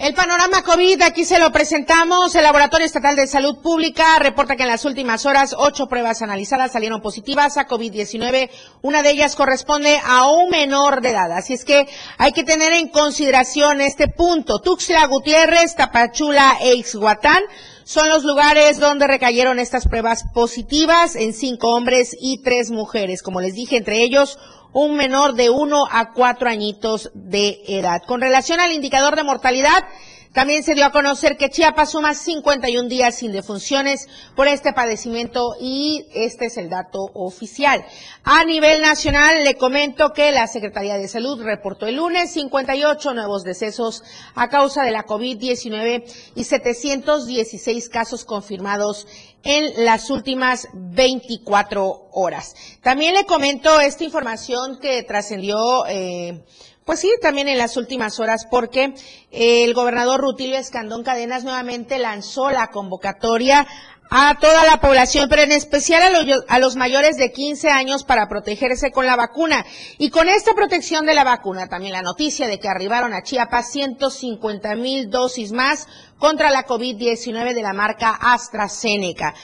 El 0.07 0.13
panorama 0.13 0.63
COVID, 0.63 1.01
aquí 1.01 1.25
se 1.25 1.37
lo 1.37 1.51
presentamos. 1.51 2.33
El 2.33 2.43
Laboratorio 2.43 2.85
Estatal 2.85 3.17
de 3.17 3.27
Salud 3.27 3.57
Pública 3.61 4.17
reporta 4.19 4.55
que 4.55 4.63
en 4.63 4.69
las 4.69 4.85
últimas 4.85 5.25
horas 5.25 5.53
ocho 5.57 5.87
pruebas 5.87 6.21
analizadas 6.21 6.71
salieron 6.71 7.01
positivas 7.01 7.57
a 7.57 7.67
COVID-19. 7.67 8.49
Una 8.83 9.03
de 9.03 9.11
ellas 9.11 9.35
corresponde 9.35 9.99
a 10.01 10.31
un 10.31 10.49
menor 10.49 11.01
de 11.01 11.09
edad. 11.09 11.33
Así 11.33 11.55
es 11.55 11.65
que 11.65 11.89
hay 12.17 12.31
que 12.31 12.45
tener 12.45 12.71
en 12.71 12.87
consideración 12.87 13.81
este 13.81 14.07
punto. 14.07 14.59
Tuxtla 14.59 15.05
Gutiérrez, 15.07 15.75
Tapachula 15.75 16.57
e 16.61 16.75
Ixhuatán 16.75 17.43
son 17.83 18.07
los 18.07 18.23
lugares 18.23 18.79
donde 18.79 19.07
recayeron 19.07 19.59
estas 19.59 19.89
pruebas 19.89 20.23
positivas 20.33 21.17
en 21.17 21.33
cinco 21.33 21.73
hombres 21.73 22.15
y 22.17 22.41
tres 22.43 22.71
mujeres. 22.71 23.21
Como 23.21 23.41
les 23.41 23.55
dije, 23.55 23.75
entre 23.75 24.03
ellos 24.03 24.39
un 24.73 24.95
menor 24.95 25.33
de 25.33 25.49
uno 25.49 25.85
a 25.89 26.13
cuatro 26.13 26.49
añitos 26.49 27.11
de 27.13 27.61
edad. 27.67 28.01
Con 28.05 28.21
relación 28.21 28.59
al 28.59 28.71
indicador 28.71 29.15
de 29.15 29.23
mortalidad, 29.23 29.85
También 30.33 30.63
se 30.63 30.75
dio 30.75 30.85
a 30.85 30.91
conocer 30.91 31.37
que 31.37 31.49
Chiapas 31.49 31.91
suma 31.91 32.13
51 32.13 32.87
días 32.89 33.15
sin 33.15 33.31
defunciones 33.31 34.07
por 34.35 34.47
este 34.47 34.73
padecimiento 34.73 35.55
y 35.59 36.05
este 36.13 36.45
es 36.45 36.57
el 36.57 36.69
dato 36.69 37.09
oficial. 37.13 37.83
A 38.23 38.43
nivel 38.43 38.81
nacional, 38.81 39.43
le 39.43 39.55
comento 39.55 40.13
que 40.13 40.31
la 40.31 40.47
Secretaría 40.47 40.97
de 40.97 41.07
Salud 41.07 41.41
reportó 41.41 41.87
el 41.87 41.95
lunes 41.95 42.31
58 42.31 43.13
nuevos 43.13 43.43
decesos 43.43 44.03
a 44.35 44.49
causa 44.49 44.83
de 44.83 44.91
la 44.91 45.05
COVID-19 45.05 46.03
y 46.35 46.43
716 46.43 47.89
casos 47.89 48.25
confirmados 48.25 49.07
en 49.43 49.85
las 49.85 50.09
últimas 50.09 50.67
24 50.73 52.09
horas. 52.11 52.55
También 52.81 53.13
le 53.13 53.25
comento 53.25 53.79
esta 53.79 54.03
información 54.03 54.79
que 54.79 55.03
trascendió 55.03 55.85
eh, 55.87 56.43
pues 56.87 57.01
sí, 57.01 57.11
también 57.21 57.49
en 57.49 57.57
las 57.57 57.75
últimas 57.75 58.17
horas, 58.17 58.47
porque 58.49 58.95
eh, 59.31 59.65
el 59.65 59.73
gobernador 59.73 60.21
Rutilio 60.21 60.57
Escandón 60.57 61.03
Cadenas 61.03 61.43
nuevamente 61.43 61.99
lanzó 61.99 62.49
la 62.49 62.67
convocatoria 62.67 63.67
a 64.09 64.37
toda 64.39 64.63
la 64.65 64.79
población, 64.79 65.27
pero 65.29 65.41
en 65.41 65.51
especial 65.51 66.01
a 66.01 66.09
los, 66.09 66.45
a 66.47 66.59
los, 66.59 66.77
mayores 66.77 67.17
de 67.17 67.33
15 67.33 67.69
años 67.69 68.05
para 68.05 68.29
protegerse 68.29 68.91
con 68.91 69.05
la 69.05 69.17
vacuna. 69.17 69.65
Y 69.97 70.11
con 70.11 70.29
esta 70.29 70.53
protección 70.53 71.05
de 71.05 71.13
la 71.13 71.25
vacuna, 71.25 71.67
también 71.67 71.91
la 71.91 72.01
noticia 72.01 72.47
de 72.47 72.57
que 72.57 72.69
arribaron 72.69 73.13
a 73.13 73.21
Chiapas 73.21 73.69
150 73.69 74.75
mil 74.75 75.09
dosis 75.09 75.51
más 75.51 75.89
contra 76.17 76.51
la 76.51 76.65
COVID-19 76.65 77.53
de 77.53 77.61
la 77.61 77.73
marca 77.73 78.11
AstraZeneca. 78.11 79.35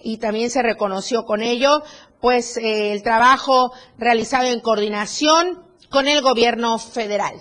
Y 0.00 0.16
también 0.16 0.48
se 0.48 0.62
reconoció 0.62 1.26
con 1.26 1.42
ello, 1.42 1.82
pues, 2.22 2.56
eh, 2.56 2.92
el 2.92 3.02
trabajo 3.02 3.70
realizado 3.98 4.46
en 4.46 4.60
coordinación 4.60 5.65
con 5.96 6.08
el 6.08 6.20
gobierno 6.20 6.76
federal. 6.76 7.40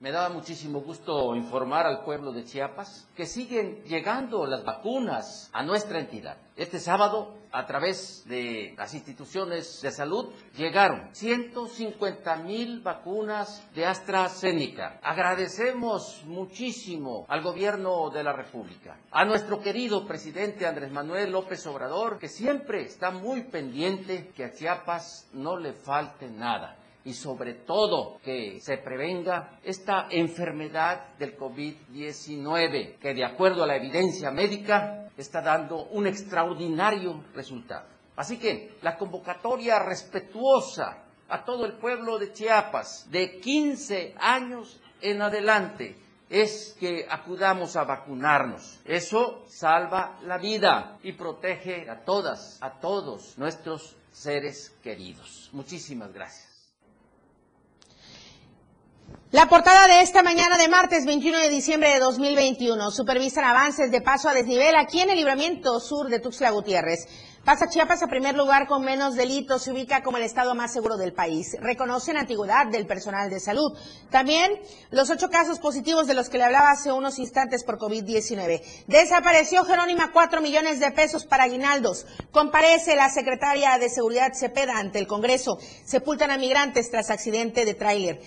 Me 0.00 0.10
da 0.10 0.30
muchísimo 0.30 0.80
gusto 0.80 1.36
informar 1.36 1.84
al 1.84 2.02
pueblo 2.02 2.32
de 2.32 2.46
Chiapas 2.46 3.06
que 3.14 3.26
siguen 3.26 3.84
llegando 3.84 4.46
las 4.46 4.64
vacunas 4.64 5.50
a 5.52 5.62
nuestra 5.62 5.98
entidad. 5.98 6.38
Este 6.56 6.80
sábado, 6.80 7.36
a 7.52 7.66
través 7.66 8.24
de 8.26 8.74
las 8.78 8.94
instituciones 8.94 9.82
de 9.82 9.90
salud, 9.90 10.30
llegaron 10.56 11.10
150 11.14 12.36
mil 12.36 12.80
vacunas 12.80 13.62
de 13.74 13.84
AstraZeneca. 13.84 14.98
Agradecemos 15.02 16.22
muchísimo 16.24 17.26
al 17.28 17.42
gobierno 17.42 18.08
de 18.08 18.24
la 18.24 18.32
República, 18.32 18.96
a 19.10 19.26
nuestro 19.26 19.60
querido 19.60 20.06
presidente 20.06 20.66
Andrés 20.66 20.90
Manuel 20.90 21.30
López 21.32 21.66
Obrador, 21.66 22.18
que 22.18 22.28
siempre 22.28 22.84
está 22.84 23.10
muy 23.10 23.42
pendiente 23.42 24.32
que 24.34 24.46
a 24.46 24.54
Chiapas 24.54 25.28
no 25.34 25.58
le 25.58 25.74
falte 25.74 26.30
nada 26.30 26.78
y 27.04 27.12
sobre 27.12 27.54
todo 27.54 28.18
que 28.22 28.60
se 28.60 28.78
prevenga 28.78 29.58
esta 29.64 30.06
enfermedad 30.10 31.14
del 31.18 31.36
COVID-19, 31.36 32.98
que 32.98 33.14
de 33.14 33.24
acuerdo 33.24 33.64
a 33.64 33.66
la 33.66 33.76
evidencia 33.76 34.30
médica 34.30 35.10
está 35.16 35.40
dando 35.40 35.84
un 35.86 36.06
extraordinario 36.06 37.24
resultado. 37.34 37.86
Así 38.16 38.38
que 38.38 38.76
la 38.82 38.96
convocatoria 38.96 39.78
respetuosa 39.78 41.04
a 41.28 41.44
todo 41.44 41.64
el 41.64 41.74
pueblo 41.74 42.18
de 42.18 42.32
Chiapas 42.32 43.10
de 43.10 43.40
15 43.40 44.14
años 44.18 44.80
en 45.00 45.22
adelante 45.22 45.96
es 46.28 46.76
que 46.78 47.06
acudamos 47.08 47.76
a 47.76 47.84
vacunarnos. 47.84 48.80
Eso 48.84 49.44
salva 49.48 50.18
la 50.22 50.38
vida 50.38 50.98
y 51.02 51.12
protege 51.12 51.90
a 51.90 52.04
todas, 52.04 52.58
a 52.62 52.80
todos 52.80 53.36
nuestros 53.38 53.96
seres 54.12 54.70
queridos. 54.82 55.50
Muchísimas 55.52 56.12
gracias. 56.12 56.51
La 59.32 59.48
portada 59.48 59.86
de 59.86 60.02
esta 60.02 60.22
mañana 60.22 60.58
de 60.58 60.68
martes 60.68 61.06
21 61.06 61.38
de 61.38 61.48
diciembre 61.48 61.88
de 61.88 62.00
2021. 62.00 62.90
Supervisan 62.90 63.44
avances 63.44 63.90
de 63.90 64.02
paso 64.02 64.28
a 64.28 64.34
desnivel 64.34 64.76
aquí 64.76 65.00
en 65.00 65.08
el 65.08 65.16
libramiento 65.16 65.80
sur 65.80 66.10
de 66.10 66.20
Tuxtla 66.20 66.50
Gutiérrez. 66.50 67.08
Pasa 67.42 67.66
Chiapas 67.66 68.02
a 68.02 68.08
primer 68.08 68.36
lugar 68.36 68.66
con 68.66 68.84
menos 68.84 69.14
delitos, 69.14 69.62
se 69.62 69.72
ubica 69.72 70.02
como 70.02 70.18
el 70.18 70.24
estado 70.24 70.54
más 70.54 70.70
seguro 70.70 70.98
del 70.98 71.14
país. 71.14 71.56
Reconocen 71.62 72.18
antigüedad 72.18 72.66
del 72.66 72.86
personal 72.86 73.30
de 73.30 73.40
salud. 73.40 73.72
También 74.10 74.52
los 74.90 75.08
ocho 75.08 75.30
casos 75.30 75.58
positivos 75.60 76.06
de 76.06 76.12
los 76.12 76.28
que 76.28 76.36
le 76.36 76.44
hablaba 76.44 76.70
hace 76.70 76.92
unos 76.92 77.18
instantes 77.18 77.64
por 77.64 77.78
COVID-19. 77.78 78.60
Desapareció 78.86 79.64
Jerónima 79.64 80.12
cuatro 80.12 80.42
millones 80.42 80.78
de 80.78 80.90
pesos 80.90 81.24
para 81.24 81.44
aguinaldos. 81.44 82.04
Comparece 82.32 82.96
la 82.96 83.08
secretaria 83.08 83.78
de 83.78 83.88
Seguridad 83.88 84.34
Cepeda 84.34 84.76
ante 84.76 84.98
el 84.98 85.06
Congreso. 85.06 85.56
Sepultan 85.86 86.30
a 86.30 86.36
migrantes 86.36 86.90
tras 86.90 87.08
accidente 87.08 87.64
de 87.64 87.72
tráiler. 87.72 88.20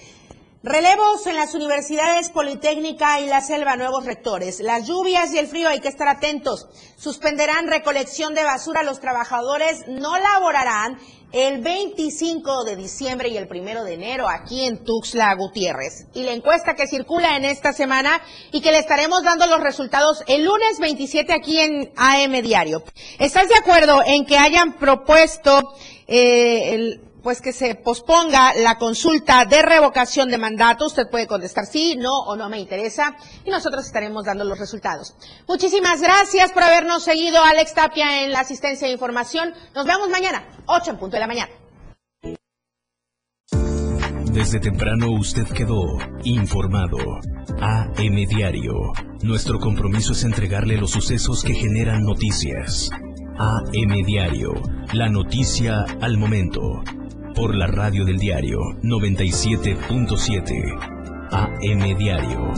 Relevos 0.63 1.27
en 1.27 1.35
las 1.35 1.53
universidades 1.53 2.31
Politécnica 2.31 3.19
y 3.19 3.27
la 3.27 3.41
Selva, 3.41 3.75
nuevos 3.75 4.03
rectores. 4.05 4.59
Las 4.61 4.87
lluvias 4.87 5.31
y 5.31 5.37
el 5.37 5.47
frío 5.47 5.69
hay 5.69 5.79
que 5.79 5.89
estar 5.89 6.07
atentos. 6.07 6.67
Suspenderán 6.97 7.67
recolección 7.67 8.33
de 8.33 8.43
basura. 8.43 8.81
Los 8.81 8.99
trabajadores 8.99 9.87
no 9.87 10.17
laborarán 10.17 10.97
el 11.31 11.61
25 11.61 12.63
de 12.63 12.77
diciembre 12.77 13.29
y 13.29 13.37
el 13.37 13.47
1 13.47 13.83
de 13.83 13.93
enero 13.93 14.27
aquí 14.27 14.65
en 14.65 14.83
Tuxtla 14.83 15.35
Gutiérrez. 15.35 16.07
Y 16.15 16.23
la 16.23 16.31
encuesta 16.31 16.73
que 16.73 16.87
circula 16.87 17.37
en 17.37 17.45
esta 17.45 17.71
semana 17.71 18.21
y 18.51 18.61
que 18.61 18.71
le 18.71 18.79
estaremos 18.79 19.21
dando 19.23 19.45
los 19.45 19.59
resultados 19.59 20.23
el 20.25 20.45
lunes 20.45 20.79
27 20.79 21.31
aquí 21.31 21.59
en 21.59 21.91
AM 21.95 22.41
Diario. 22.41 22.83
¿Estás 23.19 23.49
de 23.49 23.55
acuerdo 23.55 24.01
en 24.03 24.25
que 24.25 24.37
hayan 24.37 24.73
propuesto 24.77 25.75
eh, 26.07 26.73
el 26.73 27.04
pues 27.25 27.41
que 27.41 27.53
se 27.53 27.73
posponga 27.73 28.53
la 28.53 28.77
consulta 28.77 29.45
de 29.45 29.63
revocación 29.63 30.29
de 30.29 30.37
mandato. 30.37 30.85
Usted 30.85 31.09
puede 31.09 31.25
contestar 31.25 31.65
sí, 31.65 31.95
no 31.97 32.13
o 32.19 32.35
no 32.35 32.49
me 32.49 32.59
interesa 32.59 33.17
y 33.43 33.49
nosotros 33.49 33.83
estaremos 33.83 34.25
dando 34.25 34.43
los 34.43 34.59
resultados. 34.59 35.15
Muchísimas 35.47 36.01
gracias 36.01 36.51
por 36.51 36.61
habernos 36.61 37.03
seguido, 37.03 37.43
Alex 37.43 37.73
Tapia, 37.73 38.23
en 38.23 38.31
la 38.31 38.41
asistencia 38.41 38.85
de 38.85 38.93
información. 38.93 39.55
Nos 39.73 39.87
vemos 39.87 40.07
mañana, 40.09 40.47
8 40.67 40.91
en 40.91 40.97
punto 40.99 41.15
de 41.15 41.19
la 41.19 41.25
mañana. 41.25 41.51
Desde 44.31 44.59
temprano 44.59 45.07
usted 45.19 45.47
quedó 45.47 45.81
informado. 46.25 46.97
AM 47.59 48.15
Diario. 48.27 48.93
Nuestro 49.23 49.59
compromiso 49.59 50.11
es 50.11 50.23
entregarle 50.25 50.77
los 50.77 50.91
sucesos 50.91 51.43
que 51.43 51.55
generan 51.55 52.03
noticias. 52.03 52.91
AM 53.39 54.05
Diario. 54.05 54.53
La 54.93 55.09
noticia 55.09 55.85
al 56.01 56.19
momento 56.19 56.83
por 57.35 57.53
la 57.53 57.67
radio 57.67 58.05
del 58.05 58.17
diario 58.17 58.59
97.7 58.81 61.29
AM 61.31 61.97
Diario. 61.97 62.53